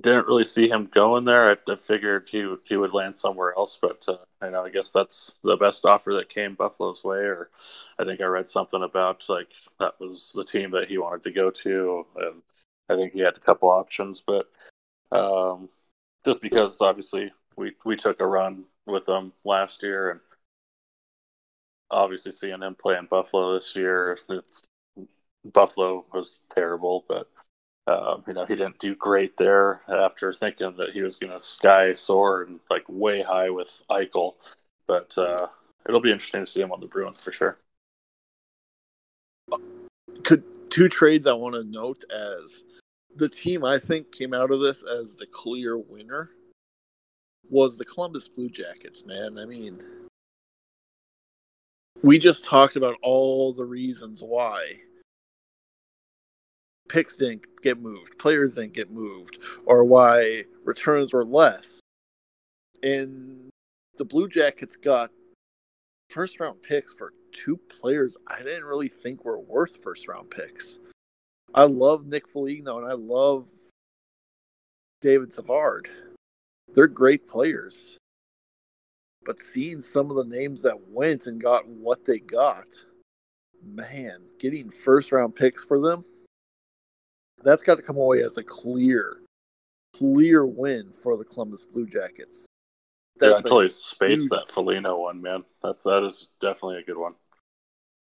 didn't 0.00 0.26
really 0.26 0.44
see 0.44 0.68
him 0.68 0.86
going 0.86 1.24
there. 1.24 1.50
I, 1.50 1.56
I 1.72 1.76
figured 1.76 2.28
he 2.30 2.54
he 2.64 2.76
would 2.76 2.94
land 2.94 3.14
somewhere 3.14 3.54
else, 3.56 3.78
but 3.80 4.04
uh, 4.08 4.16
you 4.42 4.50
know, 4.50 4.64
I 4.64 4.70
guess 4.70 4.92
that's 4.92 5.38
the 5.44 5.56
best 5.56 5.84
offer 5.84 6.14
that 6.14 6.28
came 6.30 6.54
Buffalo's 6.54 7.04
way. 7.04 7.18
Or 7.18 7.50
I 7.98 8.04
think 8.04 8.20
I 8.20 8.24
read 8.24 8.46
something 8.46 8.82
about 8.82 9.24
like 9.28 9.50
that 9.80 10.00
was 10.00 10.32
the 10.34 10.44
team 10.44 10.70
that 10.72 10.88
he 10.88 10.98
wanted 10.98 11.22
to 11.24 11.32
go 11.32 11.50
to, 11.50 12.06
and 12.16 12.42
I 12.88 12.96
think 12.96 13.12
he 13.12 13.20
had 13.20 13.36
a 13.36 13.40
couple 13.40 13.68
options, 13.70 14.22
but 14.22 14.50
um, 15.12 15.68
just 16.24 16.40
because 16.40 16.80
obviously 16.80 17.32
we 17.56 17.72
we 17.84 17.96
took 17.96 18.20
a 18.20 18.26
run 18.26 18.64
with 18.86 19.08
him 19.08 19.32
last 19.44 19.82
year, 19.82 20.10
and 20.10 20.20
obviously 21.90 22.32
seeing 22.32 22.62
him 22.62 22.74
play 22.74 22.96
in 22.96 23.06
Buffalo 23.06 23.54
this 23.54 23.76
year, 23.76 24.18
it's 24.30 24.62
Buffalo 25.44 26.06
was 26.12 26.38
terrible, 26.54 27.04
but 27.08 27.28
um, 27.86 28.22
you 28.26 28.34
know, 28.34 28.44
he 28.46 28.54
didn't 28.54 28.78
do 28.78 28.94
great 28.94 29.36
there 29.36 29.80
after 29.88 30.32
thinking 30.32 30.76
that 30.76 30.90
he 30.90 31.02
was 31.02 31.16
going 31.16 31.32
to 31.32 31.38
sky 31.38 31.92
soar 31.92 32.42
and 32.42 32.60
like 32.70 32.84
way 32.88 33.22
high 33.22 33.50
with 33.50 33.82
Eichel. 33.90 34.34
But 34.86 35.16
uh, 35.18 35.48
it'll 35.86 36.00
be 36.00 36.12
interesting 36.12 36.44
to 36.44 36.50
see 36.50 36.60
him 36.60 36.72
on 36.72 36.80
the 36.80 36.86
Bruins 36.86 37.18
for 37.18 37.32
sure. 37.32 37.58
Could 40.22 40.44
two 40.70 40.88
trades 40.88 41.26
I 41.26 41.32
want 41.32 41.54
to 41.54 41.64
note 41.64 42.04
as 42.10 42.64
the 43.16 43.28
team 43.28 43.64
I 43.64 43.78
think 43.78 44.12
came 44.12 44.32
out 44.32 44.50
of 44.50 44.60
this 44.60 44.84
as 44.84 45.16
the 45.16 45.26
clear 45.26 45.76
winner 45.76 46.30
was 47.50 47.76
the 47.76 47.84
Columbus 47.84 48.28
Blue 48.28 48.48
Jackets, 48.48 49.04
man. 49.04 49.38
I 49.38 49.44
mean, 49.44 49.82
we 52.02 52.18
just 52.18 52.44
talked 52.44 52.76
about 52.76 52.96
all 53.02 53.52
the 53.52 53.64
reasons 53.64 54.22
why 54.22 54.78
picks 56.88 57.16
didn't 57.16 57.42
get 57.62 57.80
moved, 57.80 58.18
players 58.18 58.56
didn't 58.56 58.74
get 58.74 58.90
moved, 58.90 59.38
or 59.66 59.84
why 59.84 60.44
returns 60.64 61.12
were 61.12 61.24
less. 61.24 61.80
And 62.82 63.50
the 63.98 64.04
Blue 64.04 64.28
Jackets 64.28 64.76
got 64.76 65.10
first 66.08 66.40
round 66.40 66.62
picks 66.62 66.92
for 66.92 67.12
two 67.32 67.58
players 67.80 68.16
I 68.26 68.42
didn't 68.42 68.64
really 68.64 68.88
think 68.88 69.24
were 69.24 69.38
worth 69.38 69.82
first 69.82 70.08
round 70.08 70.30
picks. 70.30 70.78
I 71.54 71.64
love 71.64 72.06
Nick 72.06 72.28
Foligno 72.28 72.78
and 72.78 72.86
I 72.86 72.94
love 72.94 73.48
David 75.00 75.32
Savard. 75.32 75.88
They're 76.74 76.86
great 76.86 77.26
players. 77.26 77.98
But 79.24 79.38
seeing 79.38 79.80
some 79.80 80.10
of 80.10 80.16
the 80.16 80.24
names 80.24 80.62
that 80.62 80.88
went 80.88 81.26
and 81.26 81.40
got 81.40 81.68
what 81.68 82.04
they 82.04 82.18
got, 82.18 82.66
man, 83.64 84.22
getting 84.38 84.70
first 84.70 85.12
round 85.12 85.36
picks 85.36 85.62
for 85.62 85.80
them, 85.80 86.02
that's 87.44 87.62
got 87.62 87.76
to 87.76 87.82
come 87.82 87.96
away 87.96 88.22
as 88.22 88.38
a 88.38 88.42
clear, 88.42 89.18
clear 89.94 90.46
win 90.46 90.92
for 90.92 91.16
the 91.16 91.24
Columbus 91.24 91.64
Blue 91.64 91.86
Jackets. 91.86 92.46
yeah, 93.20 93.30
That's 93.30 93.42
totally 93.42 93.68
spaced 93.68 94.22
huge- 94.22 94.30
that 94.30 94.48
Foligno 94.48 94.98
one, 95.00 95.20
man. 95.22 95.44
That's 95.62 95.82
that 95.82 96.02
is 96.04 96.28
definitely 96.40 96.78
a 96.78 96.84
good 96.84 96.98
one. 96.98 97.14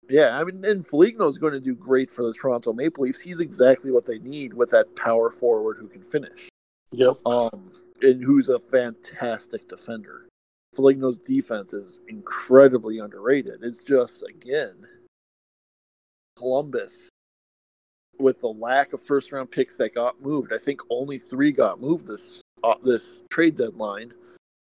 Yeah, 0.10 0.38
I 0.40 0.44
mean, 0.44 0.66
and 0.66 0.86
Foligno 0.86 1.28
is 1.30 1.38
going 1.38 1.54
to 1.54 1.60
do 1.60 1.76
great 1.76 2.10
for 2.12 2.26
the 2.26 2.34
Toronto 2.34 2.74
Maple 2.74 3.04
Leafs. 3.04 3.22
He's 3.22 3.40
exactly 3.40 3.92
what 3.92 4.06
they 4.06 4.20
need 4.20 4.54
with 4.54 4.70
that 4.72 4.96
power 4.96 5.30
forward 5.32 5.78
who 5.80 5.88
can 5.88 6.04
finish, 6.04 6.50
Yep. 6.92 7.26
um, 7.26 7.72
and 8.02 8.22
who's 8.24 8.50
a 8.50 8.60
fantastic 8.60 9.68
defender. 9.70 10.28
Foligno's 10.74 11.20
defense 11.20 11.74
is 11.74 12.02
incredibly 12.08 12.98
underrated. 13.00 13.60
It's 13.64 13.84
just 13.84 14.24
again, 14.24 14.88
Columbus 16.38 17.10
with 18.22 18.42
the 18.42 18.48
lack 18.48 18.94
of 18.94 19.02
first 19.02 19.32
round 19.32 19.52
picks 19.52 19.78
that 19.78 19.96
got 19.96 20.22
moved. 20.22 20.54
I 20.54 20.58
think 20.58 20.82
only 20.90 21.18
three 21.18 21.52
got 21.52 21.82
moved 21.82 22.08
this 22.08 22.42
uh, 22.64 22.76
this 22.84 23.24
trade 23.30 23.56
deadline, 23.56 24.14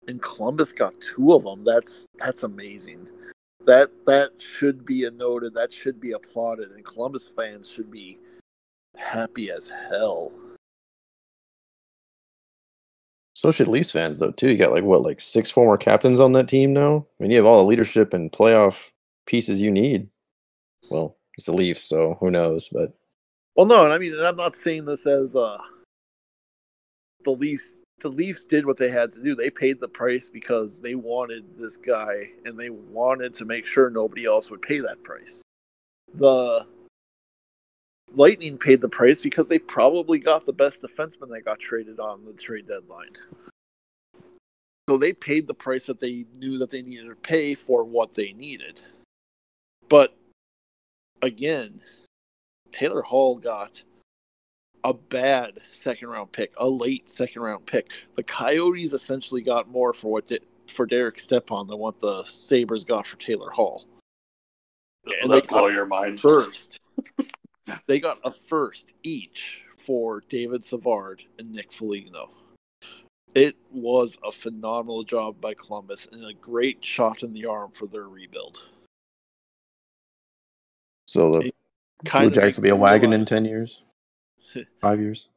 and 0.09 0.23
Columbus 0.23 0.73
got 0.73 1.01
two 1.01 1.33
of 1.33 1.45
them. 1.45 1.65
That's 1.65 2.07
that's 2.19 2.43
amazing. 2.43 3.07
That 3.67 3.89
that 4.07 4.41
should 4.41 4.85
be 4.85 5.05
a 5.05 5.11
noted. 5.11 5.55
That 5.55 5.73
should 5.73 6.01
be 6.01 6.13
applauded, 6.13 6.71
and 6.71 6.85
Columbus 6.85 7.29
fans 7.29 7.69
should 7.71 7.91
be 7.91 8.19
happy 8.97 9.51
as 9.51 9.73
hell. 9.91 10.33
So 13.35 13.51
should 13.51 13.69
Leafs 13.69 13.93
fans 13.93 14.21
though 14.21 14.31
too. 14.31 14.51
You 14.51 14.57
got 14.57 14.73
like 14.73 14.85
what, 14.85 15.03
like 15.03 15.21
six 15.21 15.51
former 15.51 15.77
captains 15.77 16.21
on 16.21 16.33
that 16.33 16.49
team 16.49 16.73
now. 16.73 17.07
I 17.19 17.23
mean, 17.23 17.31
you 17.31 17.37
have 17.37 17.47
all 17.47 17.63
the 17.63 17.69
leadership 17.69 18.15
and 18.15 18.31
playoff 18.31 18.91
pieces 19.27 19.61
you 19.61 19.71
need. 19.71 20.09
Well, 20.91 21.17
it's 21.37 21.47
the 21.47 21.53
Leafs, 21.53 21.83
so 21.83 22.17
who 22.21 22.31
knows? 22.31 22.69
But 22.69 22.95
Well, 23.57 23.67
no, 23.67 23.85
and 23.85 23.93
I 23.93 23.99
mean, 23.99 24.15
and 24.15 24.27
I'm 24.27 24.37
not 24.37 24.57
saying 24.57 24.85
this 24.85 25.07
as 25.07 25.37
uh, 25.37 25.59
the 27.25 27.31
Leafs. 27.31 27.83
The 28.01 28.09
Leafs 28.09 28.45
did 28.45 28.67
what 28.67 28.77
they 28.77 28.91
had 28.91 29.13
to 29.13 29.23
do. 29.23 29.35
They 29.35 29.51
paid 29.51 29.81
the 29.81 29.89
price 29.89 30.29
because 30.29 30.81
they 30.81 30.97
wanted 30.97 31.57
this 31.57 31.77
guy, 31.77 32.31
and 32.45 32.59
they 32.59 32.71
wanted 32.71 33.33
to 33.35 33.45
make 33.45 33.65
sure 33.65 33.89
nobody 33.89 34.27
else 34.27 34.51
would 34.51 34.63
pay 34.63 34.81
that 34.81 35.03
price. 35.05 35.43
The 36.15 36.67
Lightning 38.13 38.59
paid 38.59 38.81
the 38.81 38.89
price 38.89 39.21
because 39.21 39.49
they 39.49 39.59
probably 39.59 40.19
got 40.19 40.45
the 40.45 40.53
best 40.53 40.83
defenseman 40.83 41.29
that 41.31 41.45
got 41.45 41.61
traded 41.61 42.01
on 42.01 42.25
the 42.25 42.33
trade 42.33 42.69
deadline. 42.69 43.11
So 44.89 44.99
they 44.99 45.13
paid 45.13 45.47
the 45.47 45.55
price 45.55 45.87
that 45.87 46.01
they 46.01 46.25
knew 46.37 46.59
that 46.59 46.71
they 46.71 46.83
needed 46.83 47.09
to 47.09 47.15
pay 47.15 47.55
for 47.55 47.85
what 47.85 48.15
they 48.15 48.33
needed. 48.33 48.81
But 49.89 50.15
again, 51.23 51.81
Taylor 52.75 53.03
Hall 53.03 53.37
got 53.37 53.85
a 54.83 54.93
bad 54.93 55.61
second 55.71 56.09
round 56.09 56.33
pick, 56.33 56.53
a 56.57 56.69
late 56.69 57.09
second 57.09 57.41
round 57.41 57.65
pick. 57.67 57.93
The 58.17 58.25
Coyotes 58.25 58.93
essentially 58.93 59.43
got 59.43 59.71
more 59.71 59.93
for 59.93 60.11
what 60.11 60.27
did, 60.27 60.45
for 60.67 60.85
Derek 60.85 61.21
Stepan 61.21 61.69
than 61.69 61.79
what 61.79 62.01
the 62.01 62.25
Sabres 62.25 62.85
got 62.85 63.07
for 63.07 63.17
Taylor 63.17 63.51
Hall. 63.51 63.87
Does 65.07 65.15
And 65.23 65.31
that 65.31 65.45
they 65.45 65.49
blow 65.49 65.69
got 65.69 65.73
your 65.73 65.87
mind? 65.87 66.19
First, 66.19 66.81
they 67.87 68.01
got 68.01 68.19
a 68.25 68.33
first 68.33 68.93
each 69.05 69.65
for 69.79 70.25
David 70.29 70.65
Savard 70.65 71.23
and 71.39 71.53
Nick 71.53 71.71
Foligno. 71.71 72.31
It 73.37 73.57
was 73.73 74.19
a 74.25 74.33
phenomenal 74.33 75.05
job 75.05 75.41
by 75.41 75.55
Columbus 75.55 76.09
and 76.11 76.25
a 76.25 76.35
great 76.35 76.85
shot 76.85 77.23
in 77.23 77.35
the 77.35 77.47
arm 77.47 77.71
for 77.71 77.87
their 77.87 78.09
rebuild. 78.09 78.67
so 81.07 81.31
the 81.31 81.53
It 82.03 82.13
Blue 82.13 82.31
Jackets 82.31 82.57
will 82.57 82.63
be 82.65 82.69
a 82.71 82.77
wagon 82.77 83.13
in 83.13 83.25
ten 83.25 83.45
years, 83.45 83.83
five 84.81 85.01
years. 85.01 85.29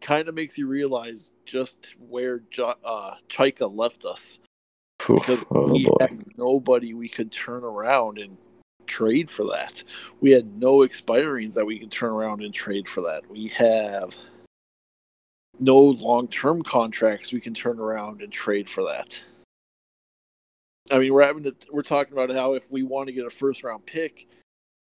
kind 0.00 0.28
of 0.28 0.34
makes 0.34 0.56
you 0.58 0.66
realize 0.66 1.32
just 1.44 1.94
where 1.98 2.40
jo- 2.50 2.74
uh, 2.84 3.14
Chayka 3.28 3.72
left 3.72 4.04
us 4.04 4.40
Phew, 5.00 5.16
because 5.16 5.44
oh 5.50 5.72
we 5.72 5.84
boy. 5.84 5.96
had 6.00 6.24
nobody 6.36 6.94
we 6.94 7.08
could 7.08 7.30
turn 7.30 7.62
around 7.64 8.18
and 8.18 8.36
trade 8.86 9.30
for 9.30 9.44
that. 9.44 9.82
We 10.20 10.30
had 10.32 10.58
no 10.60 10.78
expirings 10.78 11.54
that 11.54 11.66
we 11.66 11.78
could 11.78 11.90
turn 11.90 12.10
around 12.12 12.42
and 12.42 12.52
trade 12.54 12.88
for 12.88 13.00
that. 13.02 13.28
We 13.30 13.48
have 13.48 14.18
no 15.58 15.78
long-term 15.78 16.62
contracts 16.62 17.32
we 17.32 17.40
can 17.40 17.54
turn 17.54 17.78
around 17.80 18.22
and 18.22 18.32
trade 18.32 18.68
for 18.68 18.84
that. 18.84 19.22
I 20.92 20.98
mean, 20.98 21.12
we're 21.14 21.26
having 21.26 21.42
to, 21.44 21.54
we're 21.72 21.82
talking 21.82 22.12
about 22.12 22.30
how 22.30 22.54
if 22.54 22.70
we 22.70 22.82
want 22.82 23.08
to 23.08 23.12
get 23.14 23.26
a 23.26 23.30
first-round 23.30 23.86
pick, 23.86 24.28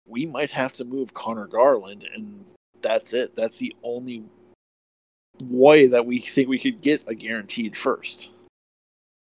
we 0.07 0.27
might 0.27 0.51
have 0.51 0.73
to 0.75 0.85
move 0.85 1.15
Conor 1.15 1.47
Garland, 1.47 2.07
and 2.15 2.45
that's 2.83 3.13
it. 3.13 3.35
That's 3.35 3.59
the 3.59 3.75
only 3.83 4.25
way 5.43 5.87
that 5.87 6.07
we 6.07 6.19
think 6.19 6.49
we 6.49 6.59
could 6.59 6.81
get 6.81 7.03
a 7.07 7.15
guaranteed 7.15 7.77
first. 7.77 8.31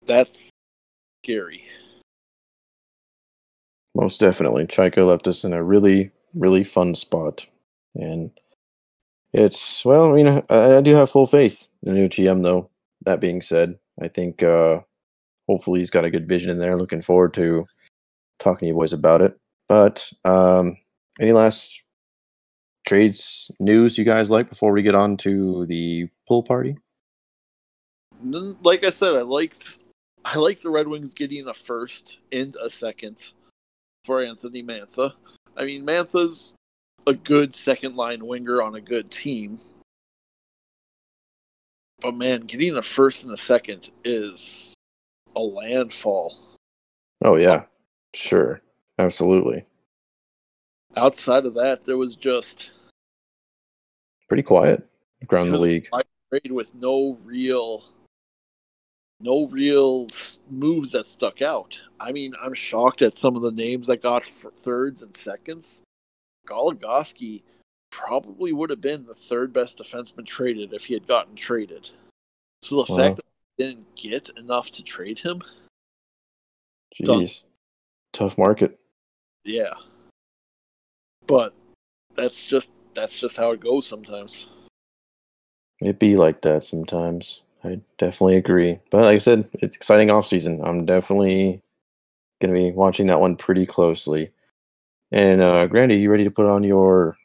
That's 0.05 0.51
scary. 1.24 1.64
Most 3.95 4.20
definitely. 4.20 4.66
Chayka 4.66 5.07
left 5.07 5.27
us 5.27 5.45
in 5.45 5.53
a 5.53 5.62
really, 5.62 6.11
really 6.35 6.64
fun 6.64 6.95
spot. 6.95 7.47
And 7.95 8.31
it's, 9.33 9.85
well, 9.85 10.12
I 10.12 10.16
mean, 10.16 10.43
I, 10.51 10.77
I 10.77 10.81
do 10.83 10.95
have 10.95 11.11
full 11.11 11.27
faith 11.27 11.70
in 11.83 11.95
the 11.95 12.01
new 12.01 12.09
GM, 12.09 12.43
though. 12.43 12.70
That 13.05 13.20
being 13.20 13.41
said, 13.41 13.74
I 14.01 14.09
think 14.09 14.43
uh, 14.43 14.81
hopefully 15.49 15.81
he's 15.81 15.91
got 15.91 16.05
a 16.05 16.11
good 16.11 16.29
vision 16.29 16.51
in 16.51 16.59
there. 16.59 16.77
Looking 16.77 17.03
forward 17.03 17.35
to 17.35 17.64
talking 18.39 18.66
to 18.66 18.68
you 18.68 18.74
boys 18.74 18.93
about 18.93 19.22
it. 19.22 19.39
But 19.69 20.11
um, 20.25 20.77
any 21.21 21.33
last 21.33 21.83
trades 22.87 23.51
news 23.59 23.99
you 23.99 24.05
guys 24.05 24.31
like 24.31 24.49
before 24.49 24.73
we 24.73 24.83
get 24.83 24.95
on 24.95 25.17
to 25.19 25.67
the 25.67 26.09
pool 26.29 26.43
party? 26.43 26.77
Like 28.23 28.85
I 28.85 28.91
said, 28.91 29.14
I 29.14 29.23
liked 29.23 29.79
I 30.25 30.39
liked 30.39 30.62
the 30.62 30.71
Red 30.71 30.89
Wings 30.89 31.14
getting 31.14 31.47
a 31.49 31.55
first 31.55 32.19
and 32.33 32.57
a 32.62 32.71
second 32.71 33.33
for 34.05 34.23
Anthony 34.23 34.62
Mantha. 34.62 35.12
I 35.57 35.64
mean, 35.64 35.85
Mantha's 35.85 36.55
a 37.07 37.14
good 37.14 37.55
second 37.55 37.97
line 37.97 38.27
winger 38.27 38.62
on 38.62 38.75
a 38.75 38.81
good 38.81 39.11
team. 39.11 39.61
But 42.01 42.14
man, 42.14 42.43
getting 42.43 42.77
a 42.77 42.83
first 42.83 43.25
and 43.25 43.33
a 43.33 43.37
second 43.37 43.91
is 44.05 44.75
a 45.35 45.41
landfall. 45.41 46.35
Oh, 47.25 47.37
yeah, 47.37 47.64
sure. 48.14 48.61
Absolutely. 48.99 49.62
Outside 50.97 51.44
of 51.44 51.55
that, 51.55 51.84
there 51.84 51.99
was 51.99 52.16
just 52.16 52.70
Pretty 54.28 54.42
quiet 54.42 54.88
around 55.30 55.51
the 55.51 55.59
league. 55.59 55.88
I 55.92 56.03
trade 56.30 56.51
with 56.51 56.74
no 56.74 57.18
real 57.24 57.84
no 59.20 59.47
real 59.47 60.09
moves 60.51 60.92
that 60.92 61.09
stuck 61.09 61.40
out. 61.40 61.80
I 62.01 62.12
mean, 62.12 62.34
I'm 62.42 62.53
shocked 62.55 63.03
at 63.03 63.16
some 63.16 63.36
of 63.36 63.42
the 63.42 63.53
names 63.53 63.86
that 63.86 64.03
got 64.03 64.26
for 64.26 64.51
thirds 64.62 65.03
and 65.03 65.16
seconds. 65.16 65.82
Goligoski 66.47 67.42
probably 67.90 68.53
would 68.53 68.68
have 68.68 68.80
been 68.80 69.07
the 69.07 69.14
third 69.14 69.53
best 69.53 69.78
defenseman 69.78 70.26
traded 70.26 70.74
if 70.74 70.84
he 70.84 70.94
had 70.94 71.07
gotten 71.07 71.34
traded. 71.34 71.90
So 72.62 72.84
the 72.84 72.92
Wow. 72.92 72.99
fact 72.99 73.16
that 73.16 73.24
we 73.59 73.64
didn't 73.64 73.94
get 73.94 74.28
enough 74.36 74.70
to 74.72 74.82
trade 74.82 75.20
him, 75.20 75.40
Jeez. 76.94 77.44
Tough 78.12 78.38
market. 78.38 78.78
Yeah. 79.47 79.72
But 81.26 81.55
that's 82.14 82.44
just 82.44 82.72
that's 82.94 83.18
just 83.18 83.36
how 83.36 83.53
it 83.53 83.61
goes 83.61 83.86
sometimes. 83.86 84.49
It 85.80 85.99
be 85.99 86.16
like 86.16 86.42
that 86.42 86.64
sometimes. 86.64 87.42
I 87.64 87.80
definitely 87.99 88.36
agree. 88.36 88.78
But 88.90 89.03
like 89.03 89.14
I 89.14 89.18
said, 89.18 89.49
it's 89.55 89.76
exciting 89.76 90.11
off 90.11 90.26
season. 90.26 90.61
I'm 90.64 90.84
definitely 90.84 91.62
gonna 92.40 92.55
be 92.55 92.72
watching 92.72 93.07
that 93.07 93.20
one 93.20 93.36
pretty 93.36 93.66
closely. 93.66 94.30
And 95.12 95.40
uh 95.40 95.66
Grandy, 95.66 95.97
you 95.97 96.11
ready 96.11 96.24
to 96.24 96.30
put 96.30 96.47
on 96.47 96.64
your 96.64 97.16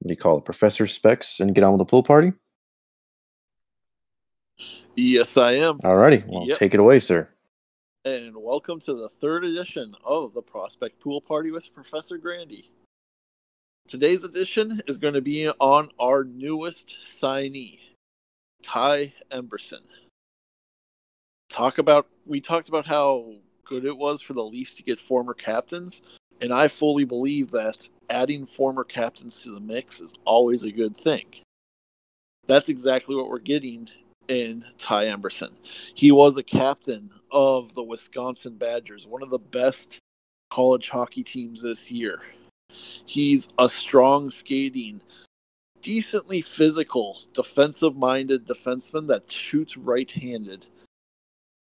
what 0.00 0.08
do 0.08 0.12
you 0.12 0.16
call 0.16 0.38
it, 0.38 0.44
professor 0.44 0.86
specs 0.86 1.40
and 1.40 1.54
get 1.54 1.64
on 1.64 1.72
with 1.72 1.78
the 1.78 1.84
pool 1.90 2.02
party? 2.02 2.32
Yes, 4.94 5.36
I 5.36 5.52
am. 5.52 5.78
Alrighty, 5.80 6.26
well 6.28 6.46
Yep. 6.46 6.58
take 6.58 6.74
it 6.74 6.80
away, 6.80 7.00
sir. 7.00 7.28
And 8.06 8.36
welcome 8.36 8.78
to 8.78 8.94
the 8.94 9.08
third 9.08 9.44
edition 9.44 9.92
of 10.04 10.32
the 10.32 10.40
Prospect 10.40 11.00
Pool 11.00 11.20
Party 11.20 11.50
with 11.50 11.74
Professor 11.74 12.16
Grandy. 12.18 12.70
Today's 13.88 14.22
edition 14.22 14.78
is 14.86 14.96
going 14.96 15.14
to 15.14 15.20
be 15.20 15.48
on 15.48 15.90
our 15.98 16.22
newest 16.22 16.98
signee, 17.02 17.80
Ty 18.62 19.12
Emberson. 19.32 19.82
Talk 21.50 21.78
about 21.78 22.06
we 22.24 22.40
talked 22.40 22.68
about 22.68 22.86
how 22.86 23.32
good 23.64 23.84
it 23.84 23.96
was 23.96 24.22
for 24.22 24.34
the 24.34 24.44
Leafs 24.44 24.76
to 24.76 24.84
get 24.84 25.00
former 25.00 25.34
captains, 25.34 26.00
and 26.40 26.52
I 26.52 26.68
fully 26.68 27.04
believe 27.04 27.50
that 27.50 27.90
adding 28.08 28.46
former 28.46 28.84
captains 28.84 29.42
to 29.42 29.50
the 29.50 29.58
mix 29.58 30.00
is 30.00 30.14
always 30.24 30.62
a 30.62 30.70
good 30.70 30.96
thing. 30.96 31.26
That's 32.46 32.68
exactly 32.68 33.16
what 33.16 33.28
we're 33.28 33.40
getting 33.40 33.88
in 34.28 34.64
Ty 34.78 35.06
Emberson. 35.06 35.50
He 35.94 36.12
was 36.12 36.36
a 36.36 36.42
captain 36.42 37.10
of 37.30 37.74
the 37.74 37.82
Wisconsin 37.82 38.56
Badgers, 38.56 39.06
one 39.06 39.22
of 39.22 39.30
the 39.30 39.38
best 39.38 39.98
college 40.50 40.88
hockey 40.90 41.22
teams 41.22 41.62
this 41.62 41.90
year. 41.90 42.20
He's 42.70 43.52
a 43.58 43.68
strong 43.68 44.30
skating, 44.30 45.00
decently 45.80 46.42
physical, 46.42 47.18
defensive 47.32 47.96
minded 47.96 48.46
defenseman 48.46 49.06
that 49.08 49.30
shoots 49.30 49.76
right 49.76 50.10
handed. 50.10 50.66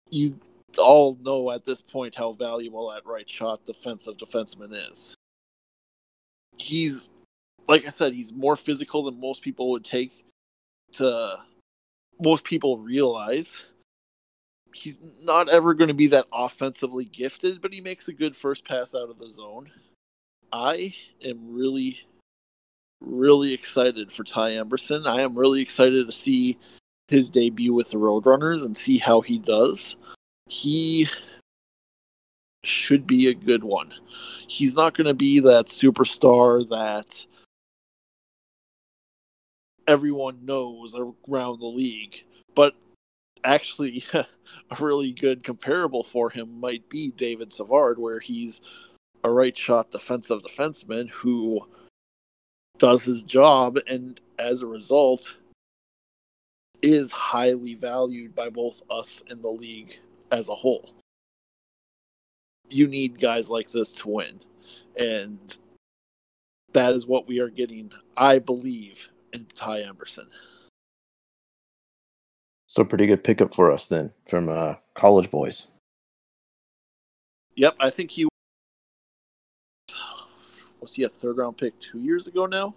You 0.09 0.39
all 0.77 1.17
know 1.21 1.51
at 1.51 1.65
this 1.65 1.81
point 1.81 2.15
how 2.15 2.33
valuable 2.33 2.89
that 2.89 3.05
right 3.05 3.29
shot 3.29 3.65
defensive 3.65 4.17
defenseman 4.17 4.91
is. 4.91 5.15
He's, 6.57 7.11
like 7.67 7.85
I 7.85 7.89
said, 7.89 8.13
he's 8.13 8.33
more 8.33 8.55
physical 8.55 9.03
than 9.03 9.19
most 9.19 9.41
people 9.41 9.71
would 9.71 9.83
take 9.83 10.25
to 10.93 11.37
most 12.21 12.43
people 12.43 12.77
realize 12.77 13.63
he's 14.73 14.99
not 15.23 15.49
ever 15.49 15.73
going 15.73 15.87
to 15.87 15.93
be 15.93 16.07
that 16.07 16.27
offensively 16.31 17.05
gifted, 17.05 17.61
but 17.61 17.73
he 17.73 17.81
makes 17.81 18.07
a 18.07 18.13
good 18.13 18.35
first 18.35 18.65
pass 18.65 18.95
out 18.95 19.09
of 19.09 19.19
the 19.19 19.29
zone. 19.29 19.69
I 20.53 20.93
am 21.25 21.53
really, 21.53 21.99
really 23.01 23.53
excited 23.53 24.11
for 24.11 24.23
Ty 24.23 24.51
Emberson. 24.51 25.07
I 25.07 25.21
am 25.21 25.37
really 25.37 25.61
excited 25.61 26.05
to 26.05 26.11
see 26.11 26.57
his 27.07 27.29
debut 27.29 27.73
with 27.73 27.89
the 27.89 27.97
Roadrunners 27.97 28.65
and 28.65 28.75
see 28.75 28.97
how 28.97 29.21
he 29.21 29.37
does. 29.37 29.97
He 30.47 31.07
should 32.63 33.07
be 33.07 33.27
a 33.27 33.33
good 33.33 33.63
one. 33.63 33.91
He's 34.47 34.75
not 34.75 34.93
going 34.93 35.07
to 35.07 35.13
be 35.13 35.39
that 35.39 35.65
superstar 35.65 36.67
that 36.69 37.25
everyone 39.91 40.45
knows 40.45 40.95
around 40.95 41.59
the 41.59 41.65
league. 41.65 42.23
But 42.55 42.75
actually, 43.43 44.05
a 44.13 44.25
really 44.79 45.11
good 45.11 45.43
comparable 45.43 46.03
for 46.03 46.29
him 46.29 46.59
might 46.59 46.89
be 46.89 47.11
David 47.11 47.51
Savard, 47.51 47.99
where 47.99 48.19
he's 48.19 48.61
a 49.23 49.29
right 49.29 49.55
shot 49.55 49.91
defensive 49.91 50.41
defenseman 50.41 51.09
who 51.09 51.67
does 52.77 53.03
his 53.03 53.21
job 53.21 53.77
and 53.87 54.19
as 54.39 54.61
a 54.61 54.67
result 54.67 55.37
is 56.81 57.11
highly 57.11 57.75
valued 57.75 58.33
by 58.33 58.49
both 58.49 58.81
us 58.89 59.23
and 59.29 59.43
the 59.43 59.49
league 59.49 59.99
as 60.31 60.49
a 60.49 60.55
whole. 60.55 60.89
You 62.69 62.87
need 62.87 63.19
guys 63.19 63.51
like 63.51 63.69
this 63.69 63.91
to 63.95 64.09
win. 64.09 64.39
And 64.97 65.57
that 66.73 66.93
is 66.93 67.05
what 67.05 67.27
we 67.27 67.39
are 67.39 67.49
getting, 67.49 67.91
I 68.17 68.39
believe, 68.39 69.09
and 69.33 69.53
Ty 69.55 69.81
Emberson. 69.81 70.27
So 72.67 72.85
pretty 72.85 73.05
good 73.05 73.23
pickup 73.23 73.53
for 73.53 73.71
us 73.71 73.87
then 73.87 74.13
from 74.27 74.47
uh, 74.47 74.75
college 74.93 75.29
boys. 75.29 75.67
Yep, 77.55 77.75
I 77.79 77.89
think 77.89 78.11
he 78.11 78.27
was 80.79 80.93
he 80.93 81.03
a 81.03 81.09
third 81.09 81.37
round 81.37 81.57
pick 81.57 81.77
two 81.79 81.99
years 81.99 82.27
ago 82.27 82.45
now. 82.45 82.73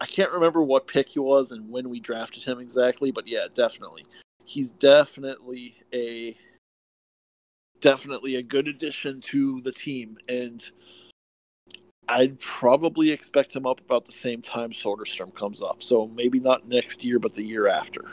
I 0.00 0.06
can't 0.06 0.32
remember 0.32 0.62
what 0.62 0.86
pick 0.86 1.10
he 1.10 1.18
was 1.18 1.52
and 1.52 1.70
when 1.70 1.88
we 1.88 2.00
drafted 2.00 2.42
him 2.42 2.58
exactly, 2.58 3.10
but 3.10 3.28
yeah, 3.28 3.46
definitely. 3.52 4.06
He's 4.44 4.70
definitely 4.70 5.76
a 5.92 6.36
definitely 7.80 8.36
a 8.36 8.42
good 8.42 8.66
addition 8.66 9.20
to 9.20 9.60
the 9.60 9.72
team 9.72 10.16
and 10.28 10.70
I'd 12.14 12.38
probably 12.38 13.10
expect 13.10 13.54
him 13.54 13.66
up 13.66 13.80
about 13.80 14.06
the 14.06 14.12
same 14.12 14.40
time 14.40 14.70
Soderstrom 14.70 15.34
comes 15.34 15.60
up. 15.60 15.82
So 15.82 16.06
maybe 16.06 16.38
not 16.38 16.68
next 16.68 17.02
year, 17.02 17.18
but 17.18 17.34
the 17.34 17.42
year 17.42 17.66
after. 17.66 18.04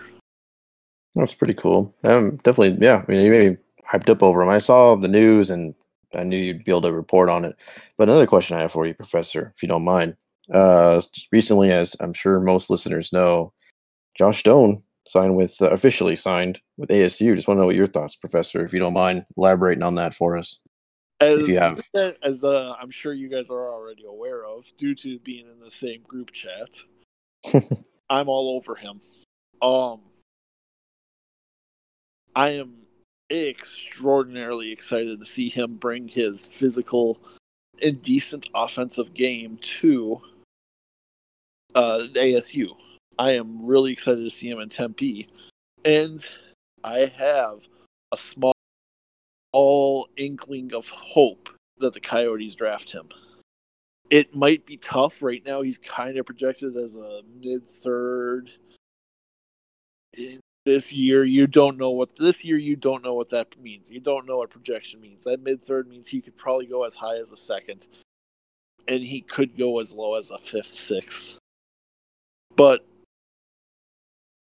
That's 1.14 1.36
pretty 1.36 1.54
cool. 1.54 1.94
Um, 2.04 2.38
definitely, 2.38 2.84
yeah. 2.84 3.04
I 3.08 3.12
mean, 3.12 3.22
you 3.22 3.32
made 3.32 3.52
me 3.52 3.58
hyped 3.88 4.10
up 4.10 4.24
over 4.24 4.42
him. 4.42 4.50
I 4.50 4.58
saw 4.58 4.96
the 4.96 5.08
news 5.08 5.52
and 5.52 5.76
I 6.16 6.24
knew 6.24 6.38
you'd 6.38 6.66
be 6.66 6.72
able 6.72 6.82
to 6.82 6.94
report 6.94 7.30
on 7.30 7.46
it. 7.46 7.62
But 7.96 8.10
another 8.10 8.26
question 8.26 8.58
I 8.58 8.62
have 8.62 8.72
for 8.72 8.88
you, 8.88 8.96
Professor, 8.96 9.54
if 9.56 9.62
you 9.62 9.70
don't 9.70 9.86
mind. 9.86 10.16
Uh, 10.52 11.00
recently, 11.32 11.72
as 11.72 11.96
I'm 12.02 12.14
sure 12.14 12.40
most 12.40 12.72
listeners 12.72 13.14
know, 13.14 13.54
Josh 14.16 14.42
Doan 14.42 14.78
signed 15.08 15.36
with 15.36 15.62
uh, 15.62 15.70
officially 15.70 16.16
signed 16.16 16.60
with 16.78 16.90
ASU. 16.90 17.36
Just 17.36 17.48
want 17.48 17.58
to 17.58 17.62
know 17.62 17.68
what 17.68 17.76
your 17.76 17.88
thoughts, 17.88 18.16
Professor, 18.16 18.64
if 18.64 18.74
you 18.74 18.80
don't 18.80 18.94
mind 18.94 19.26
elaborating 19.38 19.84
on 19.84 19.96
that 19.96 20.16
for 20.16 20.36
us. 20.36 20.60
As, 21.22 21.48
have. 21.48 21.82
as 22.24 22.44
uh, 22.44 22.74
I'm 22.82 22.92
sure 22.92 23.14
you 23.14 23.30
guys 23.30 23.50
are 23.50 23.74
already 23.74 24.06
aware 24.06 24.46
of, 24.46 24.66
due 24.78 24.96
to 24.96 25.20
being 25.20 25.46
in 25.50 25.60
the 25.60 25.70
same 25.70 26.02
group 26.02 26.32
chat, 26.32 26.80
I'm 28.10 28.28
all 28.28 28.56
over 28.56 28.76
him. 28.76 29.00
Um, 29.62 30.02
I 32.36 32.50
am 32.50 32.88
extraordinarily 33.30 34.72
excited 34.72 35.20
to 35.20 35.26
see 35.26 35.50
him 35.50 35.76
bring 35.76 36.08
his 36.08 36.46
physical 36.48 37.20
and 37.82 38.02
decent 38.02 38.48
offensive 38.54 39.14
game 39.14 39.58
to 39.62 40.22
uh, 41.76 42.08
ASU. 42.14 42.76
I 43.20 43.32
am 43.32 43.66
really 43.66 43.92
excited 43.92 44.24
to 44.24 44.30
see 44.30 44.50
him 44.50 44.60
in 44.60 44.70
Tempe, 44.70 45.30
and 45.86 46.26
I 46.84 47.12
have 47.18 47.68
a 48.12 48.18
small 48.18 48.54
all 49.54 50.08
inkling 50.18 50.74
of 50.74 50.88
hope 50.90 51.50
that 51.78 51.94
the 51.94 52.00
Coyotes 52.00 52.56
draft 52.56 52.92
him. 52.92 53.10
It 54.10 54.36
might 54.36 54.66
be 54.66 54.78
tough 54.78 55.22
right 55.22 55.42
now. 55.46 55.62
He's 55.62 55.78
kind 55.78 56.18
of 56.18 56.26
projected 56.26 56.76
as 56.76 56.96
a 56.96 57.22
mid 57.42 57.68
third. 57.70 58.52
This 60.66 60.92
year, 60.92 61.24
you 61.24 61.48
don't 61.48 61.78
know 61.78 61.92
what 61.92 62.18
this 62.18 62.44
year 62.44 62.58
you 62.58 62.76
don't 62.76 63.04
know 63.04 63.14
what 63.14 63.30
that 63.30 63.60
means. 63.62 63.90
You 63.90 64.00
don't 64.00 64.28
know 64.28 64.38
what 64.38 64.50
projection 64.50 65.00
means. 65.00 65.24
That 65.24 65.42
mid 65.42 65.64
third 65.64 65.88
means 65.88 66.08
he 66.08 66.22
could 66.22 66.38
probably 66.38 66.66
go 66.66 66.84
as 66.84 66.94
high 66.94 67.16
as 67.16 67.32
a 67.32 67.38
second, 67.38 67.88
and 68.88 69.02
he 69.02 69.22
could 69.22 69.58
go 69.58 69.80
as 69.80 69.94
low 69.94 70.16
as 70.16 70.30
a 70.30 70.38
fifth, 70.40 70.68
sixth. 70.68 71.36
But 72.56 72.86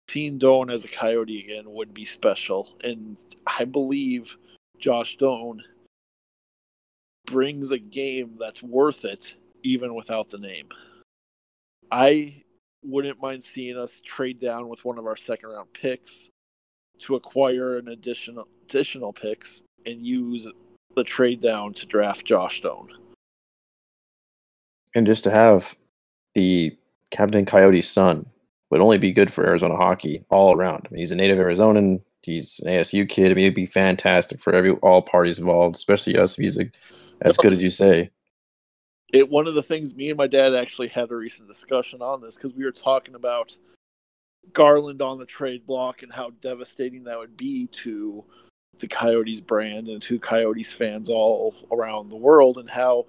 seeing 0.09 0.39
Doan 0.39 0.69
as 0.69 0.83
a 0.83 0.89
Coyote 0.89 1.39
again 1.39 1.71
would 1.71 1.93
be 1.93 2.03
special, 2.03 2.75
and 2.83 3.15
I 3.45 3.65
believe 3.65 4.37
Josh 4.81 5.15
Doan 5.17 5.63
brings 7.27 7.71
a 7.71 7.77
game 7.77 8.35
that's 8.39 8.61
worth 8.61 9.05
it 9.05 9.35
even 9.63 9.93
without 9.93 10.29
the 10.29 10.39
name. 10.39 10.67
I 11.91 12.43
wouldn't 12.83 13.21
mind 13.21 13.43
seeing 13.43 13.77
us 13.77 14.01
trade 14.03 14.39
down 14.39 14.67
with 14.67 14.83
one 14.83 14.97
of 14.97 15.05
our 15.05 15.15
second 15.15 15.49
round 15.49 15.71
picks 15.73 16.29
to 16.99 17.15
acquire 17.15 17.77
an 17.77 17.89
additional 17.89 18.47
additional 18.63 19.13
picks 19.13 19.63
and 19.85 20.01
use 20.01 20.51
the 20.95 21.03
trade 21.03 21.41
down 21.41 21.73
to 21.73 21.85
draft 21.85 22.25
Josh 22.25 22.61
Doan. 22.61 22.89
And 24.95 25.05
just 25.05 25.23
to 25.25 25.31
have 25.31 25.75
the 26.33 26.75
Captain 27.11 27.45
Coyote's 27.45 27.87
son 27.87 28.25
would 28.69 28.81
only 28.81 28.97
be 28.97 29.11
good 29.11 29.31
for 29.31 29.45
Arizona 29.45 29.75
hockey 29.75 30.23
all 30.29 30.55
around. 30.55 30.85
I 30.85 30.91
mean, 30.91 30.99
he's 30.99 31.11
a 31.11 31.15
native 31.15 31.37
Arizonan. 31.37 32.01
He's 32.23 32.59
an 32.59 32.71
ASU 32.71 33.07
kid. 33.07 33.31
I 33.31 33.35
mean, 33.35 33.45
it'd 33.45 33.55
be 33.55 33.65
fantastic 33.65 34.39
for 34.39 34.53
every 34.53 34.71
all 34.71 35.01
parties 35.01 35.39
involved, 35.39 35.75
especially 35.75 36.17
us 36.17 36.37
if 36.37 36.43
he's 36.43 36.59
a, 36.59 36.65
as 37.21 37.37
good 37.37 37.51
as 37.51 37.63
you 37.63 37.69
say. 37.69 38.11
It 39.11 39.29
one 39.29 39.47
of 39.47 39.55
the 39.55 39.63
things 39.63 39.95
me 39.95 40.09
and 40.09 40.17
my 40.17 40.27
dad 40.27 40.55
actually 40.55 40.87
had 40.87 41.11
a 41.11 41.15
recent 41.15 41.47
discussion 41.47 42.01
on 42.01 42.21
this 42.21 42.35
because 42.35 42.53
we 42.53 42.63
were 42.63 42.71
talking 42.71 43.15
about 43.15 43.57
Garland 44.53 45.01
on 45.01 45.19
the 45.19 45.25
trade 45.25 45.65
block 45.65 46.03
and 46.03 46.11
how 46.11 46.31
devastating 46.41 47.03
that 47.05 47.19
would 47.19 47.35
be 47.35 47.67
to 47.67 48.23
the 48.79 48.87
Coyotes 48.87 49.41
brand 49.41 49.89
and 49.89 50.01
to 50.03 50.19
Coyotes 50.19 50.71
fans 50.71 51.09
all 51.09 51.53
around 51.71 52.09
the 52.09 52.15
world, 52.15 52.57
and 52.57 52.69
how 52.69 53.05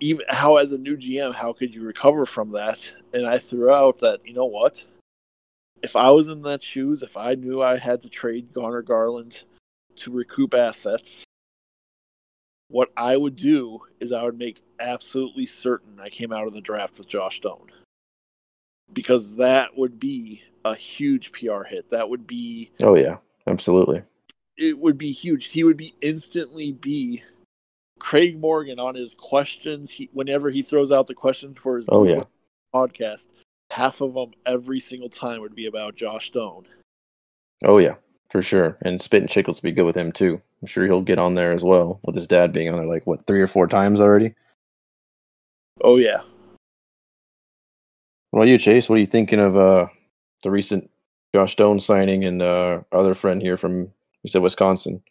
even 0.00 0.24
how 0.28 0.56
as 0.56 0.72
a 0.72 0.78
new 0.78 0.96
GM, 0.96 1.34
how 1.34 1.52
could 1.52 1.74
you 1.74 1.82
recover 1.82 2.26
from 2.26 2.52
that? 2.52 2.92
And 3.12 3.26
I 3.26 3.38
threw 3.38 3.70
out 3.70 3.98
that 3.98 4.20
you 4.24 4.32
know 4.32 4.46
what, 4.46 4.84
if 5.82 5.96
I 5.96 6.10
was 6.10 6.28
in 6.28 6.42
that 6.42 6.62
shoes, 6.62 7.02
if 7.02 7.16
I 7.16 7.34
knew 7.34 7.62
I 7.62 7.76
had 7.76 8.02
to 8.02 8.08
trade 8.08 8.52
Garner 8.52 8.82
Garland 8.82 9.42
to 9.96 10.10
recoup 10.10 10.54
assets, 10.54 11.24
what 12.68 12.90
I 12.96 13.16
would 13.16 13.36
do 13.36 13.80
is 14.00 14.12
I 14.12 14.22
would 14.22 14.38
make 14.38 14.62
absolutely 14.80 15.46
certain 15.46 16.00
I 16.00 16.08
came 16.08 16.32
out 16.32 16.46
of 16.46 16.54
the 16.54 16.60
draft 16.60 16.98
with 16.98 17.08
Josh 17.08 17.40
Doan. 17.40 17.70
Because 18.92 19.36
that 19.36 19.76
would 19.76 19.98
be 19.98 20.42
a 20.64 20.74
huge 20.74 21.32
PR 21.32 21.64
hit. 21.64 21.90
That 21.90 22.08
would 22.08 22.26
be 22.26 22.70
Oh 22.80 22.96
yeah, 22.96 23.18
absolutely. 23.46 24.02
It 24.56 24.78
would 24.78 24.98
be 24.98 25.12
huge. 25.12 25.46
He 25.46 25.64
would 25.64 25.76
be 25.76 25.94
instantly 26.00 26.72
be 26.72 27.22
Craig 27.98 28.38
Morgan 28.38 28.78
on 28.78 28.94
his 28.94 29.14
questions. 29.14 29.90
He 29.90 30.10
whenever 30.12 30.50
he 30.50 30.62
throws 30.62 30.92
out 30.92 31.06
the 31.06 31.14
question 31.14 31.54
for 31.54 31.76
his 31.76 31.88
oh, 31.90 32.04
yeah. 32.04 32.22
podcast, 32.74 33.28
half 33.72 34.02
of 34.02 34.12
them 34.12 34.32
every 34.44 34.78
single 34.78 35.08
time 35.08 35.40
would 35.40 35.54
be 35.54 35.64
about 35.64 35.96
Josh 35.96 36.30
Doan. 36.30 36.66
Oh 37.64 37.78
yeah, 37.78 37.94
for 38.30 38.42
sure. 38.42 38.76
And 38.82 39.00
Spittin' 39.00 39.28
Chiclets 39.28 39.62
will 39.62 39.70
be 39.70 39.72
good 39.72 39.86
with 39.86 39.96
him 39.96 40.12
too. 40.12 40.40
I'm 40.60 40.68
sure 40.68 40.84
he'll 40.84 41.00
get 41.00 41.18
on 41.18 41.34
there 41.34 41.52
as 41.52 41.64
well, 41.64 41.98
with 42.04 42.14
his 42.14 42.26
dad 42.26 42.52
being 42.52 42.68
on 42.68 42.76
there 42.76 42.86
like 42.86 43.06
what 43.06 43.26
three 43.26 43.40
or 43.40 43.46
four 43.46 43.66
times 43.66 43.98
already. 43.98 44.34
Oh 45.80 45.96
yeah. 45.96 46.20
What 48.30 48.40
about 48.40 48.48
you, 48.48 48.58
Chase? 48.58 48.88
What 48.88 48.96
are 48.96 49.00
you 49.00 49.06
thinking 49.06 49.40
of 49.40 49.56
uh, 49.56 49.86
the 50.42 50.50
recent 50.50 50.90
Josh 51.34 51.56
Doan 51.56 51.80
signing 51.80 52.24
and 52.24 52.42
uh, 52.42 52.82
our 52.92 52.98
other 52.98 53.14
friend 53.14 53.40
here 53.40 53.56
from 53.56 53.90
you 54.22 54.30
said 54.30 54.42
Wisconsin? 54.42 55.02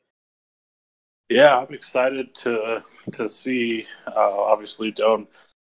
Yeah, 1.29 1.57
I'm 1.57 1.73
excited 1.73 2.35
to 2.35 2.83
to 3.13 3.27
see. 3.27 3.87
Uh, 4.05 4.37
obviously, 4.37 4.91
Doan 4.91 5.27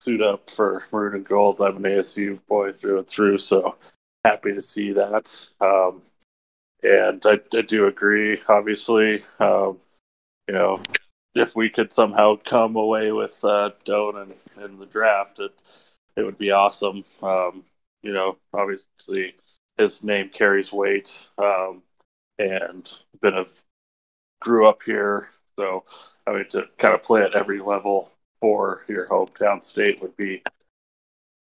suit 0.02 0.20
up 0.20 0.50
for 0.50 0.82
maroon 0.90 1.14
and 1.14 1.24
gold. 1.24 1.60
I'm 1.60 1.76
an 1.76 1.82
ASU 1.84 2.40
boy 2.48 2.72
through 2.72 2.98
and 2.98 3.06
through, 3.06 3.38
so 3.38 3.76
happy 4.24 4.52
to 4.52 4.60
see 4.60 4.92
that. 4.92 5.48
Um, 5.60 6.02
and 6.82 7.24
I, 7.24 7.38
I, 7.56 7.62
do 7.62 7.86
agree. 7.86 8.40
Obviously, 8.48 9.22
um, 9.38 9.78
you 10.48 10.54
know, 10.54 10.82
if 11.36 11.54
we 11.54 11.70
could 11.70 11.92
somehow 11.92 12.34
come 12.34 12.74
away 12.74 13.12
with 13.12 13.44
uh, 13.44 13.70
Doan 13.84 14.34
in, 14.56 14.64
in 14.64 14.78
the 14.80 14.86
draft, 14.86 15.38
it 15.38 15.52
it 16.16 16.24
would 16.24 16.36
be 16.36 16.50
awesome. 16.50 17.04
Um, 17.22 17.64
you 18.02 18.12
know, 18.12 18.38
obviously 18.52 19.36
his 19.78 20.02
name 20.02 20.30
carries 20.30 20.72
weight, 20.72 21.28
um, 21.38 21.82
and 22.40 22.90
been 23.20 23.34
a 23.34 23.44
grew 24.40 24.68
up 24.68 24.80
here, 24.84 25.28
so 25.56 25.84
I 26.26 26.32
mean 26.32 26.48
to 26.50 26.68
kind 26.78 26.92
of 26.94 27.02
play 27.02 27.22
at 27.22 27.36
every 27.36 27.60
level 27.60 28.11
for 28.42 28.84
your 28.88 29.06
hometown 29.06 29.64
state 29.64 30.02
would 30.02 30.16
be 30.16 30.42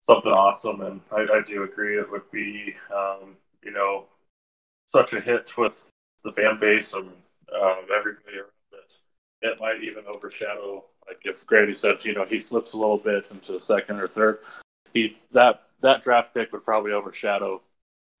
something 0.01 0.31
awesome, 0.31 0.81
and 0.81 1.01
I, 1.11 1.21
I 1.21 1.41
do 1.43 1.63
agree 1.63 1.97
it 1.97 2.11
would 2.11 2.29
be 2.31 2.75
um, 2.93 3.37
you 3.63 3.71
know 3.71 4.05
such 4.85 5.13
a 5.13 5.21
hit 5.21 5.57
with 5.57 5.89
the 6.23 6.33
fan 6.33 6.59
base 6.59 6.93
and 6.93 7.09
um, 7.59 7.85
everybody 7.95 8.37
around 8.37 8.51
it. 8.73 8.99
It 9.41 9.59
might 9.59 9.81
even 9.81 10.03
overshadow 10.13 10.83
like 11.07 11.21
if 11.23 11.45
Grady 11.45 11.73
said, 11.73 11.97
you 12.03 12.13
know, 12.13 12.25
he 12.25 12.39
slips 12.39 12.73
a 12.73 12.77
little 12.77 12.97
bit 12.97 13.31
into 13.31 13.53
the 13.53 13.59
second 13.59 13.99
or 13.99 14.07
third, 14.07 14.39
he 14.93 15.17
that 15.31 15.63
that 15.81 16.01
draft 16.01 16.33
pick 16.33 16.51
would 16.51 16.65
probably 16.65 16.91
overshadow 16.91 17.61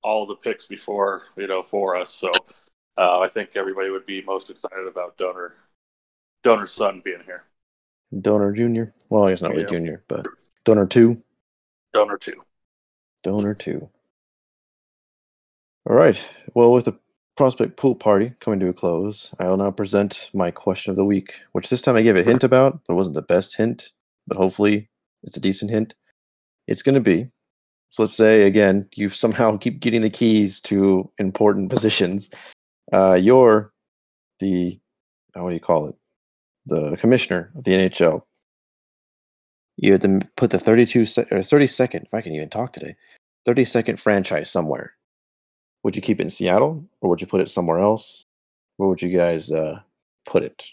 all 0.03 0.25
the 0.25 0.35
picks 0.35 0.65
before 0.65 1.23
you 1.35 1.47
know 1.47 1.61
for 1.61 1.95
us. 1.95 2.13
So 2.13 2.31
uh, 2.97 3.19
I 3.19 3.27
think 3.27 3.51
everybody 3.55 3.89
would 3.89 4.05
be 4.05 4.21
most 4.21 4.49
excited 4.49 4.87
about 4.87 5.17
Donor 5.17 5.55
donor 6.43 6.67
son 6.67 7.01
being 7.03 7.21
here. 7.25 7.43
Donor 8.19 8.53
Junior. 8.53 8.93
Well, 9.09 9.25
I 9.25 9.31
guess 9.31 9.41
not 9.41 9.51
really 9.51 9.69
Junior, 9.69 10.03
but 10.07 10.25
Donor 10.65 10.87
two. 10.87 11.21
Donor 11.93 12.17
two. 12.17 12.41
Donor 13.23 13.53
two. 13.53 13.89
All 15.89 15.95
right. 15.95 16.33
Well, 16.53 16.73
with 16.73 16.85
the 16.85 16.97
prospect 17.37 17.77
pool 17.77 17.95
party 17.95 18.31
coming 18.39 18.59
to 18.59 18.69
a 18.69 18.73
close, 18.73 19.33
I 19.39 19.47
will 19.47 19.57
now 19.57 19.71
present 19.71 20.29
my 20.33 20.51
question 20.51 20.91
of 20.91 20.95
the 20.95 21.05
week, 21.05 21.41
which 21.53 21.69
this 21.69 21.81
time 21.81 21.95
I 21.95 22.01
gave 22.01 22.15
a 22.15 22.23
hint 22.23 22.43
about, 22.43 22.81
but 22.85 22.93
it 22.93 22.97
wasn't 22.97 23.15
the 23.15 23.21
best 23.21 23.55
hint, 23.55 23.91
but 24.27 24.37
hopefully 24.37 24.89
it's 25.23 25.37
a 25.37 25.41
decent 25.41 25.71
hint. 25.71 25.95
It's 26.67 26.83
going 26.83 26.95
to 26.95 27.01
be 27.01 27.25
so 27.91 28.03
let's 28.03 28.15
say 28.15 28.43
again, 28.43 28.87
you 28.95 29.09
somehow 29.23 29.57
keep 29.57 29.79
getting 29.79 30.01
the 30.01 30.09
keys 30.09 30.59
to 30.61 31.11
important 31.19 31.69
positions. 31.69 32.33
Uh, 32.91 33.19
you're 33.21 33.71
the 34.39 34.79
what 35.33 35.49
do 35.49 35.53
you 35.53 35.59
call 35.59 35.87
it? 35.87 35.97
The 36.65 36.95
commissioner 36.97 37.51
of 37.55 37.63
the 37.63 37.71
NHL. 37.71 38.23
You 39.77 39.93
had 39.93 40.01
to 40.01 40.19
put 40.35 40.51
the 40.51 40.59
32 40.59 41.05
se- 41.05 41.25
or 41.31 41.41
30 41.41 41.67
second, 41.67 42.05
if 42.05 42.13
I 42.13 42.21
can 42.21 42.35
even 42.35 42.49
talk 42.49 42.73
today, 42.73 42.95
30 43.45 43.65
second 43.65 43.99
franchise 43.99 44.49
somewhere. 44.49 44.93
Would 45.83 45.95
you 45.95 46.01
keep 46.01 46.19
it 46.19 46.23
in 46.23 46.29
Seattle 46.29 46.85
or 47.01 47.09
would 47.09 47.21
you 47.21 47.27
put 47.27 47.41
it 47.41 47.49
somewhere 47.49 47.79
else? 47.79 48.23
Where 48.77 48.87
would 48.87 49.01
you 49.01 49.15
guys 49.15 49.51
uh, 49.51 49.79
put 50.25 50.43
it? 50.43 50.63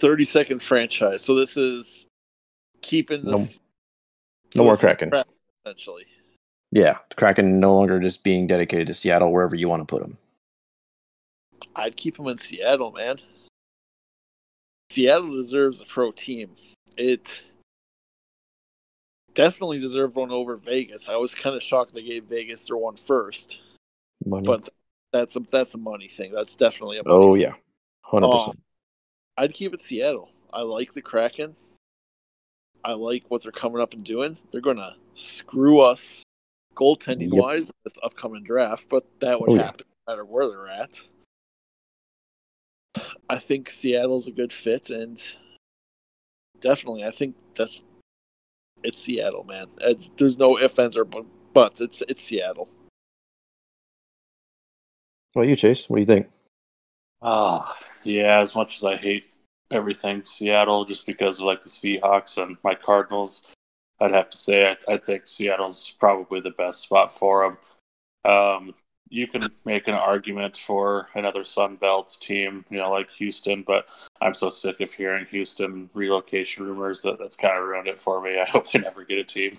30 0.00 0.24
second 0.24 0.62
franchise. 0.62 1.22
So 1.22 1.34
this 1.34 1.56
is 1.56 2.06
keeping 2.82 3.22
the 3.22 3.32
no, 3.32 3.46
no 4.54 4.64
more 4.64 4.76
Kraken. 4.76 5.12
Essentially. 5.64 6.06
Yeah, 6.72 6.98
Kraken 7.16 7.60
no 7.60 7.74
longer 7.74 8.00
just 8.00 8.24
being 8.24 8.46
dedicated 8.46 8.86
to 8.86 8.94
Seattle 8.94 9.32
wherever 9.32 9.54
you 9.54 9.68
want 9.68 9.86
to 9.86 9.86
put 9.86 10.02
them. 10.02 10.16
I'd 11.76 11.96
keep 11.96 12.16
them 12.16 12.28
in 12.28 12.38
Seattle, 12.38 12.92
man. 12.92 13.18
Seattle 14.90 15.34
deserves 15.34 15.80
a 15.80 15.84
pro 15.84 16.10
team. 16.10 16.50
It 16.96 17.42
definitely 19.34 19.78
deserved 19.78 20.16
one 20.16 20.30
over 20.30 20.56
Vegas. 20.56 21.08
I 21.08 21.16
was 21.16 21.34
kind 21.34 21.56
of 21.56 21.62
shocked 21.62 21.94
they 21.94 22.02
gave 22.02 22.24
Vegas 22.24 22.66
their 22.66 22.76
one 22.76 22.96
first. 22.96 23.60
Money. 24.24 24.46
But 24.46 24.68
that's 25.12 25.36
a 25.36 25.40
that's 25.50 25.74
a 25.74 25.78
money 25.78 26.08
thing. 26.08 26.32
That's 26.32 26.56
definitely 26.56 26.98
a 26.98 27.02
Oh 27.06 27.34
thing. 27.34 27.42
yeah. 27.42 27.54
100%. 28.12 28.48
Um, 28.48 28.58
I'd 29.36 29.54
keep 29.54 29.72
it 29.72 29.82
Seattle. 29.82 30.30
I 30.52 30.62
like 30.62 30.92
the 30.92 31.02
Kraken. 31.02 31.54
I 32.84 32.94
like 32.94 33.24
what 33.28 33.42
they're 33.42 33.52
coming 33.52 33.80
up 33.80 33.94
and 33.94 34.04
doing. 34.04 34.36
They're 34.50 34.60
going 34.60 34.78
to 34.78 34.96
screw 35.14 35.80
us 35.80 36.22
goaltending 36.74 37.32
yep. 37.32 37.42
wise 37.42 37.70
this 37.84 37.98
upcoming 38.02 38.42
draft, 38.42 38.86
but 38.88 39.06
that 39.20 39.40
would 39.40 39.50
oh, 39.50 39.56
happen 39.56 39.86
yeah. 39.86 39.94
no 40.06 40.12
matter 40.12 40.24
where 40.24 40.48
they're 40.48 40.68
at. 40.68 41.00
I 43.28 43.38
think 43.38 43.70
Seattle's 43.70 44.26
a 44.26 44.32
good 44.32 44.52
fit, 44.52 44.90
and 44.90 45.20
definitely, 46.60 47.04
I 47.04 47.10
think 47.10 47.36
that's 47.56 47.84
it's 48.82 48.98
Seattle, 49.00 49.44
man. 49.44 49.66
There's 50.16 50.38
no 50.38 50.58
ifs, 50.58 50.78
ands, 50.78 50.96
or 50.96 51.04
buts. 51.04 51.80
It's 51.80 52.02
it's 52.08 52.22
Seattle. 52.22 52.68
What 55.32 55.46
you, 55.46 55.56
Chase? 55.56 55.88
What 55.88 55.96
do 55.96 56.00
you 56.00 56.06
think? 56.06 56.28
Ah, 57.22 57.72
uh, 57.72 57.84
yeah. 58.04 58.40
As 58.40 58.54
much 58.54 58.78
as 58.78 58.84
I 58.84 58.96
hate 58.96 59.30
everything 59.70 60.24
Seattle 60.24 60.84
just 60.84 61.06
because 61.06 61.38
of 61.38 61.44
like 61.44 61.62
the 61.62 61.68
Seahawks 61.68 62.42
and 62.42 62.56
my 62.64 62.74
Cardinals. 62.74 63.46
I'd 64.00 64.12
have 64.12 64.30
to 64.30 64.38
say 64.38 64.66
I, 64.66 64.94
I 64.94 64.96
think 64.96 65.26
Seattle's 65.26 65.90
probably 65.90 66.40
the 66.40 66.50
best 66.50 66.80
spot 66.80 67.12
for 67.12 67.56
them. 68.24 68.32
Um, 68.32 68.74
you 69.10 69.26
can 69.26 69.50
make 69.64 69.88
an 69.88 69.94
argument 69.94 70.56
for 70.56 71.08
another 71.14 71.42
Sun 71.42 71.76
Belt 71.76 72.16
team, 72.20 72.64
you 72.70 72.78
know, 72.78 72.90
like 72.90 73.10
Houston, 73.10 73.64
but 73.66 73.88
I'm 74.22 74.34
so 74.34 74.50
sick 74.50 74.80
of 74.80 74.92
hearing 74.92 75.26
Houston 75.26 75.90
relocation 75.92 76.64
rumors 76.64 77.02
that 77.02 77.18
that's 77.18 77.34
kind 77.34 77.58
of 77.58 77.64
ruined 77.64 77.88
it 77.88 77.98
for 77.98 78.22
me. 78.22 78.40
I 78.40 78.48
hope 78.48 78.70
they 78.70 78.78
never 78.78 79.04
get 79.04 79.18
a 79.18 79.24
team. 79.24 79.58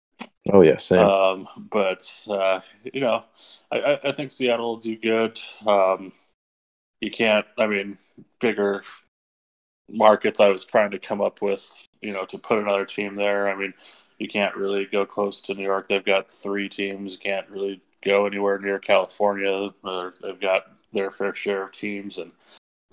oh 0.52 0.62
yeah, 0.62 0.76
same. 0.76 1.00
Um, 1.00 1.48
but 1.70 2.12
uh, 2.28 2.60
you 2.92 3.00
know, 3.00 3.24
I, 3.72 3.98
I 4.04 4.12
think 4.12 4.30
Seattle 4.30 4.68
will 4.68 4.76
do 4.76 4.96
good. 4.96 5.40
Um, 5.66 6.12
you 7.00 7.10
can't. 7.10 7.46
I 7.58 7.66
mean, 7.66 7.96
bigger 8.38 8.82
markets 9.88 10.40
I 10.40 10.48
was 10.48 10.64
trying 10.64 10.90
to 10.90 10.98
come 10.98 11.20
up 11.20 11.40
with, 11.40 11.88
you 12.02 12.12
know, 12.12 12.26
to 12.26 12.38
put 12.38 12.58
another 12.58 12.84
team 12.84 13.16
there. 13.16 13.48
I 13.48 13.56
mean, 13.56 13.72
you 14.18 14.28
can't 14.28 14.54
really 14.54 14.84
go 14.84 15.06
close 15.06 15.40
to 15.42 15.54
New 15.54 15.62
York. 15.62 15.88
They've 15.88 16.04
got 16.04 16.30
three 16.30 16.68
teams. 16.68 17.14
You 17.14 17.18
can't 17.18 17.48
really 17.48 17.80
go 18.04 18.26
anywhere 18.26 18.58
near 18.58 18.78
California. 18.78 19.70
they've 20.22 20.40
got 20.40 20.64
their 20.92 21.10
fair 21.10 21.34
share 21.34 21.62
of 21.62 21.72
teams, 21.72 22.18
and 22.18 22.32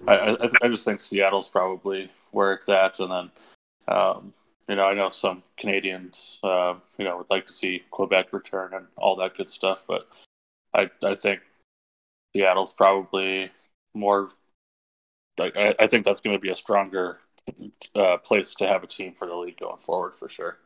I, 0.07 0.37
I, 0.39 0.49
I, 0.63 0.67
just 0.67 0.85
think 0.85 1.01
Seattle's 1.01 1.49
probably 1.49 2.11
where 2.31 2.53
it's 2.53 2.69
at. 2.69 2.99
And 2.99 3.11
then, 3.11 3.31
um, 3.87 4.33
you 4.67 4.75
know, 4.75 4.85
I 4.85 4.93
know 4.93 5.09
some 5.09 5.43
Canadians, 5.57 6.39
uh, 6.43 6.75
you 6.97 7.05
know, 7.05 7.17
would 7.17 7.29
like 7.29 7.45
to 7.47 7.53
see 7.53 7.83
Quebec 7.89 8.33
return 8.33 8.73
and 8.73 8.87
all 8.97 9.15
that 9.17 9.35
good 9.35 9.49
stuff, 9.49 9.85
but 9.87 10.07
I, 10.73 10.89
I 11.03 11.15
think 11.15 11.41
Seattle's 12.35 12.73
probably 12.73 13.51
more 13.93 14.29
I, 15.39 15.75
I 15.79 15.87
think 15.87 16.05
that's 16.05 16.19
going 16.19 16.35
to 16.35 16.41
be 16.41 16.49
a 16.49 16.55
stronger 16.55 17.19
uh, 17.95 18.17
place 18.17 18.55
to 18.55 18.67
have 18.67 18.83
a 18.83 18.87
team 18.87 19.13
for 19.13 19.27
the 19.27 19.35
league 19.35 19.59
going 19.59 19.77
forward 19.77 20.15
for 20.15 20.29
sure. 20.29 20.57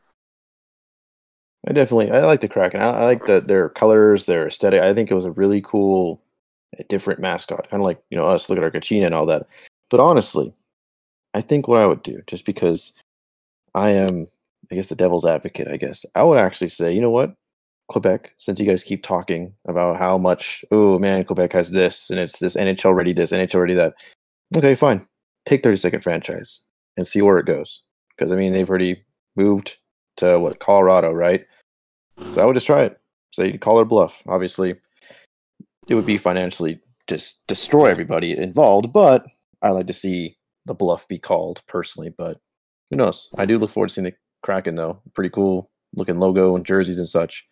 I 1.68 1.72
definitely 1.72 2.10
I 2.10 2.20
like 2.20 2.40
the 2.40 2.48
Kraken. 2.48 2.80
I, 2.80 2.90
I 2.90 3.04
like 3.04 3.26
the, 3.26 3.40
their 3.40 3.68
colors, 3.68 4.26
their 4.26 4.46
aesthetic. 4.46 4.82
I 4.82 4.92
think 4.92 5.10
it 5.10 5.14
was 5.14 5.24
a 5.24 5.32
really 5.32 5.60
cool, 5.60 6.20
different 6.88 7.20
mascot, 7.20 7.70
kind 7.70 7.80
of 7.80 7.84
like 7.84 8.02
you 8.10 8.18
know 8.18 8.26
us. 8.26 8.48
Look 8.48 8.58
at 8.58 8.64
our 8.64 8.70
Kachina 8.70 9.06
and 9.06 9.14
all 9.14 9.26
that. 9.26 9.46
But 9.90 10.00
honestly, 10.00 10.52
I 11.34 11.40
think 11.40 11.68
what 11.68 11.80
I 11.80 11.86
would 11.86 12.02
do, 12.02 12.20
just 12.26 12.46
because 12.46 13.00
I 13.74 13.90
am, 13.90 14.26
I 14.70 14.74
guess, 14.74 14.88
the 14.88 14.96
devil's 14.96 15.26
advocate. 15.26 15.68
I 15.68 15.76
guess 15.76 16.04
I 16.14 16.24
would 16.24 16.38
actually 16.38 16.68
say, 16.68 16.92
you 16.92 17.00
know 17.00 17.10
what, 17.10 17.34
Quebec, 17.88 18.32
since 18.38 18.58
you 18.58 18.66
guys 18.66 18.82
keep 18.82 19.02
talking 19.02 19.54
about 19.66 19.96
how 19.96 20.18
much, 20.18 20.64
oh 20.70 20.98
man, 20.98 21.24
Quebec 21.24 21.52
has 21.52 21.70
this 21.70 22.10
and 22.10 22.18
it's 22.18 22.38
this 22.38 22.56
NHL 22.56 22.94
ready, 22.94 23.12
this 23.12 23.32
NHL 23.32 23.60
ready, 23.60 23.74
that. 23.74 23.94
Okay, 24.56 24.74
fine. 24.74 25.00
Take 25.46 25.62
30 25.62 25.76
second 25.76 26.02
franchise 26.02 26.64
and 26.96 27.06
see 27.06 27.22
where 27.22 27.38
it 27.38 27.46
goes. 27.46 27.82
Because 28.10 28.32
I 28.32 28.36
mean, 28.36 28.52
they've 28.52 28.68
already 28.68 29.02
moved 29.36 29.76
to 30.16 30.38
what 30.38 30.58
Colorado, 30.58 31.12
right? 31.12 31.44
So 32.30 32.42
I 32.42 32.44
would 32.44 32.54
just 32.54 32.66
try 32.66 32.82
it. 32.84 33.00
So 33.30 33.42
you 33.42 33.58
call 33.58 33.78
her 33.78 33.84
bluff. 33.84 34.22
Obviously, 34.26 34.74
it 35.88 35.94
would 35.94 36.06
be 36.06 36.18
financially 36.18 36.80
just 37.08 37.46
destroy 37.46 37.86
everybody 37.86 38.36
involved, 38.36 38.92
but 38.92 39.26
I 39.62 39.70
like 39.70 39.86
to 39.86 39.92
see 39.92 40.36
the 40.66 40.74
bluff 40.74 41.08
be 41.08 41.18
called 41.18 41.62
personally. 41.66 42.10
But 42.16 42.38
who 42.90 42.96
knows? 42.96 43.30
I 43.36 43.46
do 43.46 43.58
look 43.58 43.70
forward 43.70 43.88
to 43.88 43.94
seeing 43.94 44.04
the 44.04 44.14
Kraken 44.42 44.74
though. 44.74 45.00
Pretty 45.14 45.30
cool 45.30 45.70
looking 45.94 46.18
logo 46.18 46.56
and 46.56 46.64
jerseys 46.64 46.98
and 46.98 47.08
such. 47.08 47.48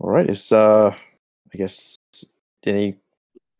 All 0.00 0.10
right, 0.10 0.28
it's 0.28 0.52
uh, 0.52 0.94
I 0.94 1.56
guess 1.58 1.96
any 2.66 2.96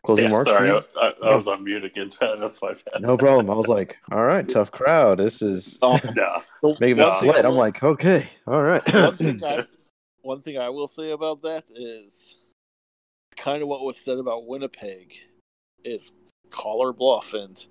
closing 0.04 0.24
Yeah, 0.24 0.28
remarks? 0.30 0.50
sorry, 0.50 0.70
for 0.70 0.98
I, 1.00 1.08
you? 1.10 1.14
I, 1.24 1.32
I 1.32 1.36
was 1.36 1.48
on 1.48 1.64
mute 1.64 1.84
again. 1.84 2.10
That's 2.20 2.60
my 2.62 2.74
bad. 2.74 3.02
No 3.02 3.16
problem. 3.16 3.50
I 3.50 3.54
was 3.54 3.68
like, 3.68 3.96
all 4.12 4.24
right, 4.24 4.48
tough 4.48 4.70
crowd. 4.70 5.18
This 5.18 5.42
is 5.42 5.78
Oh, 5.82 5.98
Nah. 6.16 6.40
making 6.80 6.98
me 6.98 7.04
No. 7.04 7.10
sweat. 7.10 7.44
I'm 7.44 7.54
like, 7.56 7.82
okay, 7.82 8.26
all 8.46 8.62
right. 8.62 8.82
one 8.94 9.16
thing 9.16 9.42
I 9.46 9.64
one 10.22 10.40
thing 10.40 10.58
I 10.58 10.68
will 10.68 10.88
say 10.88 11.10
about 11.10 11.42
that 11.42 11.64
is 11.74 12.36
kind 13.36 13.62
of 13.62 13.68
what 13.68 13.84
was 13.84 13.96
said 13.96 14.18
about 14.18 14.46
Winnipeg 14.46 15.12
is 15.84 16.12
collar 16.50 16.92
bluff 16.92 17.34
and 17.34 17.66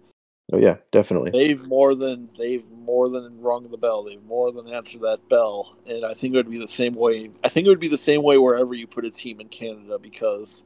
oh 0.52 0.58
yeah, 0.58 0.78
definitely. 0.92 1.32
they've 1.32 1.66
more 1.68 1.96
than 1.96 2.30
they've 2.38 2.70
more 2.70 3.10
than 3.10 3.40
rung 3.42 3.70
the 3.72 3.78
bell. 3.78 4.04
They've 4.04 4.24
more 4.24 4.52
than 4.52 4.68
answered 4.68 5.02
that 5.02 5.28
bell. 5.30 5.78
And 5.88 6.06
I 6.06 6.14
think 6.14 6.34
it 6.34 6.38
would 6.38 6.52
be 6.52 6.60
the 6.60 6.68
same 6.68 6.94
way 6.94 7.32
I 7.44 7.50
think 7.50 7.66
it 7.66 7.70
would 7.70 7.80
be 7.80 7.88
the 7.88 7.98
same 7.98 8.22
way 8.24 8.38
wherever 8.38 8.74
you 8.74 8.86
put 8.86 9.06
a 9.06 9.12
team 9.12 9.40
in 9.40 9.48
Canada 9.50 9.98
because 9.98 10.66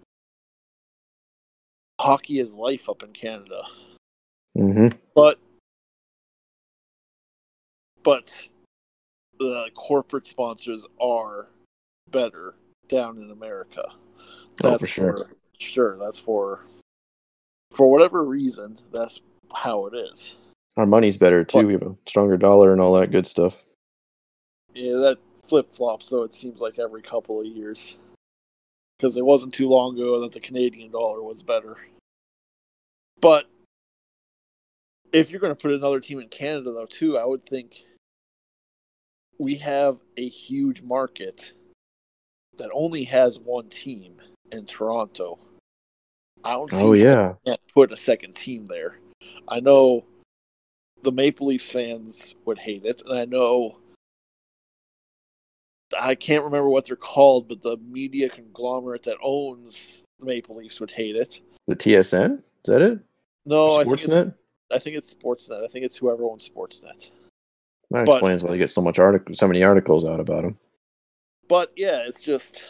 hockey 1.99 2.39
is 2.39 2.55
life 2.55 2.89
up 2.89 3.03
in 3.03 3.11
Canada. 3.13 3.63
hmm 4.55 4.87
But 5.15 5.39
but 8.03 8.49
the 9.39 9.69
corporate 9.75 10.25
sponsors 10.25 10.87
are 11.01 11.49
better 12.09 12.55
down 12.87 13.17
in 13.17 13.31
America. 13.31 13.83
Oh, 14.63 14.77
for 14.77 14.87
sure. 14.87 15.17
for 15.17 15.35
sure. 15.57 15.97
That's 15.97 16.17
for 16.17 16.61
for 17.71 17.91
whatever 17.91 18.23
reason. 18.23 18.79
That's 18.91 19.21
how 19.53 19.87
it 19.87 19.95
is. 19.95 20.35
Our 20.77 20.85
money's 20.85 21.17
better 21.17 21.43
too. 21.43 21.67
We 21.67 21.73
have 21.73 21.81
a 21.81 21.95
stronger 22.05 22.37
dollar 22.37 22.71
and 22.71 22.79
all 22.79 22.93
that 22.93 23.11
good 23.11 23.27
stuff. 23.27 23.63
Yeah, 24.73 24.93
that 24.93 25.17
flip 25.43 25.71
flops 25.71 26.09
though. 26.09 26.23
It 26.23 26.33
seems 26.33 26.59
like 26.59 26.79
every 26.79 27.01
couple 27.01 27.41
of 27.41 27.47
years, 27.47 27.97
because 28.97 29.17
it 29.17 29.25
wasn't 29.25 29.53
too 29.53 29.69
long 29.69 29.95
ago 29.95 30.19
that 30.21 30.31
the 30.31 30.39
Canadian 30.39 30.91
dollar 30.91 31.21
was 31.21 31.43
better. 31.43 31.77
But 33.21 33.45
if 35.11 35.31
you're 35.31 35.39
going 35.39 35.55
to 35.55 35.61
put 35.61 35.71
another 35.71 35.99
team 35.99 36.19
in 36.19 36.29
Canada 36.29 36.71
though, 36.71 36.85
too, 36.85 37.17
I 37.17 37.25
would 37.25 37.45
think 37.45 37.85
we 39.39 39.55
have 39.55 39.99
a 40.17 40.27
huge 40.27 40.81
market 40.81 41.53
that 42.57 42.69
only 42.73 43.03
has 43.03 43.39
one 43.39 43.69
team 43.69 44.17
in 44.51 44.65
Toronto. 44.65 45.37
I 46.43 46.53
don't 46.53 46.73
oh, 46.73 46.77
see 46.77 46.83
Oh 46.83 46.93
yeah, 46.93 47.33
can't 47.45 47.59
put 47.73 47.91
a 47.91 47.97
second 47.97 48.35
team 48.35 48.67
there. 48.67 48.99
I 49.47 49.59
know 49.59 50.05
the 51.03 51.11
Maple 51.11 51.47
Leaf 51.47 51.63
fans 51.63 52.35
would 52.45 52.57
hate 52.57 52.85
it, 52.85 53.03
and 53.05 53.17
I 53.17 53.25
know 53.25 53.77
I 55.99 56.15
can't 56.15 56.43
remember 56.43 56.69
what 56.69 56.85
they're 56.85 56.95
called, 56.95 57.47
but 57.47 57.61
the 57.61 57.77
media 57.77 58.29
conglomerate 58.29 59.03
that 59.03 59.17
owns 59.23 60.03
the 60.19 60.25
Maple 60.25 60.55
Leafs 60.55 60.79
would 60.79 60.91
hate 60.91 61.15
it. 61.15 61.41
the 61.67 61.75
TSN 61.75 62.37
is 62.37 62.43
that 62.65 62.81
it? 62.81 62.99
No, 63.45 63.75
I 63.77 63.83
think 63.83 63.93
it's, 63.93 64.05
Sportsnet. 64.07 64.33
I 64.73 64.79
think 64.79 64.97
it's 64.97 65.13
Sportsnet. 65.13 65.63
I 65.63 65.67
think 65.67 65.85
it's 65.85 65.95
whoever 65.95 66.23
owns 66.23 66.47
Sportsnet. 66.49 67.11
That 67.91 68.05
but- 68.05 68.13
explains 68.15 68.43
why 68.43 68.51
they 68.51 68.57
get 68.57 68.69
so 68.71 68.81
much 68.81 68.99
article, 68.99 69.33
so 69.35 69.47
many 69.47 69.63
articles 69.63 70.05
out 70.05 70.19
about 70.19 70.43
him. 70.43 70.57
But 71.47 71.71
yeah, 71.77 72.03
it's 72.05 72.21
just 72.21 72.61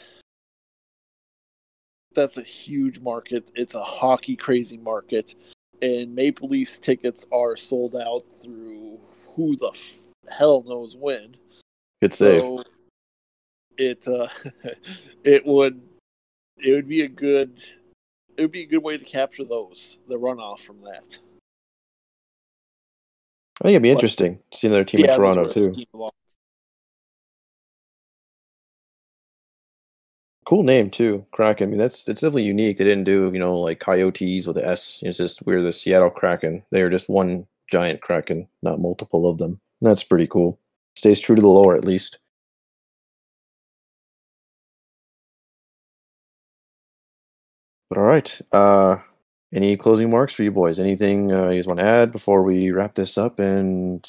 that's 2.14 2.38
a 2.38 2.44
huge 2.44 3.00
market. 3.00 3.52
It's 3.56 3.74
a 3.74 3.84
hockey 3.84 4.36
crazy 4.36 4.78
market, 4.78 5.34
and 5.82 6.14
Maple 6.14 6.48
Leafs 6.48 6.78
tickets 6.78 7.26
are 7.32 7.56
sold 7.56 7.96
out 7.96 8.24
through 8.32 9.00
who 9.36 9.56
the 9.56 9.70
f- 9.74 9.98
hell 10.30 10.64
knows 10.68 10.96
when. 10.96 11.36
Good 12.02 12.14
save. 12.14 12.40
So 12.42 12.64
it 13.78 14.08
uh, 14.08 14.28
it 15.24 15.46
would 15.46 15.82
it 16.58 16.72
would 16.74 16.88
be 16.88 17.02
a 17.02 17.08
good 17.08 17.62
it 18.38 18.42
would 18.42 18.52
be 18.52 18.62
a 18.64 18.68
good 18.68 18.84
way 18.84 18.98
to 18.98 19.04
capture 19.06 19.46
those 19.46 19.98
the 20.08 20.16
runoff 20.16 20.60
from 20.60 20.82
that. 20.84 21.18
I 23.60 23.64
think 23.64 23.72
it'd 23.74 23.82
be 23.82 23.90
but- 23.90 23.96
interesting 23.96 24.40
to 24.52 24.58
see 24.58 24.68
another 24.68 24.84
team 24.84 25.06
Yeah, 25.06 25.12
in 25.14 25.18
Toronto 25.18 25.46
those 25.46 25.56
were 25.56 25.62
the 25.74 25.76
too. 25.76 26.10
Cool 30.46 30.64
name 30.64 30.90
too, 30.90 31.26
Kraken. 31.32 31.68
I 31.68 31.70
mean, 31.72 31.78
that's 31.78 32.08
it's 32.08 32.22
definitely 32.22 32.44
unique. 32.44 32.78
They 32.78 32.86
didn't 32.86 33.04
do 33.04 33.30
you 33.34 33.40
know 33.40 33.60
like 33.60 33.82
Coyotes 33.82 34.48
with 34.48 34.56
the 34.56 34.66
S. 34.66 35.02
It's 35.04 35.18
just 35.18 35.46
we're 35.46 35.62
the 35.62 35.74
Seattle 35.74 36.10
Kraken. 36.10 36.64
They 36.72 36.82
are 36.82 36.90
just 36.90 37.10
one 37.10 37.46
giant 37.70 38.02
Kraken, 38.02 38.48
not 38.62 38.80
multiple 38.80 39.30
of 39.30 39.40
them. 39.40 39.60
That's 39.82 40.04
pretty 40.06 40.26
cool. 40.28 40.58
Stays 40.96 41.20
true 41.20 41.36
to 41.36 41.42
the 41.42 41.50
lore 41.50 41.76
at 41.76 41.84
least. 41.84 42.20
But 47.90 47.98
all 47.98 48.04
right. 48.04 48.42
Uh, 48.52 48.98
any 49.54 49.78
closing 49.78 50.08
remarks 50.08 50.34
for 50.34 50.44
you 50.44 50.52
boys? 50.52 50.80
Anything 50.80 51.32
uh, 51.32 51.50
you 51.50 51.60
guys 51.60 51.68
want 51.68 51.80
to 51.80 51.86
add 51.86 52.12
before 52.12 52.44
we 52.44 52.72
wrap 52.72 52.96
this 52.96 53.18
up 53.18 53.40
and 53.40 54.08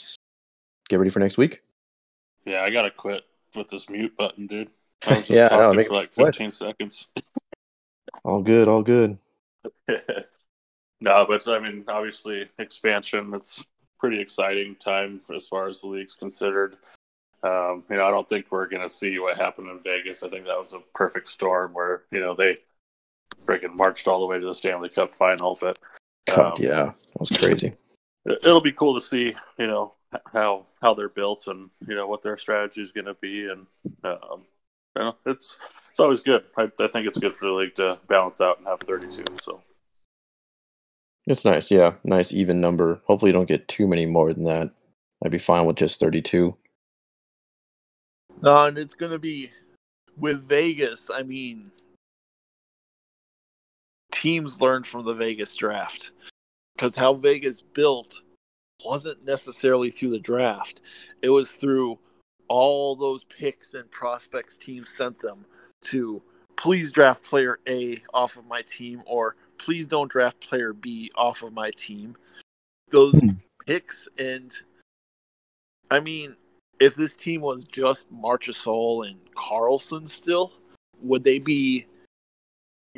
get 0.89 0.99
ready 0.99 1.11
for 1.11 1.20
next 1.20 1.39
week? 1.39 1.62
Yeah, 2.45 2.62
I 2.62 2.70
gotta 2.70 2.91
quit 2.91 3.24
with 3.55 3.68
this 3.68 3.89
mute 3.89 4.16
button, 4.16 4.47
dude. 4.47 4.70
I 5.07 5.11
was 5.11 5.18
just 5.18 5.31
Yeah, 5.31 5.49
I 5.51 5.57
know, 5.57 5.62
talking 5.62 5.76
make 5.76 5.87
for 5.89 5.95
like 5.95 6.12
sweat. 6.12 6.35
15 6.35 6.51
seconds. 6.51 7.09
All 8.24 8.43
good. 8.43 8.68
All 8.68 8.83
good. 8.83 9.18
no, 11.01 11.26
but 11.26 11.47
I 11.47 11.59
mean, 11.61 11.85
obviously, 11.89 12.49
expansion. 12.59 13.33
It's 13.35 13.64
pretty 14.01 14.20
exciting 14.20 14.76
time 14.76 15.20
for, 15.20 15.35
as 15.35 15.47
far 15.47 15.68
as 15.68 15.81
the 15.81 15.89
league's 15.89 16.14
considered. 16.14 16.76
Um, 17.43 17.85
you 17.89 17.97
know, 17.97 18.07
I 18.07 18.11
don't 18.11 18.29
think 18.29 18.47
we're 18.51 18.68
going 18.68 18.83
to 18.83 18.89
see 18.89 19.18
what 19.18 19.37
happened 19.37 19.68
in 19.68 19.81
Vegas. 19.81 20.22
I 20.22 20.29
think 20.29 20.47
that 20.47 20.59
was 20.59 20.72
a 20.72 20.81
perfect 20.95 21.29
storm 21.29 21.72
where 21.72 22.03
you 22.11 22.18
know 22.18 22.35
they 22.35 22.59
freaking 23.49 23.74
marched 23.74 24.07
all 24.07 24.20
the 24.20 24.26
way 24.26 24.38
to 24.38 24.46
the 24.46 24.55
Stanley 24.55 24.88
Cup 24.88 25.12
final. 25.14 25.57
But 25.61 25.78
God, 26.26 26.59
Um, 26.59 26.64
yeah, 26.64 26.84
that 26.92 27.20
was 27.20 27.30
crazy. 27.30 27.68
it- 28.26 28.38
it'll 28.44 28.61
be 28.61 28.72
cool 28.72 28.94
to 28.94 29.01
see, 29.01 29.34
you 29.59 29.66
know, 29.66 29.94
how 30.32 30.66
how 30.80 30.94
they're 30.94 31.09
built 31.09 31.46
and 31.46 31.70
you 31.86 31.94
know 31.94 32.07
what 32.07 32.22
their 32.22 32.36
strategy 32.36 32.80
is 32.80 32.92
going 32.92 33.05
to 33.07 33.14
be, 33.14 33.49
and 33.49 33.66
um, 34.05 34.46
you 34.96 35.03
know, 35.03 35.16
it's 35.26 35.57
it's 35.90 36.01
always 36.01 36.20
good. 36.20 36.44
I, 36.57 36.70
I 36.78 36.86
think 36.86 37.07
it's 37.07 37.18
good 37.18 37.34
for 37.34 37.46
the 37.46 37.53
league 37.53 37.74
to 37.76 37.99
balance 38.07 38.40
out 38.40 38.59
and 38.59 38.66
have 38.66 38.80
32. 38.80 39.24
So 39.36 39.62
It's 41.26 41.44
nice, 41.44 41.70
yeah, 41.70 41.94
nice 42.05 42.32
even 42.32 42.61
number. 42.61 43.01
Hopefully, 43.07 43.30
you 43.30 43.34
don't 43.34 43.49
get 43.49 43.68
too 43.68 43.86
many 43.86 44.07
more 44.07 44.32
than 44.32 44.44
that. 44.44 44.70
I'd 45.24 45.30
be 45.30 45.38
fine 45.38 45.66
with 45.66 45.76
just 45.76 46.01
thirty-two. 46.01 46.57
No, 48.40 48.64
and 48.64 48.78
it's 48.78 48.94
going 48.94 49.12
to 49.12 49.18
be 49.18 49.51
with 50.16 50.49
Vegas. 50.49 51.11
I 51.11 51.22
mean, 51.22 51.70
teams 54.19 54.61
learned 54.61 54.87
from 54.87 55.05
the 55.05 55.14
Vegas 55.14 55.55
draft 55.55 56.11
because 56.75 56.97
how 56.97 57.14
Vegas 57.14 57.62
built 57.62 58.23
wasn't 58.85 59.25
necessarily 59.25 59.91
through 59.91 60.11
the 60.11 60.19
draft, 60.19 60.81
it 61.23 61.31
was 61.31 61.51
through 61.51 61.99
all 62.49 62.97
those 62.97 63.25
picks 63.25 63.75
and 63.75 63.91
prospects 63.91 64.57
teams 64.57 64.89
sent 64.89 65.19
them 65.19 65.45
to 65.83 66.21
please 66.57 66.91
draft 66.91 67.23
player 67.23 67.61
A 67.69 68.03
off 68.12 68.37
of 68.37 68.47
my 68.47 68.62
team 68.62 69.03
or 69.07 69.37
please 69.59 69.87
don't 69.87 70.11
draft 70.11 70.41
player 70.41 70.73
B 70.73 71.11
off 71.14 71.43
of 71.43 71.53
my 71.53 71.71
team. 71.77 72.16
Those 72.91 73.14
Hmm. 73.14 73.31
picks 73.66 74.09
and 74.19 74.53
I 75.91 76.01
mean, 76.01 76.37
if 76.81 76.95
this 76.97 77.14
team 77.14 77.41
was 77.41 77.64
just 77.64 78.12
Marchessault 78.12 79.09
and 79.09 79.19
Karlsson 79.35 80.09
still, 80.09 80.53
would 81.01 81.25
they 81.25 81.39
be 81.39 81.87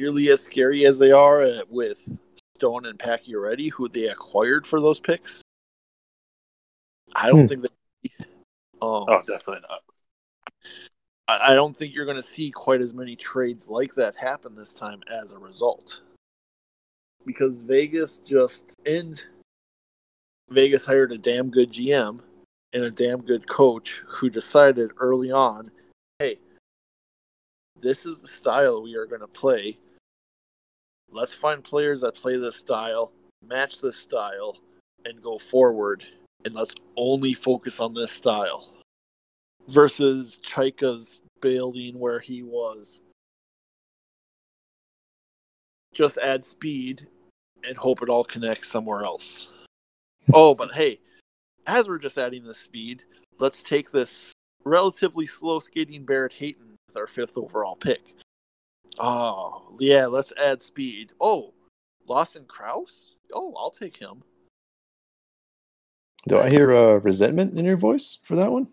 nearly 0.00 0.30
as 0.30 0.42
scary 0.42 0.86
as 0.86 0.98
they 0.98 1.12
are 1.12 1.42
uh, 1.42 1.60
with 1.68 2.18
Stone 2.56 2.86
and 2.86 2.98
Pacioretty, 2.98 3.70
who 3.70 3.88
they 3.88 4.08
acquired 4.08 4.66
for 4.66 4.80
those 4.80 4.98
picks? 4.98 5.42
I 7.14 7.28
don't 7.28 7.42
Hmm. 7.42 7.46
think 7.46 7.62
they. 7.62 7.68
Um, 8.82 9.04
oh, 9.08 9.20
definitely 9.26 9.62
not. 9.68 9.82
I 11.28 11.52
I 11.52 11.54
don't 11.54 11.76
think 11.76 11.94
you're 11.94 12.06
going 12.06 12.16
to 12.16 12.22
see 12.22 12.50
quite 12.50 12.80
as 12.80 12.94
many 12.94 13.14
trades 13.14 13.68
like 13.68 13.94
that 13.94 14.16
happen 14.16 14.54
this 14.56 14.74
time 14.74 15.02
as 15.08 15.32
a 15.32 15.38
result. 15.38 16.00
Because 17.26 17.60
Vegas 17.60 18.18
just 18.18 18.76
and 18.86 19.22
Vegas 20.48 20.86
hired 20.86 21.12
a 21.12 21.18
damn 21.18 21.50
good 21.50 21.70
GM 21.70 22.20
and 22.72 22.84
a 22.84 22.90
damn 22.90 23.20
good 23.20 23.46
coach 23.46 24.02
who 24.06 24.30
decided 24.30 24.92
early 24.96 25.30
on, 25.30 25.70
hey, 26.20 26.38
this 27.76 28.06
is 28.06 28.20
the 28.20 28.28
style 28.28 28.82
we 28.82 28.94
are 28.94 29.06
going 29.06 29.20
to 29.20 29.26
play. 29.26 29.76
Let's 31.12 31.34
find 31.34 31.64
players 31.64 32.02
that 32.02 32.14
play 32.14 32.36
this 32.36 32.56
style, 32.56 33.12
match 33.46 33.80
this 33.80 33.96
style, 33.96 34.58
and 35.04 35.20
go 35.20 35.38
forward. 35.38 36.04
And 36.44 36.54
let's 36.54 36.74
only 36.96 37.34
focus 37.34 37.80
on 37.80 37.94
this 37.94 38.12
style 38.12 38.70
versus 39.68 40.38
Chayka's 40.46 41.22
building 41.40 41.98
where 41.98 42.20
he 42.20 42.42
was. 42.42 43.00
Just 45.92 46.18
add 46.18 46.44
speed 46.44 47.08
and 47.66 47.76
hope 47.76 48.02
it 48.02 48.08
all 48.08 48.24
connects 48.24 48.68
somewhere 48.68 49.04
else. 49.04 49.48
oh, 50.34 50.54
but 50.54 50.72
hey, 50.72 51.00
as 51.66 51.88
we're 51.88 51.98
just 51.98 52.18
adding 52.18 52.44
the 52.44 52.54
speed, 52.54 53.04
let's 53.38 53.62
take 53.62 53.90
this 53.90 54.32
relatively 54.64 55.26
slow 55.26 55.58
skating 55.58 56.04
Barrett 56.04 56.34
Hayton 56.34 56.76
with 56.86 56.96
our 56.96 57.06
fifth 57.06 57.36
overall 57.36 57.76
pick. 57.76 58.14
Oh, 58.98 59.76
yeah, 59.78 60.06
let's 60.06 60.32
add 60.36 60.62
speed. 60.62 61.12
Oh, 61.20 61.54
Lawson 62.06 62.44
Crouse? 62.46 63.14
Oh, 63.32 63.54
I'll 63.56 63.70
take 63.70 63.96
him. 63.96 64.22
Do 66.28 66.38
I 66.38 66.50
hear 66.50 66.74
uh, 66.74 66.94
resentment 66.96 67.56
in 67.56 67.64
your 67.64 67.76
voice 67.76 68.18
for 68.22 68.36
that 68.36 68.50
one? 68.50 68.72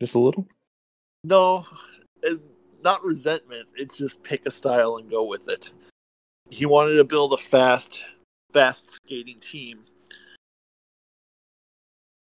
Just 0.00 0.16
a 0.16 0.18
little? 0.18 0.46
No, 1.22 1.64
not 2.82 3.04
resentment. 3.04 3.68
It's 3.76 3.96
just 3.96 4.24
pick 4.24 4.44
a 4.46 4.50
style 4.50 4.96
and 4.96 5.10
go 5.10 5.24
with 5.24 5.48
it. 5.48 5.72
He 6.50 6.66
wanted 6.66 6.96
to 6.96 7.04
build 7.04 7.32
a 7.32 7.36
fast, 7.36 8.02
fast 8.52 8.90
skating 8.90 9.38
team, 9.38 9.84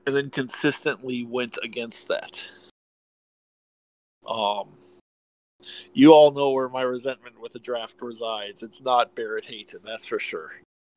and 0.06 0.16
then 0.16 0.30
consistently 0.30 1.22
went 1.22 1.56
against 1.62 2.08
that. 2.08 2.46
Um, 4.26 4.70
you 5.92 6.12
all 6.12 6.30
know 6.32 6.50
where 6.50 6.68
my 6.68 6.82
resentment 6.82 7.40
with 7.40 7.52
the 7.52 7.58
draft 7.58 7.96
resides. 8.00 8.62
It's 8.62 8.82
not 8.82 9.14
Barrett 9.14 9.44
Hayton, 9.46 9.80
that's 9.84 10.06
for 10.06 10.18
sure. 10.18 10.52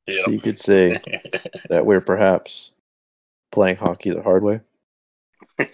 Yeah. 0.06 0.18
So 0.18 0.30
you 0.30 0.40
could 0.40 0.58
say 0.58 1.00
that 1.68 1.86
we're 1.86 2.00
perhaps 2.00 2.74
playing 3.52 3.76
hockey 3.76 4.10
the 4.10 4.22
hard 4.22 4.42
way. 4.42 4.60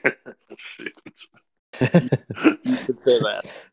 You 1.80 2.76
could 2.76 3.00
say 3.00 3.18
that. 3.20 3.64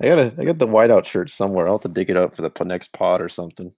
I 0.00 0.08
got 0.08 0.18
a, 0.18 0.34
I 0.38 0.44
got 0.44 0.58
the 0.58 0.66
whiteout 0.66 1.04
shirt 1.04 1.30
somewhere. 1.30 1.66
I'll 1.66 1.74
have 1.74 1.82
to 1.82 1.88
dig 1.88 2.10
it 2.10 2.16
up 2.16 2.34
for 2.34 2.42
the 2.42 2.64
next 2.64 2.92
pod 2.92 3.20
or 3.20 3.28
something. 3.28 3.72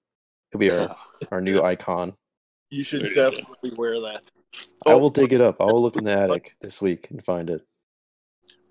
It'll 0.53 0.61
be 0.61 0.71
our, 0.71 0.97
our 1.33 1.41
new 1.41 1.62
icon. 1.62 2.12
You 2.71 2.85
should 2.85 3.12
definitely 3.14 3.73
wear 3.77 4.01
that. 4.01 4.29
I 4.87 4.95
will 4.95 5.11
dig 5.11 5.33
it 5.33 5.41
up. 5.41 5.61
I 5.61 5.64
will 5.64 5.83
look 5.83 5.97
in 5.97 6.05
the 6.05 6.16
attic 6.16 6.55
this 6.61 6.83
week 6.83 7.11
and 7.11 7.25
find 7.25 7.51
it. 7.51 7.62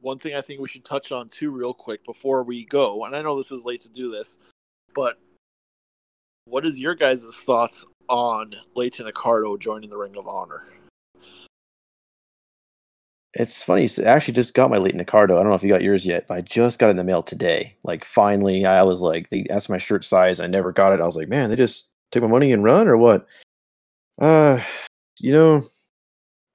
One 0.01 0.19
thing 0.19 0.35
I 0.35 0.41
think 0.41 0.59
we 0.59 0.67
should 0.67 0.85
touch 0.85 1.11
on 1.11 1.29
too, 1.29 1.51
real 1.51 1.73
quick, 1.73 2.05
before 2.05 2.43
we 2.43 2.65
go, 2.65 3.05
and 3.05 3.15
I 3.15 3.21
know 3.21 3.37
this 3.37 3.51
is 3.51 3.65
late 3.65 3.81
to 3.81 3.89
do 3.89 4.09
this, 4.09 4.37
but 4.93 5.17
what 6.45 6.65
is 6.65 6.79
your 6.79 6.95
guys' 6.95 7.25
thoughts 7.35 7.85
on 8.07 8.53
Leighton 8.75 9.07
Accardo 9.07 9.59
joining 9.59 9.89
the 9.89 9.97
Ring 9.97 10.15
of 10.15 10.27
Honor? 10.27 10.63
It's 13.33 13.61
funny. 13.61 13.87
I 13.99 14.09
actually 14.09 14.33
just 14.33 14.55
got 14.55 14.69
my 14.69 14.77
Leighton 14.77 15.03
Accardo. 15.03 15.33
I 15.33 15.41
don't 15.41 15.49
know 15.49 15.53
if 15.53 15.61
you 15.61 15.69
got 15.69 15.83
yours 15.83 16.05
yet, 16.05 16.25
but 16.27 16.37
I 16.37 16.41
just 16.41 16.79
got 16.79 16.89
in 16.89 16.95
the 16.95 17.03
mail 17.03 17.21
today. 17.21 17.75
Like, 17.83 18.03
finally, 18.03 18.65
I 18.65 18.81
was 18.83 19.01
like, 19.01 19.29
they 19.29 19.45
asked 19.49 19.69
my 19.69 19.77
shirt 19.77 20.03
size. 20.03 20.39
I 20.39 20.47
never 20.47 20.71
got 20.71 20.93
it. 20.93 21.01
I 21.01 21.05
was 21.05 21.17
like, 21.17 21.27
man, 21.27 21.49
they 21.49 21.55
just 21.55 21.91
took 22.11 22.23
my 22.23 22.29
money 22.29 22.51
and 22.51 22.63
run 22.63 22.87
or 22.87 22.97
what? 22.97 23.27
Uh, 24.17 24.59
you 25.19 25.31
know, 25.31 25.61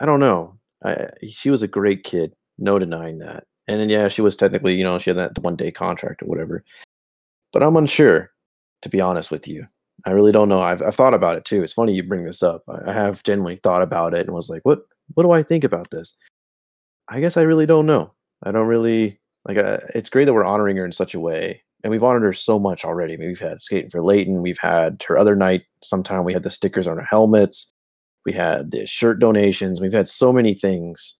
I 0.00 0.06
don't 0.06 0.20
know. 0.20 0.58
I, 0.82 1.08
she 1.28 1.50
was 1.50 1.62
a 1.62 1.68
great 1.68 2.02
kid. 2.02 2.32
No 2.62 2.78
denying 2.78 3.18
that. 3.18 3.44
And 3.68 3.80
then, 3.80 3.90
yeah, 3.90 4.08
she 4.08 4.22
was 4.22 4.36
technically, 4.36 4.74
you 4.74 4.84
know, 4.84 4.98
she 4.98 5.10
had 5.10 5.18
that 5.18 5.38
one 5.40 5.56
day 5.56 5.70
contract 5.70 6.22
or 6.22 6.26
whatever. 6.26 6.64
But 7.52 7.62
I'm 7.62 7.76
unsure, 7.76 8.30
to 8.82 8.88
be 8.88 9.00
honest 9.00 9.30
with 9.30 9.46
you. 9.46 9.66
I 10.06 10.10
really 10.12 10.32
don't 10.32 10.48
know. 10.48 10.62
I've, 10.62 10.82
I've 10.82 10.94
thought 10.94 11.14
about 11.14 11.36
it 11.36 11.44
too. 11.44 11.62
It's 11.62 11.72
funny 11.72 11.92
you 11.92 12.02
bring 12.02 12.24
this 12.24 12.42
up. 12.42 12.62
I, 12.68 12.90
I 12.90 12.92
have 12.92 13.22
genuinely 13.24 13.56
thought 13.56 13.82
about 13.82 14.14
it 14.14 14.26
and 14.26 14.34
was 14.34 14.48
like, 14.48 14.62
what, 14.64 14.78
what 15.14 15.24
do 15.24 15.32
I 15.32 15.42
think 15.42 15.64
about 15.64 15.90
this? 15.90 16.16
I 17.08 17.20
guess 17.20 17.36
I 17.36 17.42
really 17.42 17.66
don't 17.66 17.86
know. 17.86 18.12
I 18.44 18.52
don't 18.52 18.68
really 18.68 19.20
like. 19.46 19.58
Uh, 19.58 19.78
it's 19.94 20.10
great 20.10 20.24
that 20.24 20.34
we're 20.34 20.44
honoring 20.44 20.76
her 20.76 20.84
in 20.84 20.92
such 20.92 21.14
a 21.14 21.20
way, 21.20 21.62
and 21.82 21.90
we've 21.90 22.02
honored 22.02 22.22
her 22.22 22.32
so 22.32 22.58
much 22.58 22.84
already. 22.84 23.14
I 23.14 23.16
mean, 23.16 23.28
we've 23.28 23.38
had 23.38 23.60
skating 23.60 23.90
for 23.90 24.02
Leighton. 24.02 24.42
We've 24.42 24.58
had 24.58 25.02
her 25.06 25.18
other 25.18 25.36
night. 25.36 25.64
Sometime 25.82 26.24
we 26.24 26.32
had 26.32 26.42
the 26.42 26.50
stickers 26.50 26.86
on 26.86 26.96
her 26.96 27.04
helmets. 27.04 27.70
We 28.24 28.32
had 28.32 28.70
the 28.70 28.86
shirt 28.86 29.18
donations. 29.18 29.80
We've 29.80 29.92
had 29.92 30.08
so 30.08 30.32
many 30.32 30.54
things. 30.54 31.18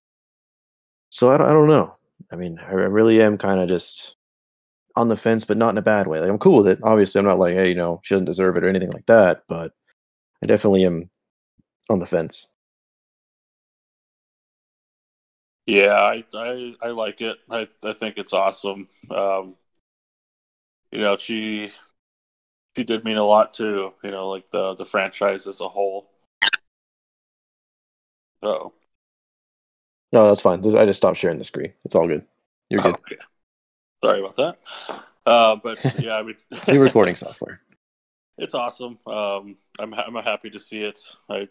So 1.13 1.31
I 1.31 1.39
don't, 1.39 1.47
I 1.49 1.53
don't 1.53 1.69
know. 1.69 1.97
I 2.33 2.37
mean, 2.37 2.59
I 2.59 2.73
really 2.73 3.23
am 3.23 3.39
kind 3.39 3.61
of 3.61 3.69
just 3.69 4.17
on 4.97 5.09
the 5.09 5.17
fence, 5.17 5.45
but 5.45 5.57
not 5.59 5.71
in 5.71 5.79
a 5.79 5.83
bad 5.83 6.07
way. 6.09 6.21
Like 6.21 6.31
I'm 6.31 6.39
cool 6.39 6.59
with 6.59 6.69
it. 6.69 6.81
Obviously, 6.83 7.19
I'm 7.21 7.27
not 7.27 7.39
like, 7.39 7.55
hey, 7.55 7.69
you 7.71 7.75
know, 7.77 8.01
she 8.05 8.15
doesn't 8.15 8.27
deserve 8.27 8.57
it 8.57 8.65
or 8.65 8.69
anything 8.69 8.91
like 8.93 9.07
that. 9.07 9.43
But 9.49 9.73
I 10.43 10.47
definitely 10.47 10.85
am 10.87 11.11
on 11.91 12.01
the 12.01 12.07
fence. 12.07 12.49
Yeah, 15.67 15.95
I, 15.95 16.25
I 16.35 16.75
I 16.83 16.89
like 16.91 17.21
it. 17.21 17.39
I 17.51 17.69
I 17.85 17.93
think 17.93 18.19
it's 18.19 18.33
awesome. 18.33 18.89
Um, 19.11 19.57
you 20.91 21.01
know, 21.01 21.17
she 21.17 21.71
she 22.77 22.85
did 22.85 23.03
mean 23.05 23.17
a 23.17 23.25
lot 23.25 23.55
to 23.55 23.95
you 24.05 24.11
know 24.11 24.29
like 24.29 24.51
the 24.51 24.75
the 24.75 24.85
franchise 24.85 25.47
as 25.47 25.61
a 25.61 25.69
whole. 25.69 26.11
Oh, 28.43 28.73
No, 30.13 30.29
that's 30.29 30.43
fine. 30.43 30.61
I 30.61 30.85
just 30.85 30.99
stopped 30.99 31.17
sharing 31.17 31.39
the 31.39 31.45
screen. 31.45 31.73
It's 31.85 31.95
all 31.95 32.07
good. 32.07 32.25
You're 32.69 32.83
good. 32.83 32.95
Okay. 32.95 33.17
Sorry 34.05 34.21
about 34.21 34.37
that. 34.37 34.59
Uh, 35.25 35.57
but 35.57 35.83
yeah, 35.99 36.17
I 36.17 36.23
mean, 36.23 36.37
New 36.69 36.81
recording 36.81 37.17
software. 37.17 37.61
it's 38.39 38.55
awesome. 38.55 38.99
Um, 39.07 39.57
I'm 39.79 39.95
I'm 39.95 40.15
happy 40.17 40.51
to 40.51 40.59
see 40.59 40.83
it. 40.83 41.01
I 41.31 41.49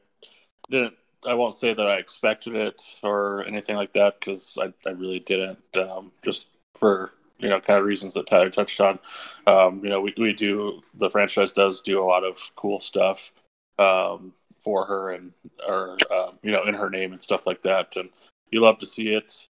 didn't. 0.70 0.96
I 1.28 1.36
won't 1.36 1.54
say 1.54 1.74
that 1.74 1.86
I 1.86 1.96
expected 1.96 2.56
it 2.56 2.82
or 3.04 3.46
anything 3.46 3.76
like 3.76 3.94
that 3.94 4.20
because 4.20 4.58
I, 4.60 4.74
I 4.88 4.94
really 4.94 5.20
didn't. 5.20 5.60
Um, 5.76 6.12
just 6.24 6.50
for 6.76 7.14
you 7.40 7.50
know 7.50 7.60
kind 7.60 7.80
of 7.80 7.86
reasons 7.86 8.14
that 8.14 8.28
Tyler 8.28 8.50
touched 8.50 8.80
on. 8.82 9.00
Um, 9.48 9.84
you 9.84 9.90
know, 9.90 10.02
we 10.02 10.14
we 10.18 10.34
do 10.34 10.82
the 10.96 11.10
franchise 11.10 11.52
does 11.52 11.82
do 11.82 12.02
a 12.02 12.06
lot 12.06 12.24
of 12.24 12.52
cool 12.56 12.80
stuff 12.80 13.32
um, 13.80 14.34
for 14.60 14.86
her 14.86 15.12
and 15.12 15.32
or 15.68 15.98
um, 16.12 16.40
you 16.44 16.52
know 16.52 16.64
in 16.64 16.74
her 16.74 16.90
name 16.90 17.12
and 17.12 17.22
stuff 17.22 17.48
like 17.48 17.62
that, 17.64 17.96
and 17.96 18.10
you 18.52 18.62
love 18.62 18.78
to 18.80 18.86
see 18.86 19.14
it. 19.14 19.48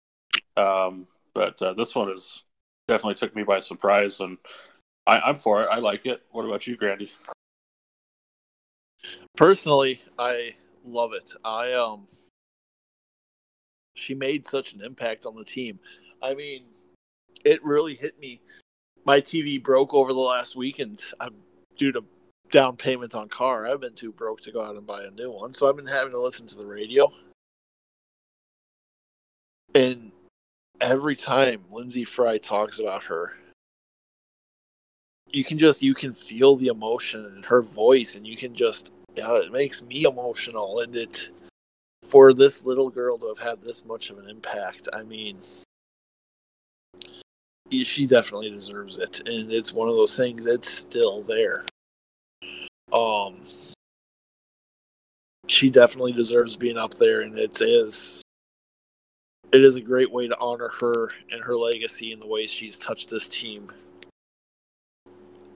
Um, 0.56 1.08
but 1.34 1.62
uh, 1.62 1.74
this 1.74 1.93
one 1.95 2.10
is 2.10 2.45
definitely 2.88 3.16
took 3.16 3.36
me 3.36 3.43
by 3.43 3.60
surprise 3.60 4.20
and. 4.20 4.38
I, 5.08 5.20
I'm 5.22 5.36
for 5.36 5.64
it. 5.64 5.68
I 5.72 5.80
like 5.80 6.06
it. 6.06 6.22
What 6.30 6.45
about 6.45 6.68
you, 6.68 6.78
Grandy? 6.78 7.12
Personally, 9.36 10.02
I 10.20 10.56
love 10.84 11.14
it. 11.14 11.32
I 11.43 11.74
um 11.74 12.08
she 13.95 14.14
made 14.14 14.45
such 14.45 14.74
an 14.74 14.82
impact 14.82 15.26
on 15.26 15.36
the 15.36 15.43
team. 15.43 15.80
I 16.22 16.34
mean, 16.34 16.64
it 17.43 17.64
really 17.64 17.95
hit 17.95 18.20
me. 18.20 18.41
My 19.06 19.20
TV 19.20 19.62
broke 19.62 19.93
over 19.93 20.14
the 20.14 20.20
last 20.20 20.56
weekend. 20.56 21.04
I'm 21.20 21.36
due 21.78 21.91
to 21.91 22.04
down 22.52 22.78
payment 22.78 23.16
on 23.16 23.30
car. 23.30 23.68
I've 23.68 23.82
been 23.82 23.95
too 23.95 24.12
broke 24.12 24.41
to 24.41 24.52
go 24.52 24.62
out 24.62 24.76
and 24.76 24.86
buy 24.86 25.04
a 25.04 25.12
new 25.12 25.32
one, 25.32 25.54
so 25.54 25.68
I've 25.68 25.76
been 25.76 25.88
having 25.88 26.12
to 26.12 26.22
listen 26.22 26.47
to 26.47 26.56
the 26.56 26.66
radio. 26.66 27.12
And 29.74 30.11
every 30.80 31.15
time 31.15 31.63
Lyndsey 31.72 32.07
Fry 32.07 32.38
talks 32.38 32.80
about 32.80 33.03
her, 33.05 33.34
you 35.28 35.43
can 35.43 35.57
just 35.57 35.82
you 35.82 35.93
can 35.93 36.13
feel 36.13 36.55
the 36.57 36.67
emotion 36.67 37.26
in 37.38 37.43
her 37.43 37.61
voice 37.61 38.15
and 38.15 38.28
you 38.28 38.36
can 38.36 38.53
just 38.53 38.91
yeah, 39.15 39.38
it 39.38 39.51
makes 39.51 39.82
me 39.82 40.03
emotional. 40.03 40.80
And 40.80 40.95
it 40.95 41.30
for 42.03 42.34
this 42.34 42.65
little 42.65 42.89
girl 42.89 43.17
to 43.17 43.28
have 43.28 43.39
had 43.39 43.61
this 43.61 43.86
much 43.86 44.09
of 44.09 44.17
an 44.17 44.28
impact 44.28 44.89
i 44.91 45.03
mean 45.03 45.38
she 47.72 48.05
definitely 48.05 48.49
deserves 48.49 48.99
it. 48.99 49.22
And 49.28 49.51
it's 49.51 49.74
one 49.74 49.88
of 49.88 49.95
those 49.95 50.17
things 50.17 50.45
it's 50.45 50.69
still 50.69 51.22
there. 51.24 51.63
Um 52.91 53.45
she 55.47 55.69
definitely 55.69 56.11
deserves 56.11 56.55
being 56.55 56.78
up 56.78 56.93
there 56.95 57.22
and 57.22 57.38
it 57.38 57.61
is 57.61 58.22
it 59.54 59.62
is 59.62 59.76
a 59.76 59.82
great 59.82 60.12
way 60.12 60.28
to 60.28 60.38
honor 60.39 60.70
her 60.80 61.12
and 61.32 61.43
her 61.43 61.56
legacy 61.56 62.14
and 62.14 62.22
the 62.22 62.28
ways 62.28 62.52
she's 62.52 62.80
touched 62.80 63.10
this 63.10 63.28
team 63.28 63.72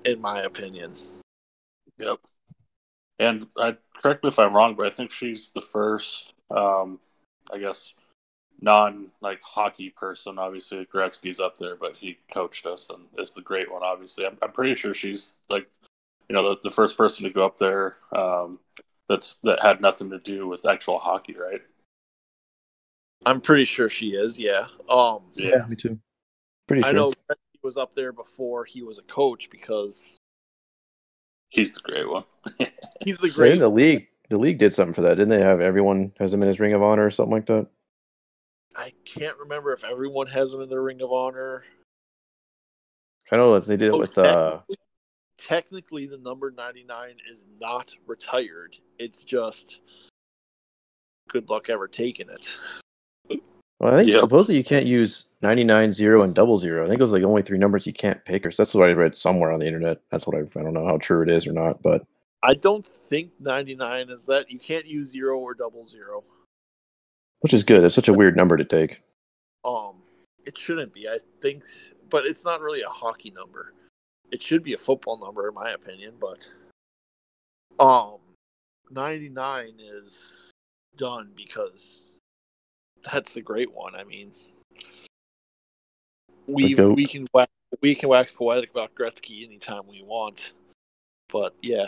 in 0.06 0.20
my 0.22 0.42
opinion 0.42 0.94
Yep. 1.98 2.20
And 3.20 3.48
I 3.58 3.78
correct 4.02 4.24
me 4.24 4.30
if 4.30 4.40
I'm 4.40 4.54
wrong, 4.54 4.76
but 4.76 4.88
I 4.88 4.90
think 4.90 5.12
she's 5.12 5.52
the 5.52 5.62
first, 5.62 6.34
um, 6.52 7.00
I 7.52 7.60
guess, 7.60 7.94
non 8.62 9.12
like 9.22 9.42
hockey 9.42 9.90
person. 9.90 10.38
Obviously, 10.38 10.86
Gretzky's 10.86 11.40
up 11.40 11.58
there, 11.58 11.76
but 11.76 11.96
he 11.98 12.20
coached 12.34 12.66
us 12.66 12.90
and 12.90 13.06
is 13.18 13.34
the 13.34 13.42
great 13.42 13.72
one. 13.72 13.84
Obviously, 13.84 14.26
I'm, 14.26 14.38
I'm 14.42 14.52
pretty 14.52 14.76
sure 14.76 14.94
she's 14.94 15.34
like, 15.50 15.70
you 16.28 16.36
know, 16.36 16.50
the, 16.50 16.60
the 16.66 16.76
first 16.76 16.98
person 16.98 17.24
to 17.24 17.30
go 17.30 17.46
up 17.46 17.58
there. 17.58 17.98
Um, 18.12 18.60
that's 19.08 19.36
that 19.44 19.62
had 19.62 19.82
nothing 19.82 20.10
to 20.10 20.20
do 20.20 20.48
with 20.48 20.66
actual 20.66 21.00
hockey, 21.00 21.36
right? 21.36 21.62
I'm 23.26 23.42
pretty 23.42 23.66
sure 23.66 23.90
she 23.90 24.10
is 24.10 24.40
yeah 24.40 24.68
um 24.90 25.22
Yeah. 25.36 25.66
me 25.68 25.76
too. 25.76 26.00
Pretty 26.68 26.82
sure. 26.82 26.90
I 26.90 26.94
know 26.94 27.14
he 27.30 27.60
was 27.62 27.78
up 27.78 27.94
there 27.94 28.12
before 28.12 28.66
he 28.66 28.82
was 28.82 28.98
a 28.98 29.04
coach 29.04 29.50
because 29.52 30.18
He's 31.50 31.74
the 31.74 31.82
great 31.82 32.10
one. 32.10 32.26
he's 33.02 33.18
the 33.20 33.28
Yeah, 33.28 33.34
great. 33.34 33.60
the 33.60 33.70
league, 33.70 34.08
the 34.30 34.38
league 34.38 34.58
did 34.58 34.74
something 34.74 34.94
for 34.94 35.02
that, 35.02 35.16
didn't 35.16 35.30
they? 35.30 35.42
Have 35.42 35.62
everyone 35.62 36.12
has 36.20 36.34
him 36.34 36.42
in 36.42 36.50
his 36.50 36.60
ring 36.60 36.74
of 36.74 36.82
honor 36.82 37.06
or 37.06 37.12
something 37.12 37.32
like 37.32 37.46
that. 37.46 37.70
I 38.78 38.92
can't 39.06 39.38
remember 39.38 39.72
if 39.72 39.86
everyone 39.86 40.28
has 40.28 40.54
him 40.54 40.60
in 40.60 40.68
their 40.68 40.82
Ring 40.82 41.02
of 41.02 41.14
Honor. 41.14 41.64
I 43.32 43.38
know 43.38 43.54
that 43.54 43.66
they 43.66 43.78
did 43.78 43.88
it 43.90 43.94
Oh, 43.94 44.00
with 44.00 44.18
uh, 44.18 44.60
technically, 44.68 44.78
technically, 45.38 46.08
the 46.08 46.18
number 46.18 46.52
ninety 46.52 46.84
nine 46.84 47.16
is 47.30 47.46
not 47.60 47.96
retired. 48.06 48.76
It's 49.00 49.24
just 49.24 49.80
good 51.30 51.50
luck 51.50 51.70
ever 51.70 51.88
taking 51.88 52.30
it. 52.30 52.60
Well, 53.86 53.94
I 53.94 53.98
think 53.98 54.10
Yep. 54.14 54.22
supposedly 54.22 54.58
you 54.58 54.64
can't 54.64 54.88
use 54.88 55.36
99, 55.44 55.94
0, 55.94 56.24
and 56.24 56.34
double 56.34 56.58
zero. 56.58 56.84
I 56.84 56.88
think 56.88 56.98
those 56.98 57.10
are 57.10 57.14
like 57.14 57.22
the 57.22 57.28
only 57.28 57.44
three 57.44 57.60
numbers 57.60 57.86
you 57.86 57.94
can't 57.94 58.26
pick. 58.26 58.44
Or 58.44 58.50
that's 58.50 58.74
what 58.74 58.90
I 58.90 58.94
read 58.94 59.16
somewhere 59.16 59.52
on 59.52 59.60
the 59.60 59.68
internet. 59.68 60.02
That's 60.10 60.26
what 60.26 60.36
I, 60.36 60.40
I 60.40 60.64
don't 60.64 60.74
know 60.74 60.88
how 60.88 60.98
true 60.98 61.22
it 61.22 61.30
is 61.30 61.46
or 61.46 61.52
not, 61.54 61.84
but 61.84 62.04
I 62.42 62.56
don't 62.56 62.84
think 62.88 63.30
99 63.40 64.10
is 64.10 64.26
that. 64.26 64.50
You 64.50 64.58
can't 64.58 64.88
use 64.88 65.12
zero 65.12 65.38
or 65.38 65.54
double 65.54 65.88
zero. 65.88 66.24
which 67.42 67.54
is 67.54 67.64
good. 67.64 67.84
It's 67.84 67.94
such 67.94 68.08
a 68.08 68.14
weird 68.14 68.36
number 68.36 68.58
to 68.58 68.66
take. 68.66 69.04
Um, 69.64 69.98
it 70.48 70.58
shouldn't 70.58 70.92
be. 70.92 71.08
I 71.08 71.20
think, 71.40 71.62
but 72.10 72.26
it's 72.26 72.44
not 72.44 72.62
really 72.62 72.82
a 72.82 72.90
hockey 72.90 73.30
number. 73.30 73.74
It 74.32 74.42
should 74.42 74.64
be 74.64 74.74
a 74.74 74.80
football 74.80 75.20
number, 75.24 75.48
in 75.48 75.54
my 75.54 75.70
opinion. 75.70 76.16
But 76.20 76.52
um, 77.80 78.18
99 78.90 79.74
is 79.80 80.50
done 80.98 81.34
because 81.36 82.18
that's 83.12 83.34
the 83.34 83.42
great 83.42 83.74
one. 83.74 83.96
I 83.96 84.04
mean, 84.04 84.32
we 86.48 86.76
we 86.76 87.06
can 87.06 87.28
wax, 87.34 87.52
we 87.82 87.96
can 87.96 88.10
wax 88.10 88.32
poetic 88.32 88.72
about 88.72 88.96
Gretzky 88.96 89.46
anytime 89.46 89.88
we 89.88 90.04
want, 90.04 90.54
but 91.30 91.54
yeah, 91.62 91.88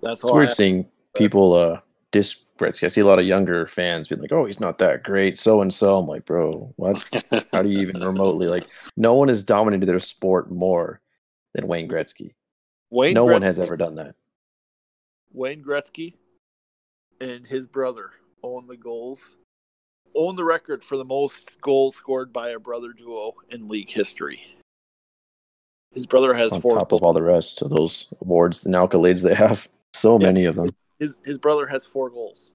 that's 0.00 0.22
It's 0.22 0.24
all. 0.24 0.34
I 0.34 0.38
weird 0.38 0.48
have. 0.48 0.56
seeing 0.56 0.88
people 1.16 1.54
uh 1.54 1.80
diss 2.10 2.44
Gretzky. 2.58 2.84
I 2.84 2.88
see 2.88 3.00
a 3.00 3.06
lot 3.06 3.18
of 3.18 3.26
younger 3.26 3.66
fans 3.66 4.08
being 4.08 4.20
like, 4.20 4.32
"Oh, 4.32 4.44
he's 4.44 4.60
not 4.60 4.78
that 4.78 5.02
great." 5.02 5.38
So 5.38 5.62
and 5.62 5.72
so. 5.72 5.98
I'm 5.98 6.06
like, 6.06 6.24
bro, 6.24 6.72
what? 6.76 7.04
How 7.52 7.62
do 7.62 7.68
you 7.68 7.80
even 7.80 8.00
remotely 8.00 8.46
like? 8.46 8.68
No 8.96 9.14
one 9.14 9.28
has 9.28 9.42
dominated 9.42 9.86
their 9.86 10.00
sport 10.00 10.50
more 10.50 11.00
than 11.54 11.68
Wayne 11.68 11.88
Gretzky. 11.88 12.34
Wayne 12.90 13.14
no 13.14 13.24
one 13.24 13.42
has 13.42 13.58
ever 13.58 13.76
done 13.76 13.94
that. 13.96 14.14
Wayne 15.32 15.64
Gretzky 15.64 16.14
and 17.20 17.46
his 17.46 17.66
brother 17.66 18.10
own 18.42 18.66
the 18.66 18.76
goals, 18.76 19.36
own 20.14 20.36
the 20.36 20.44
record 20.44 20.82
for 20.84 20.96
the 20.96 21.04
most 21.04 21.60
goals 21.60 21.96
scored 21.96 22.32
by 22.32 22.50
a 22.50 22.58
brother 22.58 22.92
duo 22.92 23.34
in 23.50 23.68
league 23.68 23.90
history. 23.90 24.42
His 25.94 26.06
brother 26.06 26.32
has 26.34 26.52
On 26.52 26.60
four. 26.60 26.76
top 26.76 26.92
of 26.92 27.02
all 27.02 27.12
the 27.12 27.22
rest 27.22 27.60
of 27.62 27.70
those 27.70 28.08
awards 28.22 28.64
and 28.64 28.74
accolades 28.74 29.22
they 29.22 29.34
have, 29.34 29.68
so 29.94 30.18
Yeah. 30.18 30.26
many 30.26 30.44
of 30.46 30.54
them. 30.56 30.70
his 30.98 31.18
his 31.24 31.38
brother 31.38 31.66
has 31.66 31.86
four 31.86 32.08
goals. 32.10 32.52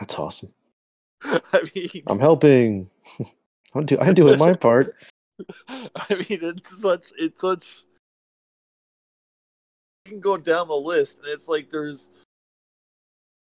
That's 0.00 0.18
awesome. 0.18 0.52
I 1.24 1.70
mean, 1.74 1.90
I'm 2.06 2.18
helping. 2.18 2.88
I'm, 3.74 3.86
do- 3.86 3.98
I'm 3.98 4.14
doing 4.14 4.38
my 4.38 4.54
part. 4.54 4.96
I 5.68 6.04
mean, 6.10 6.40
it's 6.42 6.80
such 6.80 7.04
it's 7.18 7.40
such. 7.40 7.82
You 10.06 10.12
can 10.12 10.20
go 10.20 10.36
down 10.36 10.68
the 10.68 10.74
list, 10.74 11.18
and 11.18 11.28
it's 11.28 11.48
like 11.48 11.70
there's 11.70 12.10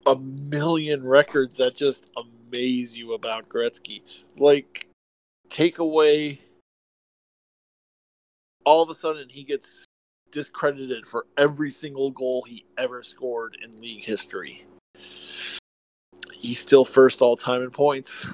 a 0.06 0.16
million 0.16 1.04
records 1.04 1.58
that 1.58 1.76
just 1.76 2.06
amaze 2.18 2.98
you 2.98 3.14
about 3.14 3.50
Gretzky. 3.50 4.02
Like, 4.38 4.88
take 5.50 5.80
away. 5.80 6.42
All 8.66 8.82
of 8.82 8.90
a 8.90 8.94
sudden, 8.94 9.28
he 9.30 9.44
gets 9.44 9.86
discredited 10.32 11.06
for 11.06 11.26
every 11.38 11.70
single 11.70 12.12
goal 12.12 12.44
he 12.44 12.66
ever 12.78 13.04
scored 13.04 13.58
in 13.62 13.82
league 13.82 14.04
history. 14.04 14.66
He's 16.34 16.60
still 16.60 16.86
first 16.86 17.22
all 17.22 17.36
time 17.36 17.62
in 17.62 17.70
points. 17.70 18.26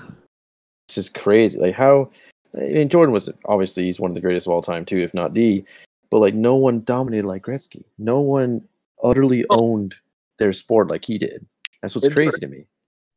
It's 0.87 0.95
just 0.95 1.13
crazy. 1.13 1.59
Like 1.59 1.75
how 1.75 2.09
I 2.55 2.69
mean, 2.69 2.89
Jordan 2.89 3.13
was 3.13 3.31
obviously 3.45 3.83
he's 3.83 3.99
one 3.99 4.11
of 4.11 4.15
the 4.15 4.21
greatest 4.21 4.47
of 4.47 4.53
all 4.53 4.61
time 4.61 4.85
too, 4.85 4.99
if 4.99 5.13
not 5.13 5.33
the. 5.33 5.63
But 6.09 6.19
like 6.19 6.33
no 6.33 6.55
one 6.55 6.81
dominated 6.83 7.27
like 7.27 7.43
Gretzky. 7.43 7.83
No 7.97 8.21
one 8.21 8.65
utterly 9.03 9.45
oh. 9.49 9.73
owned 9.73 9.95
their 10.39 10.53
sport 10.53 10.89
like 10.89 11.03
he 11.03 11.17
did. 11.17 11.45
That's 11.87 11.95
what's 11.95 12.07
And 12.07 12.15
crazy 12.15 12.39
to 12.41 12.47
me. 12.47 12.65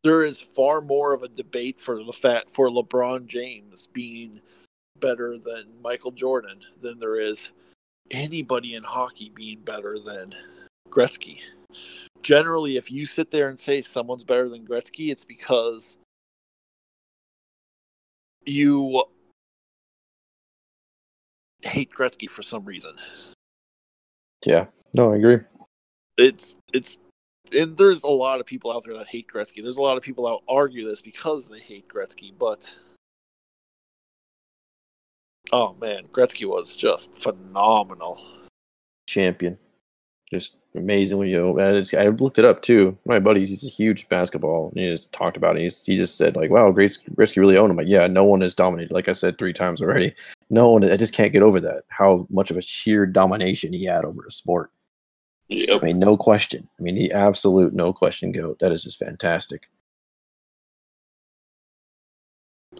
there 0.05 0.23
is 0.23 0.41
far 0.41 0.81
more 0.81 1.13
of 1.13 1.23
a 1.25 1.29
debate 1.29 1.81
for 1.81 2.03
the 2.05 2.13
fact 2.13 2.51
for 2.51 2.69
LeBron 2.69 3.27
James 3.27 3.89
being 3.89 4.41
better 5.01 5.37
than 5.39 5.81
Michael 5.83 6.13
Jordan 6.13 6.61
than 6.81 6.99
there 7.01 7.21
is 7.21 7.51
anybody 8.11 8.75
in 8.75 8.83
hockey 8.85 9.31
being 9.35 9.61
better 9.61 9.99
than 9.99 10.35
Gretzky. 10.89 11.39
Generally, 12.23 12.77
if 12.77 12.91
you 12.93 13.07
sit 13.07 13.31
there 13.31 13.49
and 13.49 13.59
say 13.59 13.83
someone's 13.83 14.25
better 14.25 14.49
than 14.49 14.67
Gretzky, 14.67 15.11
it's 15.11 15.25
because 15.25 15.99
you 18.45 19.03
hate 21.63 21.91
Gretzky 21.93 22.29
for 22.31 22.43
some 22.43 22.65
reason. 22.65 22.97
Yeah. 24.47 24.67
No, 24.97 25.13
I 25.13 25.17
agree. 25.17 25.39
It's 26.17 26.57
it's 26.73 26.99
and 27.55 27.77
there's 27.77 28.03
a 28.03 28.09
lot 28.09 28.41
of 28.41 28.47
people 28.47 28.73
out 28.73 28.85
there 28.85 28.97
that 28.97 29.09
hate 29.09 29.29
Gretzky. 29.29 29.63
There's 29.63 29.77
a 29.77 29.83
lot 29.83 29.97
of 29.97 30.03
people 30.03 30.25
that 30.25 30.53
argue 30.53 30.85
this 30.85 31.03
because 31.03 31.49
they 31.49 31.61
hate 31.61 31.89
Gretzky, 31.89 32.33
but 32.39 32.77
oh 35.53 35.77
man, 35.81 36.07
Gretzky 36.13 36.49
was 36.49 36.77
just 36.77 37.17
phenomenal. 37.19 38.19
Champion. 39.07 39.59
Just 40.31 40.61
amazing 40.77 41.19
when 41.19 41.27
you 41.27 41.43
know. 41.43 41.59
I 41.59 42.09
looked 42.09 42.39
it 42.39 42.45
up 42.45 42.63
too. 42.63 42.97
My 43.05 43.19
buddy, 43.19 43.41
he's 43.41 43.67
a 43.67 43.71
huge 43.71 44.09
basketball. 44.09 44.71
He 44.75 44.87
just 44.87 45.13
talked 45.13 45.37
about 45.37 45.57
it. 45.57 45.63
He's, 45.63 45.85
he 45.85 45.97
just 45.97 46.17
said 46.17 46.37
like, 46.37 46.51
"Wow, 46.51 46.71
Gretzky 46.71 47.37
really 47.37 47.57
owned 47.57 47.71
him." 47.71 47.77
Like, 47.77 47.89
yeah, 47.89 48.07
no 48.07 48.25
one 48.25 48.41
has 48.43 48.55
dominated. 48.55 48.93
Like 48.93 49.09
I 49.09 49.13
said 49.13 49.39
three 49.39 49.53
times 49.53 49.83
already. 49.83 50.15
No 50.49 50.71
one. 50.71 50.89
I 50.89 50.97
just 50.97 51.15
can't 51.15 51.33
get 51.33 51.43
over 51.43 51.59
that. 51.61 51.83
How 51.89 52.29
much 52.31 52.53
of 52.53 52.57
a 52.57 52.63
sheer 52.63 53.07
domination 53.07 53.73
he 53.73 53.85
had 53.85 54.05
over 54.05 54.25
a 54.25 54.31
sport. 54.31 54.71
Yep. 55.51 55.83
I 55.83 55.87
mean, 55.87 55.99
no 55.99 56.17
question. 56.17 56.69
I 56.79 56.83
mean, 56.83 56.95
the 56.95 57.11
absolute 57.13 57.75
no 57.75 57.93
question 57.93 58.31
goat. 58.31 58.61
That 58.61 58.71
is 58.71 58.85
just 58.85 58.99
fantastic. 59.01 59.69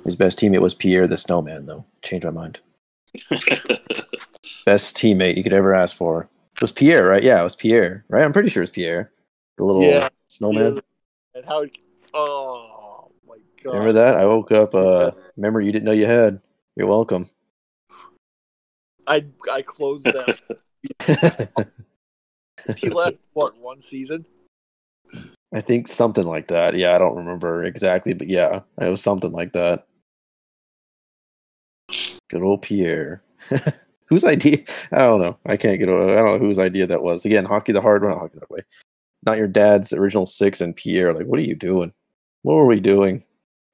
His 0.05 0.15
best 0.15 0.39
teammate 0.39 0.61
was 0.61 0.75
Pierre 0.75 1.07
the 1.09 1.17
Snowman, 1.17 1.67
though. 1.67 1.85
Change 2.03 2.25
my 2.25 2.31
mind. 2.31 2.61
Best 4.65 4.97
teammate 4.97 5.37
you 5.37 5.43
could 5.43 5.53
ever 5.53 5.75
ask 5.75 5.97
for. 5.97 6.29
It 6.55 6.61
was 6.61 6.73
Pierre, 6.73 7.07
right? 7.09 7.23
Yeah, 7.23 7.41
it 7.41 7.45
was 7.45 7.57
Pierre, 7.57 8.05
right? 8.09 8.25
I'm 8.25 8.33
pretty 8.33 8.49
sure 8.49 8.63
it's 8.63 8.71
Pierre. 8.73 9.11
The 9.59 9.65
little 9.65 9.83
Yeah. 9.83 10.09
snowman. 10.29 10.81
And 11.35 11.45
how 11.45 11.65
oh 12.15 13.11
my 13.27 13.37
god. 13.63 13.73
Remember 13.73 13.93
that? 13.95 14.17
I 14.17 14.27
woke 14.27 14.53
up, 14.53 14.75
uh, 14.75 15.11
memory 15.37 15.67
you 15.67 15.73
didn't 15.73 15.85
know 15.85 15.93
you 15.93 16.07
had. 16.07 16.41
You're 16.77 16.87
welcome. 16.87 17.27
I 19.07 19.27
I 19.53 19.63
closed 19.63 20.07
that. 20.07 20.41
he 22.77 22.89
left 22.91 23.19
what 23.33 23.57
one 23.59 23.81
season? 23.81 24.25
I 25.53 25.61
think 25.61 25.89
something 25.89 26.27
like 26.27 26.49
that. 26.49 26.77
Yeah, 26.77 26.95
I 26.95 26.99
don't 26.99 27.17
remember 27.17 27.65
exactly, 27.65 28.15
but 28.15 28.29
yeah, 28.29 28.61
it 28.81 28.89
was 28.89 29.03
something 29.03 29.33
like 29.33 29.53
that. 29.53 29.85
Good 32.29 32.43
old 32.43 32.63
Pierre. 32.63 33.23
whose 34.07 34.25
idea? 34.25 34.59
I 34.93 34.99
don't 34.99 35.21
know. 35.21 35.37
I 35.47 35.57
can't 35.57 35.79
get. 35.79 35.89
I 35.89 35.93
don't 35.93 36.25
know 36.25 36.39
whose 36.39 36.59
idea 36.59 36.87
that 36.87 37.03
was. 37.03 37.25
Again, 37.25 37.45
hockey 37.45 37.73
the 37.73 37.81
hard 37.81 38.05
way, 38.05 38.11
hockey 38.11 38.39
that 38.39 38.51
way. 38.51 38.61
Not 39.25 39.39
your 39.39 39.49
dad's 39.49 39.93
original 39.93 40.27
six 40.27 40.61
and 40.61 40.75
Pierre. 40.75 41.13
Like, 41.13 41.27
what 41.27 41.39
are 41.39 41.45
you 41.45 41.57
doing? 41.57 41.93
What 42.43 42.55
were 42.55 42.67
we 42.67 42.81
doing? 42.81 43.23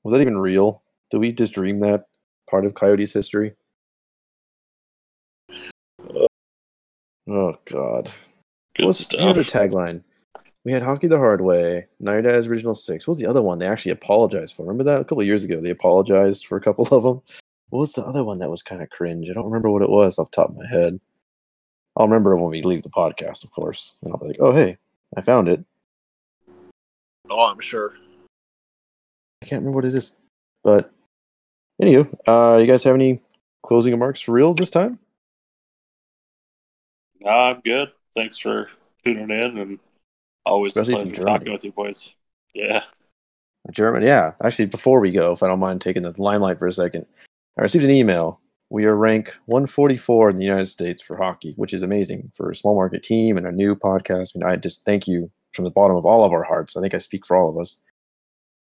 Was 0.03 0.13
that 0.13 0.21
even 0.21 0.39
real? 0.39 0.83
Did 1.11 1.19
we 1.19 1.33
just 1.33 1.53
dream 1.53 1.81
that 1.81 2.07
part 2.49 2.65
of 2.65 2.75
Coyotes 2.75 3.13
history? 3.13 3.55
Oh 7.29 7.59
God. 7.65 8.11
Good 8.77 8.85
What's 8.87 9.09
the 9.09 9.19
other 9.21 9.43
stuff. 9.43 9.63
tagline? 9.71 10.03
We 10.65 10.73
had 10.73 10.83
hockey 10.83 11.07
the 11.07 11.17
hard 11.17 11.41
way. 11.41 11.87
Dad's 12.03 12.47
original 12.47 12.75
six. 12.75 13.07
What 13.07 13.13
was 13.13 13.19
the 13.21 13.27
other 13.27 13.41
one? 13.41 13.59
They 13.59 13.67
actually 13.67 13.93
apologized 13.93 14.55
for. 14.55 14.63
Remember 14.65 14.85
that 14.85 15.01
a 15.01 15.05
couple 15.05 15.21
of 15.21 15.27
years 15.27 15.45
ago? 15.45 15.61
They 15.61 15.71
apologized 15.71 16.47
for 16.47 16.59
a 16.59 16.61
couple 16.61 16.87
of 16.91 17.03
them. 17.03 17.23
What 17.71 17.81
was 17.81 17.93
the 17.93 18.03
other 18.03 18.25
one 18.25 18.39
that 18.41 18.51
was 18.51 18.63
kind 18.63 18.83
of 18.83 18.91
cringe? 18.91 19.31
I 19.31 19.33
don't 19.33 19.47
remember 19.47 19.71
what 19.71 19.83
it 19.83 19.89
was 19.91 20.19
off 20.19 20.31
the 20.31 20.37
top 20.37 20.51
of 20.51 20.57
my 20.57 20.67
head. 20.67 21.01
I'll 21.97 22.07
remember 22.07 22.37
when 22.37 22.51
we 22.51 22.63
leave 22.63 22.83
the 22.83 22.91
podcast, 22.91 23.45
of 23.45 23.53
course, 23.53 23.97
and 24.03 24.13
I'll 24.13 24.19
be 24.19 24.27
like, 24.27 24.37
"Oh, 24.41 24.53
hey, 24.53 24.77
I 25.17 25.23
found 25.23 25.49
it." 25.49 25.65
Oh, 27.31 27.47
I'm 27.47 27.61
sure. 27.61 27.95
I 29.43 29.47
can't 29.47 29.61
remember 29.63 29.77
what 29.77 29.85
it 29.85 29.95
is, 29.95 30.19
but 30.63 30.91
anywho, 31.81 32.13
uh, 32.27 32.59
you 32.59 32.67
guys 32.67 32.85
have 32.85 32.95
any 32.95 33.21
closing 33.63 33.93
remarks 33.93 34.21
for 34.21 34.33
reals 34.33 34.57
this 34.57 34.71
time? 34.71 34.99
No, 37.21 37.31
I'm 37.31 37.61
good. 37.61 37.91
Thanks 38.17 38.39
for 38.39 38.69
tuning 39.05 39.31
in 39.31 39.59
and 39.59 39.79
always 40.47 40.75
Especially 40.75 41.13
from 41.13 41.25
talking 41.25 41.53
with 41.53 41.65
you 41.65 41.73
boys. 41.73 42.15
Yeah. 42.55 42.85
German, 43.71 44.03
yeah. 44.03 44.33
Actually, 44.43 44.67
before 44.67 45.01
we 45.01 45.11
go, 45.11 45.33
if 45.33 45.43
I 45.43 45.49
don't 45.49 45.61
mind 45.61 45.81
taking 45.81 46.03
the 46.03 46.15
limelight 46.17 46.59
for 46.59 46.67
a 46.67 46.73
second, 46.73 47.05
I 47.59 47.63
received 47.63 47.85
an 47.85 47.91
email. 47.91 48.41
We 48.71 48.87
are 48.87 48.97
rank 48.97 49.37
144 49.47 50.31
in 50.31 50.37
the 50.37 50.45
United 50.45 50.67
States 50.67 51.03
for 51.03 51.17
hockey, 51.17 51.53
which 51.57 51.75
is 51.75 51.83
amazing 51.83 52.31
for 52.35 52.51
a 52.51 52.55
small 52.55 52.75
market 52.75 53.03
team 53.03 53.37
and 53.37 53.47
a 53.47 53.53
new 53.53 53.77
podcast. 53.77 54.35
And 54.35 54.45
I 54.45 54.57
just 54.57 54.85
thank 54.85 55.07
you 55.07 55.31
from 55.53 55.65
the 55.65 55.71
bottom 55.71 55.97
of 55.97 56.07
all 56.07 56.25
of 56.25 56.33
our 56.33 56.43
hearts. 56.43 56.77
I 56.77 56.81
think 56.81 56.95
I 56.95 56.99
speak 56.99 57.27
for 57.27 57.37
all 57.37 57.51
of 57.51 57.59
us. 57.59 57.77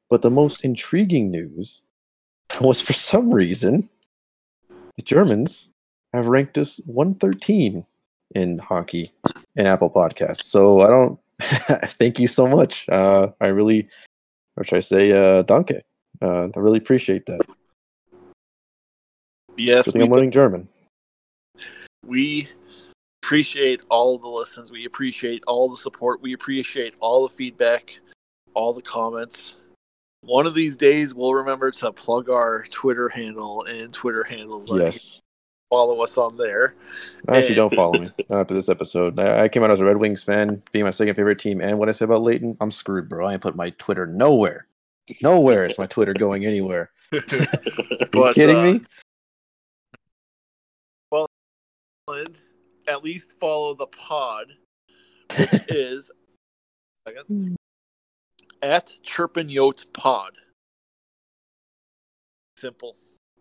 But 0.08 0.22
the 0.22 0.30
most 0.30 0.64
intriguing 0.64 1.30
news 1.30 1.84
was 2.60 2.80
for 2.80 2.94
some 2.94 3.32
reason, 3.32 3.88
the 4.96 5.02
Germans 5.02 5.72
have 6.12 6.28
ranked 6.28 6.58
us 6.58 6.84
113 6.86 7.84
in 8.34 8.58
hockey 8.58 9.12
in 9.56 9.66
Apple 9.66 9.90
Podcasts. 9.90 10.42
So 10.44 10.80
I 10.80 10.88
don't 10.88 11.18
thank 11.40 12.18
you 12.18 12.26
so 12.26 12.46
much. 12.46 12.88
Uh, 12.88 13.28
I 13.40 13.48
really 13.48 13.88
or 14.56 14.64
should 14.64 14.76
I 14.76 14.80
say, 14.80 15.12
uh, 15.12 15.42
danke. 15.42 15.80
Uh, 16.20 16.48
I 16.54 16.58
really 16.58 16.78
appreciate 16.78 17.26
that. 17.26 17.40
Yes, 19.56 19.84
Good 19.84 19.92
thing 19.92 20.02
I'm 20.02 20.10
learning 20.10 20.30
German. 20.30 20.68
we 22.06 22.48
appreciate 23.22 23.82
all 23.88 24.18
the 24.18 24.28
listens. 24.28 24.70
We 24.72 24.84
appreciate 24.84 25.42
all 25.46 25.70
the 25.70 25.76
support. 25.76 26.22
We 26.22 26.32
appreciate 26.32 26.94
all 27.00 27.22
the 27.22 27.34
feedback, 27.34 27.98
all 28.54 28.72
the 28.72 28.82
comments. 28.82 29.56
One 30.22 30.46
of 30.46 30.54
these 30.54 30.76
days, 30.76 31.14
we'll 31.14 31.34
remember 31.34 31.70
to 31.72 31.92
plug 31.92 32.30
our 32.30 32.64
Twitter 32.70 33.08
handle 33.08 33.64
and 33.64 33.92
Twitter 33.92 34.22
handles. 34.22 34.72
Yes. 34.72 35.20
Follow 35.72 36.02
us 36.02 36.18
on 36.18 36.36
there. 36.36 36.74
Actually, 37.28 37.46
And- 37.46 37.56
don't 37.56 37.74
follow 37.74 37.98
me 37.98 38.10
after 38.30 38.52
this 38.52 38.68
episode. 38.68 39.18
I, 39.18 39.44
I 39.44 39.48
came 39.48 39.64
out 39.64 39.70
as 39.70 39.80
a 39.80 39.86
Red 39.86 39.96
Wings 39.96 40.22
fan, 40.22 40.62
being 40.70 40.84
my 40.84 40.90
second 40.90 41.14
favorite 41.14 41.38
team, 41.38 41.62
and 41.62 41.78
what 41.78 41.88
I 41.88 41.92
said 41.92 42.04
about 42.04 42.20
Leighton, 42.20 42.56
I'm 42.60 42.70
screwed, 42.70 43.08
bro. 43.08 43.26
I 43.26 43.32
ain't 43.32 43.42
put 43.42 43.56
my 43.56 43.70
Twitter 43.70 44.06
nowhere. 44.06 44.66
Nowhere 45.22 45.64
is 45.64 45.78
my 45.78 45.86
Twitter 45.86 46.12
going 46.12 46.44
anywhere. 46.44 46.90
Are 47.12 47.18
you 48.14 48.32
kidding 48.34 48.56
uh, 48.56 48.62
me? 48.64 48.80
And 52.08 52.36
at 52.88 53.02
least 53.02 53.32
follow 53.40 53.74
the 53.74 53.86
pod, 53.86 54.48
which 55.38 55.52
is 55.70 56.10
second, 57.08 57.56
at 58.62 58.92
Chirpin 59.02 59.48
Yotes 59.48 59.90
Pod. 59.90 60.32
Simple. 62.58 62.96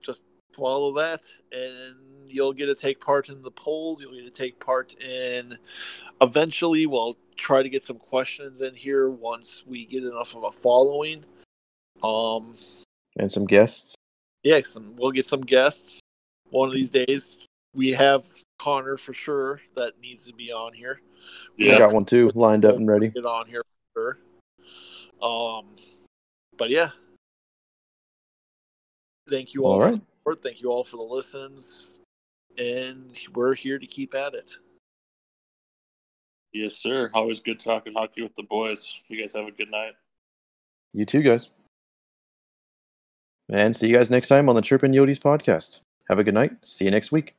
Just 0.06 0.24
follow 0.56 0.94
that, 0.94 1.26
and 1.52 2.11
you'll 2.28 2.54
get 2.54 2.68
to 2.68 2.76
take 2.76 3.00
part 3.00 3.30
in 3.30 3.42
the 3.42 3.52
polls. 3.52 4.02
You'll 4.02 4.14
get 4.14 4.26
to 4.26 4.32
take 4.32 4.60
part 4.60 4.94
in. 5.02 5.58
Eventually, 6.22 6.86
we'll 6.86 7.18
try 7.36 7.64
to 7.64 7.70
get 7.70 7.84
some 7.84 7.98
questions 7.98 8.62
in 8.62 8.76
here 8.76 9.10
once 9.10 9.64
we 9.66 9.86
get 9.86 10.04
enough 10.04 10.36
of 10.36 10.44
a 10.44 10.52
following. 10.52 11.24
Um, 12.04 12.56
And 13.18 13.32
some 13.32 13.46
guests. 13.46 13.96
yeah, 14.44 14.62
some, 14.64 14.96
we'll 14.98 15.12
get 15.12 15.26
some 15.26 15.42
guests 15.42 16.00
one 16.52 16.68
of 16.68 16.74
these 16.74 16.92
days. 16.92 17.46
We 17.74 17.90
have 17.92 18.26
Connor 18.60 18.98
for 18.98 19.14
sure 19.14 19.62
that 19.76 20.00
needs 20.00 20.26
to 20.28 20.34
be 20.34 20.52
on 20.52 20.74
here. 20.74 21.02
I 21.60 21.64
yeah. 21.66 21.78
got 21.80 21.94
one 21.94 22.06
too, 22.06 22.32
lined 22.36 22.66
up 22.66 22.76
and 22.76 22.88
ready. 22.88 23.10
Get 23.10 23.26
on 23.26 23.48
here 23.48 23.64
for 23.94 24.18
sure. 25.22 25.28
Um, 25.28 25.66
but 26.58 26.70
yeah, 26.70 26.90
thank 29.30 29.54
you 29.54 29.66
all. 29.66 29.74
All 29.74 29.80
for 29.82 29.86
right. 29.86 29.94
the 29.94 30.02
support. 30.20 30.44
Thank 30.44 30.62
you 30.62 30.70
all 30.70 30.84
for 30.84 30.98
the 30.98 31.04
listens, 31.04 32.02
and 32.58 33.18
we're 33.34 33.54
here 33.54 33.80
to 33.80 33.88
keep 33.88 34.16
at 34.16 34.34
it. 34.34 34.52
Yes, 36.54 36.76
sir. 36.76 37.10
Always 37.14 37.40
good 37.40 37.60
talking 37.60 37.94
hockey 37.94 38.24
with 38.24 38.36
the 38.36 38.44
boys. 38.44 39.02
You 39.08 39.20
guys 39.20 39.34
have 39.34 39.48
a 39.48 39.52
good 39.52 39.72
night. 39.72 39.94
You 40.94 41.06
too, 41.06 41.22
guys. 41.22 41.50
And 43.50 43.76
see 43.76 43.88
you 43.88 43.96
guys 43.96 44.10
next 44.10 44.28
time 44.28 44.50
on 44.50 44.56
the 44.56 44.62
Chirpin 44.62 44.92
Yotes 44.92 45.20
podcast. 45.20 45.82
Have 46.10 46.20
a 46.20 46.24
good 46.24 46.34
night. 46.34 46.52
See 46.66 46.86
you 46.86 46.92
next 46.92 47.12
week. 47.12 47.36